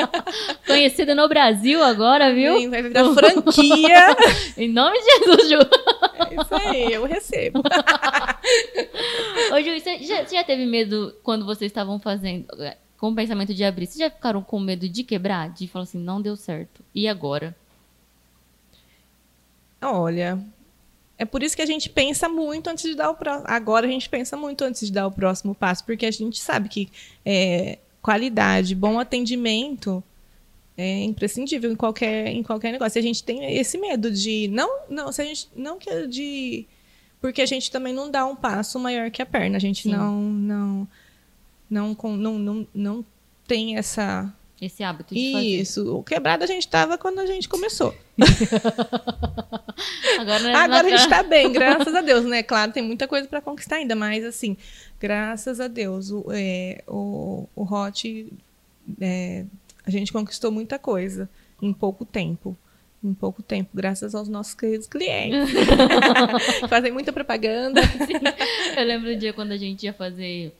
Conhecido 0.66 1.14
no 1.14 1.28
Brasil 1.28 1.82
agora, 1.82 2.32
viu? 2.34 2.52
Amém. 2.54 2.70
Vai 2.70 2.82
virar 2.82 3.04
franquia. 3.12 4.16
Em 4.56 4.68
nome 4.72 4.98
de 4.98 5.04
Jesus, 5.04 5.48
Ju. 5.50 5.58
É 5.58 6.34
isso 6.42 6.54
aí, 6.54 6.92
eu 6.94 7.04
recebo. 7.04 7.60
Ô, 9.52 9.60
Ju, 9.60 9.78
você 9.78 9.98
já, 10.02 10.24
você 10.24 10.34
já 10.36 10.44
teve 10.44 10.64
medo 10.66 11.14
quando 11.22 11.44
vocês 11.44 11.70
estavam 11.70 11.98
fazendo, 11.98 12.46
é, 12.62 12.76
com 12.98 13.10
o 13.10 13.14
pensamento 13.14 13.52
de 13.52 13.62
abrir? 13.64 13.86
Vocês 13.86 13.98
já 13.98 14.10
ficaram 14.10 14.42
com 14.42 14.58
medo 14.58 14.88
de 14.88 15.04
quebrar? 15.04 15.50
De 15.50 15.68
falar 15.68 15.82
assim, 15.82 15.98
não 15.98 16.22
deu 16.22 16.36
certo. 16.36 16.82
E 16.94 17.06
agora? 17.06 17.54
Olha, 19.82 20.38
é 21.18 21.24
por 21.24 21.42
isso 21.42 21.56
que 21.56 21.62
a 21.62 21.66
gente 21.66 21.90
pensa 21.90 22.28
muito 22.28 22.68
antes 22.68 22.84
de 22.84 22.94
dar 22.94 23.10
o 23.10 23.14
próximo. 23.14 23.46
Agora 23.48 23.86
a 23.86 23.90
gente 23.90 24.08
pensa 24.08 24.36
muito 24.36 24.62
antes 24.64 24.86
de 24.86 24.92
dar 24.92 25.06
o 25.06 25.10
próximo 25.10 25.54
passo, 25.54 25.84
porque 25.84 26.06
a 26.06 26.10
gente 26.10 26.40
sabe 26.40 26.68
que 26.68 26.88
é, 27.24 27.78
qualidade, 28.00 28.74
bom 28.74 28.98
atendimento 28.98 30.02
é 30.76 31.04
imprescindível 31.04 31.70
em 31.70 31.76
qualquer, 31.76 32.28
em 32.28 32.42
qualquer 32.42 32.72
negócio. 32.72 32.98
E 32.98 33.00
a 33.00 33.02
gente 33.02 33.22
tem 33.22 33.56
esse 33.56 33.78
medo 33.78 34.10
de 34.10 34.48
não, 34.48 34.80
não, 34.88 35.12
se 35.12 35.20
a 35.20 35.24
gente 35.24 35.48
não 35.54 35.78
quer 35.78 36.06
de 36.06 36.66
porque 37.20 37.40
a 37.40 37.46
gente 37.46 37.70
também 37.70 37.94
não 37.94 38.10
dá 38.10 38.26
um 38.26 38.34
passo 38.34 38.78
maior 38.80 39.10
que 39.10 39.22
a 39.22 39.26
perna. 39.26 39.56
A 39.56 39.60
gente 39.60 39.88
não 39.88 40.20
não 40.20 40.88
não, 41.70 41.96
não 42.16 42.38
não 42.38 42.68
não 42.74 43.04
tem 43.46 43.76
essa 43.76 44.32
Esse 44.62 44.84
hábito 44.84 45.12
de 45.12 45.32
fazer. 45.32 45.44
isso. 45.44 45.96
O 45.96 46.04
quebrado 46.04 46.44
a 46.44 46.46
gente 46.46 46.68
tava 46.68 46.96
quando 46.96 47.18
a 47.18 47.26
gente 47.26 47.48
começou. 47.48 47.92
Agora, 50.20 50.38
né, 50.44 50.54
Agora 50.54 50.86
a 50.86 50.90
gente 50.90 51.08
tá 51.08 51.24
bem, 51.24 51.50
graças 51.50 51.92
a 51.92 52.00
Deus, 52.00 52.24
né? 52.24 52.44
Claro, 52.44 52.70
tem 52.70 52.80
muita 52.80 53.08
coisa 53.08 53.26
para 53.26 53.40
conquistar 53.40 53.76
ainda, 53.76 53.96
mas 53.96 54.24
assim, 54.24 54.56
graças 55.00 55.58
a 55.58 55.66
Deus, 55.66 56.12
o, 56.12 56.26
é, 56.30 56.80
o, 56.86 57.48
o 57.56 57.74
Hot, 57.74 58.32
é, 59.00 59.44
a 59.84 59.90
gente 59.90 60.12
conquistou 60.12 60.52
muita 60.52 60.78
coisa 60.78 61.28
em 61.60 61.72
pouco 61.72 62.04
tempo. 62.04 62.56
Em 63.02 63.14
pouco 63.14 63.42
tempo, 63.42 63.70
graças 63.74 64.14
aos 64.14 64.28
nossos 64.28 64.54
queridos 64.54 64.86
clientes. 64.86 65.50
Fazem 66.70 66.92
muita 66.92 67.12
propaganda. 67.12 67.80
Eu 68.76 68.84
lembro 68.84 69.12
do 69.12 69.16
dia 69.16 69.32
quando 69.32 69.50
a 69.50 69.56
gente 69.56 69.82
ia 69.82 69.92
fazer. 69.92 70.54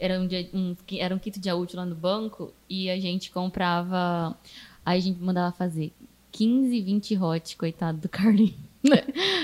Era 0.00 0.18
um, 0.20 0.26
dia, 0.26 0.48
um, 0.54 0.76
era 0.98 1.14
um 1.14 1.18
kit 1.18 1.38
dia 1.40 1.56
útil 1.56 1.78
lá 1.78 1.84
no 1.84 1.94
banco 1.94 2.52
e 2.68 2.88
a 2.88 2.98
gente 3.00 3.30
comprava. 3.30 4.36
Aí 4.84 4.98
a 4.98 5.02
gente 5.02 5.20
mandava 5.20 5.52
fazer 5.56 5.92
15, 6.32 6.80
20 6.80 7.16
hot, 7.18 7.56
coitado 7.56 7.98
do 7.98 8.08
Carlinhos. 8.08 8.54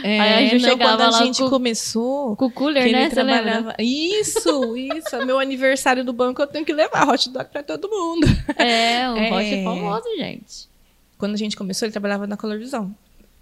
É, 0.05 0.21
Aí 0.21 0.35
a 0.47 0.49
gente 0.49 0.63
não, 0.63 0.71
chegava 0.71 0.97
quando 0.97 1.15
a 1.15 1.25
gente 1.25 1.43
com- 1.43 1.51
começou, 1.51 2.37
Com 2.37 2.47
o 2.47 2.51
cooler, 2.53 2.91
né? 2.93 3.09
Você 3.09 3.15
trabalhava. 3.17 3.75
Isso, 3.81 4.77
isso. 4.77 5.27
Meu 5.27 5.41
aniversário 5.41 6.05
do 6.05 6.13
banco 6.13 6.41
eu 6.41 6.47
tenho 6.47 6.65
que 6.65 6.73
levar 6.73 7.09
hot 7.09 7.29
dog 7.31 7.49
para 7.51 7.63
todo 7.65 7.89
mundo. 7.91 8.27
É, 8.57 9.11
o 9.11 9.17
É. 9.19 9.33
hot 9.33 9.45
é 9.55 9.65
famoso, 9.65 10.05
gente. 10.17 10.69
Quando 11.19 11.35
a 11.35 11.37
gente 11.37 11.57
começou, 11.57 11.85
ele 11.87 11.93
trabalhava 11.93 12.27
na 12.29 12.37
Color 12.37 12.59
Visão. 12.59 12.95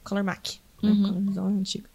Color 0.03 0.25
Mac. 0.25 0.46
Né? 0.82 0.90
Uhum. 0.90 1.02
Color 1.02 1.20
Visão 1.22 1.48
é 1.48 1.52
antiga. 1.52 1.88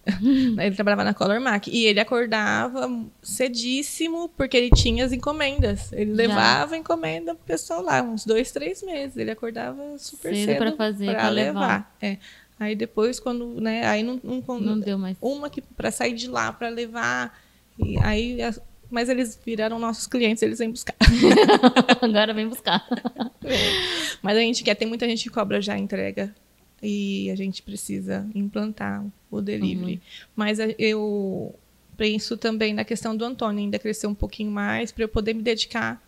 ele 0.63 0.75
trabalhava 0.75 1.03
na 1.03 1.13
Color 1.13 1.39
Mac. 1.41 1.67
E 1.67 1.85
ele 1.85 1.99
acordava 1.99 2.89
cedíssimo, 3.21 4.29
porque 4.37 4.55
ele 4.57 4.69
tinha 4.71 5.05
as 5.05 5.11
encomendas. 5.11 5.91
Ele 5.93 6.11
Já. 6.11 6.15
levava 6.17 6.75
a 6.75 6.77
encomenda 6.77 7.35
pro 7.35 7.43
pessoal 7.45 7.81
lá, 7.81 8.01
uns 8.01 8.25
dois, 8.25 8.51
três 8.51 8.81
meses. 8.83 9.17
Ele 9.17 9.31
acordava 9.31 9.81
super 9.97 10.33
Cedo 10.33 10.45
cedo, 10.45 10.57
pra 10.57 10.71
fazer, 10.73 11.05
pra 11.07 11.15
pra 11.15 11.29
levar. 11.29 11.59
levar. 11.59 11.95
É. 12.01 12.17
Aí 12.59 12.75
depois, 12.75 13.19
quando, 13.19 13.61
né, 13.61 13.85
aí 13.85 14.01
não, 14.01 14.19
não, 14.23 14.59
Não 14.59 14.79
deu 14.79 14.97
mais. 14.97 15.15
uma 15.21 15.49
que 15.49 15.61
para 15.61 15.91
sair 15.91 16.13
de 16.13 16.27
lá 16.27 16.51
para 16.51 16.69
levar. 16.69 17.37
E 17.77 17.99
aí, 17.99 18.41
as- 18.41 18.59
mas 18.89 19.09
eles 19.09 19.37
viraram 19.45 19.77
nossos 19.77 20.07
clientes, 20.07 20.41
eles 20.41 20.57
vêm 20.59 20.71
buscar. 20.71 20.95
Agora 22.01 22.33
vem 22.33 22.47
buscar. 22.47 22.87
Mas 24.23 24.37
a 24.37 24.39
gente 24.39 24.63
quer, 24.63 24.75
tem 24.75 24.87
muita 24.87 25.05
gente 25.07 25.23
que 25.23 25.29
cobra 25.29 25.61
já 25.61 25.77
entrega 25.77 26.33
e 26.81 27.29
a 27.31 27.35
gente 27.35 27.61
precisa 27.63 28.27
implantar 28.35 29.05
o 29.31 29.41
delivery. 29.41 29.93
Uhum. 29.95 29.99
Mas 30.35 30.59
a- 30.59 30.67
eu 30.77 31.53
penso 31.97 32.37
também 32.37 32.73
na 32.73 32.83
questão 32.85 33.15
do 33.17 33.25
Antônio 33.25 33.59
ainda 33.63 33.79
crescer 33.79 34.07
um 34.07 34.13
pouquinho 34.13 34.51
mais 34.51 34.91
para 34.91 35.03
eu 35.03 35.09
poder 35.09 35.33
me 35.33 35.41
dedicar. 35.41 36.01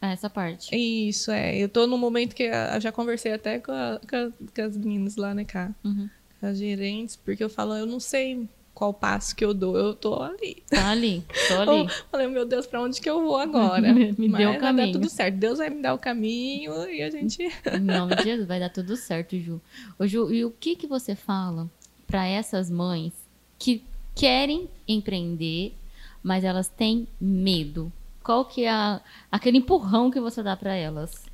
Ah, 0.00 0.10
essa 0.12 0.28
parte. 0.30 0.74
Isso 0.76 1.30
é, 1.30 1.56
eu 1.56 1.68
tô 1.68 1.86
num 1.86 1.98
momento 1.98 2.34
que 2.34 2.42
eu 2.44 2.80
já 2.80 2.90
conversei 2.92 3.32
até 3.32 3.58
com, 3.58 3.70
a- 3.72 4.00
com 4.08 4.16
a- 4.16 4.30
com 4.54 4.62
as 4.62 4.76
meninas 4.76 5.16
lá, 5.16 5.32
né, 5.34 5.44
cá, 5.44 5.72
Uhum. 5.84 6.08
com 6.40 6.46
as 6.46 6.58
gerentes, 6.58 7.14
porque 7.16 7.42
eu 7.42 7.48
falo, 7.50 7.74
eu 7.76 7.86
não 7.86 8.00
sei 8.00 8.48
qual 8.74 8.92
passo 8.94 9.36
que 9.36 9.44
eu 9.44 9.52
dou, 9.52 9.76
eu 9.76 9.94
tô 9.94 10.14
ali. 10.22 10.62
Tá 10.70 10.90
ali, 10.90 11.22
tô 11.48 11.54
ali. 11.60 11.84
Eu 11.86 11.88
falei, 12.10 12.26
meu 12.26 12.44
Deus, 12.46 12.66
pra 12.66 12.80
onde 12.80 13.00
que 13.00 13.08
eu 13.08 13.20
vou 13.22 13.36
agora? 13.36 13.92
Me 13.94 14.12
deu 14.14 14.28
o 14.28 14.30
Mas 14.30 14.38
vai 14.42 14.58
caminho. 14.60 14.86
dar 14.86 14.92
tudo 14.92 15.08
certo. 15.10 15.36
Deus 15.36 15.58
vai 15.58 15.70
me 15.70 15.82
dar 15.82 15.94
o 15.94 15.98
caminho 15.98 16.88
e 16.90 17.02
a 17.02 17.10
gente. 17.10 17.42
Em 17.72 17.80
nome 17.80 18.14
de 18.16 18.22
Jesus, 18.24 18.46
vai 18.48 18.58
dar 18.58 18.70
tudo 18.70 18.96
certo, 18.96 19.36
Ju. 19.38 19.60
Ô, 19.98 20.06
Ju, 20.06 20.32
e 20.32 20.44
o 20.44 20.50
que, 20.50 20.74
que 20.76 20.86
você 20.86 21.14
fala 21.14 21.70
para 22.06 22.26
essas 22.26 22.68
mães 22.70 23.12
que 23.58 23.82
querem 24.14 24.68
empreender, 24.88 25.74
mas 26.22 26.42
elas 26.44 26.68
têm 26.68 27.06
medo? 27.20 27.92
Qual 28.22 28.44
que 28.44 28.64
é 28.64 28.70
a- 28.70 29.00
aquele 29.30 29.58
empurrão 29.58 30.10
que 30.10 30.20
você 30.20 30.42
dá 30.42 30.56
para 30.56 30.74
elas? 30.74 31.24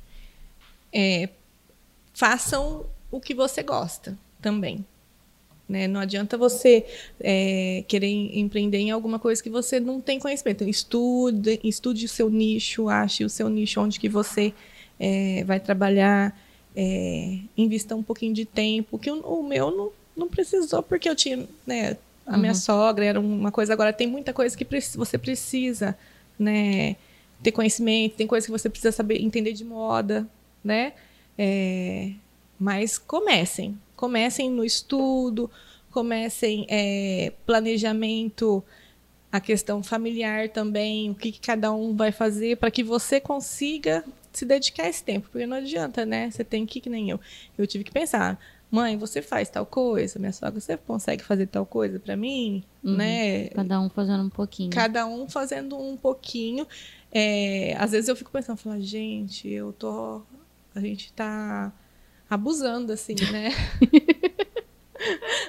É, 0.91 1.29
façam 2.13 2.85
o 3.11 3.19
que 3.19 3.33
você 3.33 3.61
gosta 3.63 4.17
também. 4.41 4.85
Né? 5.69 5.87
Não 5.87 5.99
adianta 5.99 6.35
você 6.35 6.83
é, 7.21 7.83
querer 7.87 8.07
empreender 8.37 8.79
em 8.79 8.89
alguma 8.89 9.19
coisa 9.19 9.41
que 9.41 9.51
você 9.51 9.79
não 9.79 10.01
tem 10.01 10.19
conhecimento. 10.19 10.63
Estude, 10.63 11.59
estude 11.63 12.05
o 12.05 12.09
seu 12.09 12.27
nicho, 12.27 12.89
ache 12.89 13.23
o 13.23 13.29
seu 13.29 13.47
nicho 13.47 13.79
onde 13.79 13.99
que 13.99 14.09
você 14.09 14.51
é, 14.99 15.43
vai 15.45 15.59
trabalhar, 15.59 16.35
é, 16.75 17.37
invista 17.55 17.95
um 17.95 18.01
pouquinho 18.01 18.33
de 18.33 18.45
tempo, 18.45 18.97
que 18.97 19.11
o, 19.11 19.19
o 19.19 19.47
meu 19.47 19.69
não, 19.69 19.91
não 20.17 20.27
precisou, 20.27 20.81
porque 20.81 21.07
eu 21.07 21.15
tinha, 21.15 21.47
né, 21.67 21.95
a 22.25 22.37
minha 22.37 22.51
Uhum. 22.51 22.57
sogra 22.57 23.05
era 23.05 23.19
uma 23.19 23.51
coisa, 23.51 23.73
agora 23.73 23.93
tem 23.93 24.07
muita 24.07 24.33
coisa 24.33 24.57
que 24.57 24.65
você 24.95 25.17
precisa, 25.17 25.97
né, 26.37 26.95
ter 27.43 27.51
conhecimento, 27.51 28.15
tem 28.15 28.27
coisa 28.27 28.45
que 28.45 28.51
você 28.51 28.69
precisa 28.69 28.91
saber 28.91 29.21
entender 29.21 29.53
de 29.53 29.63
moda, 29.63 30.27
né? 30.63 30.93
É, 31.37 32.11
mas 32.59 32.97
comecem, 32.97 33.77
comecem 33.99 34.49
no 34.49 34.63
estudo, 34.63 35.51
comecem 35.91 36.65
é, 36.69 37.33
planejamento, 37.45 38.63
a 39.29 39.41
questão 39.41 39.83
familiar 39.83 40.47
também, 40.47 41.09
o 41.11 41.15
que, 41.15 41.33
que 41.33 41.39
cada 41.41 41.69
um 41.73 41.93
vai 41.93 42.09
fazer 42.13 42.55
para 42.55 42.71
que 42.71 42.81
você 42.81 43.19
consiga 43.19 44.05
se 44.31 44.45
dedicar 44.45 44.87
esse 44.87 45.03
tempo, 45.03 45.27
porque 45.29 45.45
não 45.45 45.57
adianta, 45.57 46.05
né? 46.05 46.31
Você 46.31 46.45
tem 46.45 46.65
que, 46.65 46.79
que 46.79 46.89
nem 46.89 47.09
eu, 47.09 47.19
eu 47.57 47.67
tive 47.67 47.83
que 47.83 47.91
pensar, 47.91 48.39
mãe, 48.71 48.95
você 48.95 49.21
faz 49.21 49.49
tal 49.49 49.65
coisa, 49.65 50.17
minha 50.17 50.31
sogra, 50.31 50.61
você 50.61 50.77
consegue 50.77 51.21
fazer 51.21 51.47
tal 51.47 51.65
coisa 51.65 51.99
para 51.99 52.15
mim, 52.15 52.63
Uhum. 52.81 52.95
né? 52.95 53.49
Cada 53.49 53.81
um 53.81 53.89
fazendo 53.89 54.23
um 54.23 54.29
pouquinho. 54.29 54.69
Cada 54.69 55.05
um 55.05 55.27
fazendo 55.27 55.77
um 55.77 55.97
pouquinho. 55.97 56.65
É, 57.11 57.75
às 57.77 57.91
vezes 57.91 58.07
eu 58.07 58.15
fico 58.15 58.31
pensando, 58.31 58.55
falo, 58.55 58.79
gente, 58.79 59.49
eu 59.49 59.73
tô. 59.73 60.21
A 60.73 60.79
gente 60.79 61.11
tá 61.11 61.73
abusando, 62.29 62.93
assim, 62.93 63.15
né? 63.31 63.49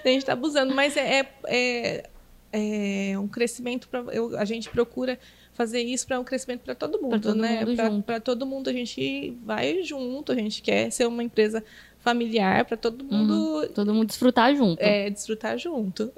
a 0.05 0.09
gente 0.09 0.25
tá 0.25 0.33
abusando, 0.33 0.75
mas 0.75 0.97
é, 0.97 1.29
é, 1.47 2.09
é 2.53 3.19
um 3.19 3.29
crescimento 3.29 3.89
para 3.89 4.05
a 4.39 4.45
gente 4.45 4.71
procura 4.71 5.19
fazer 5.53 5.83
isso 5.83 6.07
para 6.07 6.19
um 6.19 6.25
crescimento 6.25 6.61
para 6.61 6.75
todo 6.75 7.01
mundo, 7.03 7.21
todo 7.21 7.35
né? 7.35 7.65
Para 8.07 8.21
todo 8.21 8.47
mundo 8.47 8.71
a 8.71 8.73
gente 8.73 9.37
vai 9.45 9.83
junto, 9.83 10.33
a 10.33 10.35
gente 10.35 10.63
quer 10.63 10.91
ser 10.91 11.07
uma 11.07 11.23
empresa 11.23 11.63
familiar 11.99 12.65
para 12.65 12.79
todo 12.79 13.05
mundo 13.05 13.69
Todo 13.75 13.93
mundo 13.93 14.07
desfrutar 14.07 14.55
junto. 14.55 14.81
É, 14.81 15.07
é, 15.07 15.11
desfrutar 15.11 15.59
junto. 15.59 16.11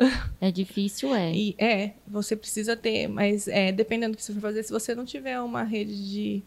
difícil, 0.51 1.15
é. 1.15 1.33
E 1.33 1.55
é, 1.59 1.93
você 2.07 2.37
precisa 2.37 2.77
ter, 2.77 3.09
mas 3.09 3.49
é, 3.49 3.73
dependendo 3.73 4.13
do 4.13 4.17
que 4.17 4.23
você 4.23 4.33
for 4.33 4.41
fazer, 4.41 4.63
se 4.63 4.71
você 4.71 4.95
não 4.95 5.05
tiver 5.05 5.41
uma 5.41 5.65
rede 5.65 6.09
de, 6.09 6.43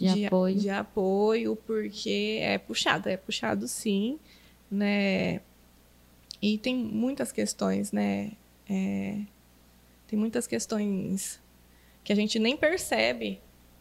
De 0.00 0.26
apoio. 0.26 0.54
de 0.56 0.70
apoio, 0.70 1.56
porque 1.66 2.38
é 2.40 2.58
puxado, 2.58 3.08
é 3.08 3.16
puxado 3.16 3.68
sim, 3.68 4.18
né? 4.70 5.40
E 6.40 6.56
tem 6.58 6.74
muitas 6.74 7.30
questões, 7.30 7.92
né? 7.92 8.32
É, 8.68 9.18
tem 10.06 10.18
muitas 10.18 10.46
questões 10.46 11.40
que 12.02 12.12
a 12.12 12.16
gente 12.16 12.38
nem 12.38 12.56
percebe. 12.56 13.40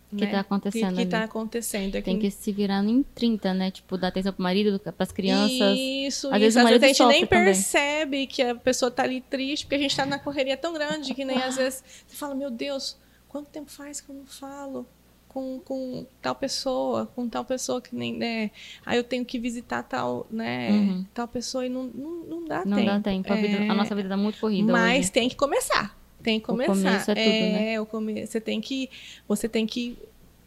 Que 0.09 0.25
né? 0.25 0.31
tá 0.31 0.39
acontecendo 0.39 0.95
Que, 0.95 1.03
que 1.03 1.05
tá 1.05 1.23
acontecendo. 1.23 1.95
É 1.95 2.01
Tem 2.01 2.17
que 2.17 2.31
se 2.31 2.51
virar 2.51 2.83
em 2.83 3.03
30, 3.03 3.53
né? 3.53 3.69
Tipo, 3.69 3.95
dar 3.95 4.07
atenção 4.07 4.33
pro 4.33 4.41
marido, 4.41 4.79
pras 4.79 5.11
crianças. 5.11 5.77
Isso, 5.77 6.27
Às 6.29 6.37
isso. 6.37 6.39
vezes 6.39 6.57
Às 6.57 6.69
vezes 6.69 6.83
a 6.83 6.87
gente 6.87 7.05
nem 7.05 7.27
também. 7.27 7.45
percebe 7.45 8.27
que 8.27 8.41
a 8.41 8.55
pessoa 8.55 8.89
tá 8.89 9.03
ali 9.03 9.21
triste, 9.21 9.65
porque 9.65 9.75
a 9.75 9.79
gente 9.79 9.95
tá 9.95 10.07
na 10.07 10.17
correria 10.17 10.57
tão 10.57 10.73
grande 10.73 11.13
que 11.13 11.23
nem 11.23 11.37
às 11.37 11.57
vezes 11.57 11.83
você 12.07 12.15
fala, 12.15 12.33
meu 12.33 12.49
Deus, 12.49 12.97
quanto 13.27 13.49
tempo 13.49 13.69
faz 13.69 14.01
que 14.01 14.09
eu 14.09 14.15
não 14.15 14.25
falo? 14.25 14.87
Com, 15.29 15.59
com 15.59 16.05
tal 16.21 16.35
pessoa, 16.35 17.05
com 17.15 17.29
tal 17.29 17.45
pessoa 17.45 17.79
que 17.81 17.95
nem, 17.95 18.13
né? 18.17 18.51
Aí 18.85 18.97
eu 18.97 19.03
tenho 19.03 19.23
que 19.23 19.39
visitar 19.39 19.83
tal, 19.83 20.27
né? 20.29 20.71
Uhum. 20.71 21.05
Tal 21.13 21.27
pessoa 21.27 21.65
e 21.65 21.69
não, 21.69 21.83
não, 21.85 22.11
não 22.25 22.45
dá 22.45 22.65
Não 22.65 22.75
tempo. 22.77 22.89
dá 22.89 22.99
tempo. 22.99 23.31
A, 23.31 23.35
vida- 23.37 23.63
É, 23.63 23.69
a 23.69 23.73
nossa 23.75 23.95
vida 23.95 24.09
tá 24.09 24.17
muito 24.17 24.39
corrida 24.39 24.73
Mas 24.73 24.99
hoje. 25.05 25.11
tem 25.11 25.29
que 25.29 25.35
começar. 25.37 25.97
Tem 26.21 26.39
que 26.39 26.45
O 26.45 26.49
começar. 26.49 26.73
começo 26.73 27.11
é 27.11 27.15
tudo, 27.15 27.53
né? 27.53 27.79
o 27.79 27.85
come... 27.85 28.25
Você 28.27 28.41
tem 28.41 28.59
que, 28.59 28.89
você 29.27 29.47
tem 29.47 29.65
que 29.65 29.97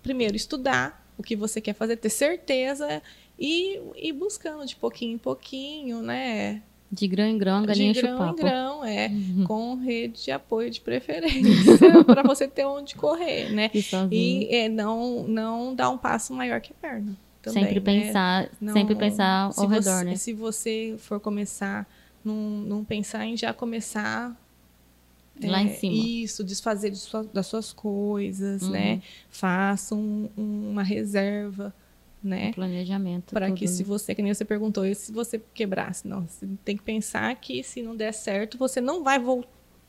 primeiro 0.03 0.37
estudar 0.37 1.01
o 1.17 1.23
que 1.23 1.35
você 1.37 1.61
quer 1.61 1.75
fazer, 1.75 1.97
ter 1.97 2.11
certeza 2.11 3.01
e 3.39 3.81
ir 3.97 4.13
buscando 4.13 4.67
de 4.67 4.77
pouquinho 4.77 5.15
em 5.15 5.19
pouquinho, 5.19 6.03
né? 6.03 6.61
De 6.95 7.09
grão 7.09 7.25
em 7.27 7.39
grão, 7.39 7.63
de 7.63 7.69
galinha 7.69 7.91
o 7.91 7.95
grão 7.95 8.31
em 8.31 8.37
grão, 8.37 8.85
é, 8.85 9.09
Uhum. 9.09 9.45
com 9.45 9.75
rede 9.77 10.25
de 10.25 10.31
apoio 10.31 10.69
de 10.71 10.79
preferência 10.79 12.05
para 12.05 12.23
você 12.23 12.47
ter 12.47 12.67
onde 12.67 12.95
correr, 12.95 13.51
né? 13.51 13.71
E. 13.73 13.83
E 14.11 14.55
é, 14.55 14.69
não 14.69 15.23
não 15.27 15.75
dar 15.75 15.89
um 15.89 15.97
passo 15.97 16.35
maior 16.35 16.61
que 16.61 16.73
a 16.73 16.75
perna. 16.81 17.17
Também, 17.41 17.65
sempre 17.65 17.81
né? 17.81 18.05
pensar, 18.05 18.49
Não- 18.61 18.73
sempre 18.75 18.95
pensar 18.95 19.45
ao 19.47 19.53
você, 19.53 19.67
redor, 19.67 20.05
né? 20.05 20.17
Se 20.17 20.33
você 20.35 20.95
for 20.99 21.19
começar, 21.19 21.89
não, 22.25 22.35
não 22.35 22.85
pensar 22.85 23.25
em 23.27 23.37
já 23.37 23.53
começar 23.55 24.37
Lá 25.43 25.61
é, 25.61 25.63
em 25.65 25.75
cima. 25.75 25.95
Isso, 25.95 26.45
desfazer 26.45 26.91
de 26.91 26.99
sua- 26.99 27.25
das 27.33 27.47
suas 27.47 27.73
coisas, 27.73 28.63
Uhum. 28.63 28.71
né? 28.71 29.01
Faça 29.31 29.95
um- 29.95 30.29
uma 30.37 30.83
reserva, 30.83 31.75
né? 32.23 32.53
Planejamento. 32.55 33.33
Para 33.33 33.51
que 33.53 33.65
né? 33.65 33.71
se 33.71 33.83
você, 33.83 34.15
que 34.15 34.23
nem 34.23 34.33
você 34.33 34.45
perguntou, 34.45 34.85
se 34.95 35.11
você 35.13 35.41
quebrasse? 35.53 36.07
Não, 36.07 36.23
você 36.29 36.47
tem 36.65 36.77
que 36.77 36.83
pensar 36.83 37.35
que 37.37 37.63
se 37.63 37.83
não 37.83 37.97
der 37.97 38.13
certo, 38.13 38.57
você 38.59 38.81
não 38.81 39.03
vai 39.03 39.19
voltar 39.19 39.49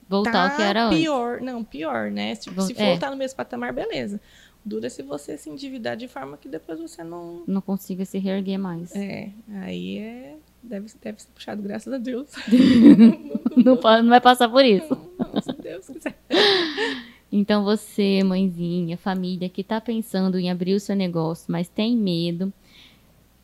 Voltar 0.09 0.49
ao 0.51 0.55
que 0.57 0.61
era 0.61 0.85
antes. 0.87 0.99
pior. 0.99 1.41
Não, 1.41 1.63
pior, 1.63 2.11
né? 2.11 2.35
Se, 2.35 2.49
Vol- 2.49 2.65
se 2.65 2.73
é. 2.77 2.85
voltar 2.89 3.09
no 3.09 3.15
mesmo 3.17 3.37
patamar, 3.37 3.71
beleza. 3.73 4.19
Dura 4.65 4.89
se 4.89 5.01
você 5.01 5.37
se 5.37 5.49
endividar 5.49 5.95
de 5.97 6.07
forma 6.07 6.37
que 6.37 6.47
depois 6.47 6.79
você 6.79 7.03
não. 7.03 7.43
Não 7.47 7.61
consiga 7.61 8.05
se 8.05 8.17
reerguer 8.17 8.57
mais. 8.59 8.93
É, 8.95 9.29
aí 9.61 9.97
é. 9.97 10.35
Deve, 10.61 10.87
deve 11.01 11.21
ser 11.21 11.27
puxado, 11.33 11.61
graças 11.61 11.91
a 11.91 11.97
Deus. 11.97 12.29
Não, 13.63 13.77
pa- 13.77 14.01
não 14.01 14.09
vai 14.09 14.19
passar 14.21 14.49
por 14.49 14.63
isso. 14.65 14.97
Não, 15.19 15.41
se 15.41 15.51
Deus 15.61 15.87
quiser. 15.87 16.15
Então 17.35 17.63
você, 17.63 18.23
mãezinha, 18.23 18.95
família 18.95 19.49
que 19.49 19.61
está 19.61 19.81
pensando 19.81 20.37
em 20.37 20.51
abrir 20.51 20.75
o 20.75 20.79
seu 20.79 20.95
negócio, 20.95 21.51
mas 21.51 21.67
tem 21.67 21.97
medo, 21.97 22.53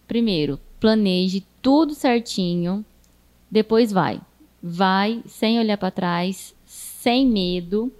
primeiro, 0.07 0.59
planeje 0.79 1.43
tudo 1.59 1.95
certinho, 1.95 2.85
depois 3.49 3.91
vai. 3.91 4.21
Vai 4.61 5.23
sem 5.25 5.57
olhar 5.57 5.77
para 5.77 5.89
trás, 5.89 6.53
sem 6.65 7.25
medo, 7.25 7.91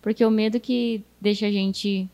porque 0.00 0.24
o 0.24 0.30
medo 0.30 0.58
que 0.58 1.02
deixa 1.20 1.46
a 1.48 1.50
gente 1.52 2.08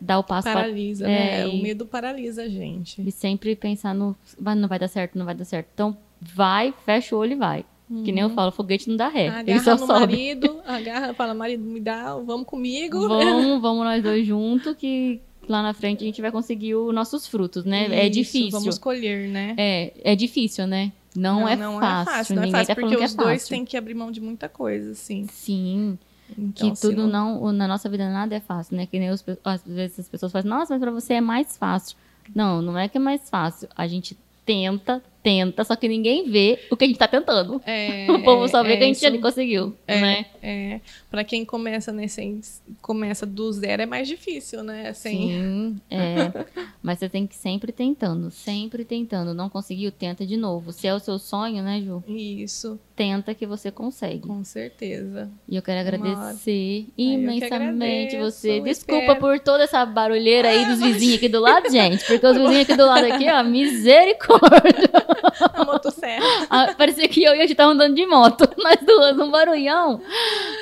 dar 0.00 0.20
o 0.20 0.22
passo 0.22 0.44
para 0.46 0.60
Paralisa, 0.60 1.06
É, 1.08 1.08
né? 1.08 1.42
e- 1.48 1.58
O 1.58 1.60
medo 1.60 1.84
paralisa 1.86 2.42
a 2.44 2.48
gente. 2.48 3.02
e 3.04 3.10
sempre 3.10 3.56
pensar 3.56 3.92
no 3.92 4.14
"Vai, 4.38 4.54
não 4.54 4.68
vai 4.68 4.78
dar 4.78 4.86
certo, 4.86 5.18
não 5.18 5.24
vai 5.26 5.34
dar 5.34 5.44
certo. 5.44 5.68
Então 5.74 5.96
vai, 6.20 6.72
fecha 6.84 7.16
o 7.16 7.18
olho 7.18 7.32
e 7.32 7.36
vai. 7.36 7.64
Que 8.02 8.12
nem 8.12 8.22
eu 8.22 8.30
falo, 8.30 8.50
foguete 8.50 8.88
não 8.88 8.96
dá 8.96 9.08
ré. 9.08 9.26
Ele 9.26 9.52
Agarra 9.52 9.60
só 9.62 9.72
no 9.72 9.78
sobe. 9.86 10.00
marido, 10.00 10.60
agarra, 10.66 11.14
fala, 11.14 11.34
marido, 11.34 11.62
me 11.62 11.80
dá, 11.80 12.16
vamos 12.16 12.46
comigo. 12.46 13.08
Vamos, 13.08 13.60
vamos 13.62 13.84
nós 13.84 14.02
dois 14.02 14.26
juntos, 14.26 14.74
que 14.76 15.20
lá 15.48 15.62
na 15.62 15.74
frente 15.74 16.02
a 16.02 16.06
gente 16.06 16.20
vai 16.20 16.32
conseguir 16.32 16.74
os 16.74 16.94
nossos 16.94 17.26
frutos, 17.26 17.64
né? 17.64 17.86
é 17.90 18.04
Isso, 18.04 18.12
difícil. 18.12 18.50
Vamos 18.50 18.78
colher, 18.78 19.28
né? 19.28 19.54
É, 19.56 19.92
é 20.12 20.16
difícil, 20.16 20.66
né? 20.66 20.92
Não, 21.14 21.46
é, 21.48 21.54
não 21.54 21.78
fácil. 21.78 22.10
é 22.10 22.16
fácil, 22.16 22.36
não 22.36 22.42
é 22.42 22.50
fácil, 22.50 22.74
tá 22.74 22.80
porque 22.80 22.96
que 22.96 23.02
é 23.02 23.06
os 23.06 23.14
dois 23.14 23.46
têm 23.46 23.64
que 23.64 23.76
abrir 23.76 23.94
mão 23.94 24.10
de 24.10 24.20
muita 24.20 24.48
coisa, 24.48 24.90
assim. 24.92 25.26
Sim, 25.30 25.96
Então, 26.36 26.70
que 26.72 26.80
tudo 26.80 27.06
não... 27.06 27.52
na 27.52 27.68
nossa 27.68 27.88
vida 27.88 28.10
nada 28.10 28.34
é 28.34 28.40
fácil, 28.40 28.76
né? 28.76 28.86
Que 28.86 28.98
nem 28.98 29.10
os 29.10 29.24
às 29.44 29.62
vezes 29.64 30.00
as 30.00 30.08
pessoas 30.08 30.32
falam, 30.32 30.48
nossa, 30.48 30.74
mas 30.74 30.80
pra 30.80 30.90
você 30.90 31.14
é 31.14 31.20
mais 31.20 31.56
fácil. 31.56 31.96
Não, 32.34 32.60
não 32.60 32.76
é 32.76 32.88
que 32.88 32.96
é 32.96 33.00
mais 33.00 33.28
fácil. 33.30 33.68
A 33.76 33.86
gente 33.86 34.16
tenta, 34.44 35.02
tenta, 35.24 35.64
só 35.64 35.74
que 35.74 35.88
ninguém 35.88 36.30
vê 36.30 36.60
o 36.70 36.76
que 36.76 36.84
a 36.84 36.86
gente 36.86 36.98
tá 36.98 37.08
tentando. 37.08 37.60
É, 37.64 38.06
o 38.12 38.22
povo 38.22 38.46
só 38.46 38.62
vê 38.62 38.74
é 38.74 38.76
que 38.76 38.84
a 38.84 38.86
gente 38.86 38.96
isso. 38.96 39.06
ali 39.06 39.18
conseguiu, 39.18 39.74
É, 39.88 40.00
né? 40.00 40.26
é. 40.42 40.80
Pra 41.10 41.24
quem 41.24 41.44
começa 41.46 41.90
nesse, 41.90 42.40
começa 42.82 43.24
do 43.24 43.50
zero 43.50 43.82
é 43.82 43.86
mais 43.86 44.06
difícil, 44.06 44.62
né? 44.62 44.88
Assim, 44.88 45.10
Sim, 45.10 45.80
é. 45.90 46.44
Mas 46.82 46.98
você 46.98 47.08
tem 47.08 47.26
que 47.26 47.34
sempre 47.34 47.72
tentando, 47.72 48.30
sempre 48.30 48.84
tentando. 48.84 49.32
Não 49.32 49.48
conseguiu, 49.48 49.90
tenta 49.90 50.26
de 50.26 50.36
novo. 50.36 50.70
Se 50.72 50.86
é 50.86 50.94
o 50.94 50.98
seu 50.98 51.18
sonho, 51.18 51.62
né, 51.62 51.80
Ju? 51.80 52.04
Isso, 52.06 52.78
Tenta 52.94 53.34
que 53.34 53.44
você 53.44 53.72
consegue. 53.72 54.20
com 54.20 54.44
certeza. 54.44 55.28
E 55.48 55.56
eu 55.56 55.62
quero 55.62 55.80
agradecer 55.80 56.86
imensamente 56.96 58.14
agradeço, 58.14 58.18
você. 58.38 58.60
Desculpa 58.60 59.02
espero. 59.02 59.20
por 59.20 59.40
toda 59.40 59.64
essa 59.64 59.84
barulheira 59.84 60.48
aí 60.50 60.64
dos 60.66 60.80
vizinhos 60.80 61.16
aqui 61.16 61.28
do 61.28 61.40
lado, 61.40 61.68
gente. 61.70 62.04
Porque 62.04 62.24
os 62.24 62.36
vizinhos 62.36 62.60
aqui 62.60 62.76
do 62.76 62.86
lado 62.86 63.04
aqui, 63.06 63.28
ó, 63.28 63.42
misericórdia. 63.48 64.90
A 65.54 65.64
motosserra. 65.64 66.24
Ah, 66.50 66.74
Parecia 66.76 67.08
que 67.08 67.22
eu 67.22 67.34
e 67.34 67.38
a 67.40 67.46
gente 67.46 67.54
tava 67.56 67.72
andando 67.72 67.94
de 67.94 68.06
moto. 68.06 68.48
Nós 68.62 68.76
duas, 68.86 69.18
um 69.18 69.30
barulhão. 69.30 70.00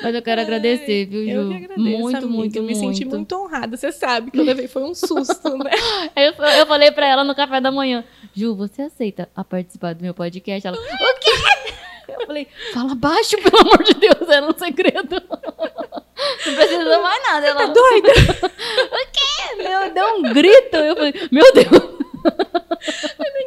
Mas 0.01 0.13
eu 0.15 0.21
quero 0.21 0.41
agradecer, 0.41 1.05
viu, 1.05 1.23
Ju? 1.25 1.29
Eu 1.31 1.49
que 1.49 1.55
agradeço, 1.55 1.79
muito, 1.99 2.17
amiga. 2.17 2.27
muito, 2.33 2.55
Eu 2.57 2.63
me 2.63 2.73
muito. 2.75 2.79
senti 2.97 3.05
muito 3.05 3.35
honrada. 3.35 3.75
Você 3.77 3.91
sabe 3.91 4.31
que 4.31 4.39
eu 4.39 4.43
levei 4.43 4.67
foi 4.67 4.83
um 4.83 4.93
susto, 4.95 5.57
né? 5.57 5.71
Eu, 6.15 6.33
eu 6.59 6.65
falei 6.65 6.91
pra 6.91 7.07
ela 7.07 7.23
no 7.23 7.33
café 7.35 7.59
da 7.59 7.71
manhã, 7.71 8.03
Ju, 8.35 8.55
você 8.55 8.83
aceita 8.83 9.29
a 9.35 9.43
participar 9.43 9.93
do 9.95 10.01
meu 10.03 10.13
podcast? 10.13 10.67
Ela, 10.67 10.77
o 10.77 11.19
quê? 11.19 11.31
Eu 12.07 12.25
falei, 12.27 12.47
fala 12.73 12.95
baixo, 12.95 13.35
pelo 13.41 13.61
amor 13.61 13.83
de 13.83 13.93
Deus, 13.95 14.29
era 14.29 14.45
um 14.45 14.53
segredo. 14.57 15.21
Não 16.45 16.55
precisa 16.55 16.99
mais 16.99 17.23
nada. 17.23 17.47
Ela, 17.47 17.67
Tá 17.67 17.73
doida? 17.73 18.11
o 18.11 19.11
quê? 19.11 19.63
Deu, 19.63 19.93
deu 19.93 20.15
um 20.17 20.21
grito. 20.33 20.75
Eu 20.77 20.95
falei, 20.95 21.13
meu 21.31 21.53
Deus. 21.53 21.93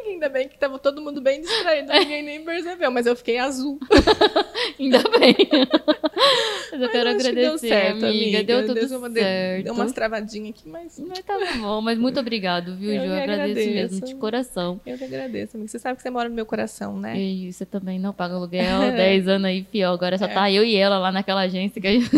Ainda 0.07 0.29
bem 0.29 0.47
que 0.47 0.57
tava 0.57 0.79
todo 0.79 0.99
mundo 1.01 1.21
bem 1.21 1.41
distraído, 1.41 1.91
ninguém 1.93 2.23
nem 2.23 2.43
percebeu, 2.43 2.89
mas 2.89 3.05
eu 3.05 3.15
fiquei 3.15 3.36
azul. 3.47 3.79
Ainda 4.79 4.99
bem. 5.19 5.35
Mas 6.71 6.81
eu 6.81 6.89
quero 6.89 7.05
Mas 7.09 7.15
acho 7.15 7.23
que 7.23 7.29
agradecer, 7.29 7.33
deu 7.35 7.57
certo, 7.57 8.05
amiga. 8.05 8.43
Deu 8.43 8.61
tudo 8.67 8.73
Deu, 8.87 8.97
uma, 8.99 9.09
certo. 9.11 9.63
deu 9.63 9.73
umas 9.73 9.91
travadinhas 9.93 10.49
aqui, 10.49 10.67
mas 10.69 10.99
Mas 11.07 11.19
tá 11.19 11.33
bom, 11.59 11.81
mas 11.81 11.97
muito 11.97 12.19
obrigado, 12.19 12.75
viu, 12.75 12.91
Eu 12.91 13.01
Ju? 13.01 13.07
Eu 13.07 13.13
agradeço 13.13 13.51
agradeço. 13.51 13.73
mesmo, 13.93 14.05
de 14.07 14.15
coração. 14.15 14.81
eu 14.85 14.97
que 14.97 15.03
agradeço, 15.05 15.55
amiga. 15.55 15.71
Você 15.71 15.79
sabe 15.79 15.95
que 15.95 16.01
você 16.03 16.09
mora 16.09 16.27
no 16.29 16.35
meu 16.35 16.45
coração, 16.45 16.99
né? 16.99 17.17
E 17.17 17.51
você 17.53 17.65
também 17.65 17.97
não 17.99 18.13
paga 18.13 18.35
aluguel, 18.35 18.79
10 18.91 19.27
anos 19.27 19.45
aí, 19.45 19.65
fiel. 19.71 19.91
Agora 19.93 20.17
só 20.17 20.25
É. 20.25 20.27
tá 20.27 20.51
eu 20.51 20.63
e 20.63 20.75
ela 20.75 20.99
lá 20.99 21.11
naquela 21.11 21.41
agência 21.41 21.81
que, 21.81 21.87
a 21.87 21.91
gente- 21.91 22.09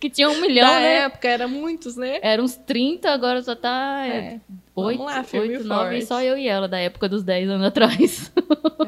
que 0.00 0.08
tinha 0.08 0.30
um 0.30 0.40
milhão, 0.40 0.66
Na 0.66 0.80
né? 0.80 0.94
época 1.04 1.28
era 1.28 1.46
muitos, 1.46 1.94
né? 1.96 2.18
Era 2.22 2.42
uns 2.42 2.56
30, 2.56 3.10
agora 3.10 3.42
só 3.42 3.54
tá 3.54 4.06
É. 4.06 4.40
8, 4.80 4.98
Vamos 4.98 5.14
lá, 5.14 5.22
firme 5.22 5.48
e 5.48 5.56
8 5.58 5.66
9, 5.66 5.90
forte. 5.90 6.06
só 6.06 6.22
eu 6.22 6.36
e 6.36 6.48
ela, 6.48 6.68
da 6.68 6.78
época 6.78 7.08
dos 7.08 7.22
10 7.22 7.50
anos 7.50 7.66
atrás. 7.66 8.32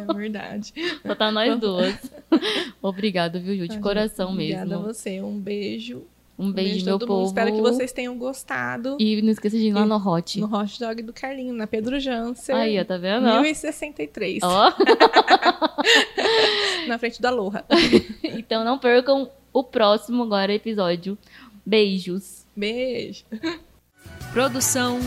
É 0.08 0.14
verdade. 0.14 0.72
só 1.06 1.14
tá 1.14 1.30
nós 1.30 1.58
duas. 1.58 1.94
Obrigado, 2.80 3.40
viu, 3.40 3.56
Ju? 3.56 3.68
De 3.68 3.78
coração 3.78 4.32
Obrigada 4.32 4.66
mesmo. 4.66 4.84
a 4.84 4.92
você. 4.92 5.20
Um 5.20 5.38
beijo. 5.38 6.04
Um 6.38 6.50
beijo, 6.50 6.82
a 6.82 6.84
meu 6.86 6.98
todo 6.98 7.08
mundo. 7.08 7.18
povo. 7.18 7.26
Espero 7.28 7.54
que 7.54 7.60
vocês 7.60 7.92
tenham 7.92 8.16
gostado. 8.16 8.96
E 8.98 9.20
não 9.22 9.30
esqueça 9.30 9.56
de 9.56 9.66
ir 9.66 9.72
lá 9.72 9.84
no 9.84 9.96
Hot. 9.96 10.40
No 10.40 10.52
hot 10.52 10.80
dog 10.80 11.02
do 11.02 11.12
Carlinho, 11.12 11.54
na 11.54 11.66
Pedro 11.66 12.00
Janser. 12.00 12.56
Aí, 12.56 12.80
ó, 12.80 12.84
tá 12.84 12.96
vendo? 12.96 13.28
ó? 13.28 13.40
1063. 13.42 14.42
Ó. 14.42 14.72
Na 16.88 16.98
frente 16.98 17.20
da 17.20 17.30
Loja. 17.30 17.64
então 18.24 18.64
não 18.64 18.78
percam 18.78 19.30
o 19.52 19.62
próximo 19.62 20.22
agora 20.24 20.52
episódio. 20.52 21.16
Beijos. 21.64 22.44
Beijo. 22.56 23.24
Produção 24.32 24.98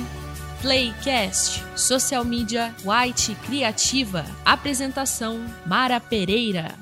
Playcast, 0.66 1.62
social 1.78 2.26
media 2.26 2.74
White 2.84 3.36
Criativa, 3.46 4.26
apresentação 4.44 5.46
Mara 5.64 6.00
Pereira. 6.00 6.74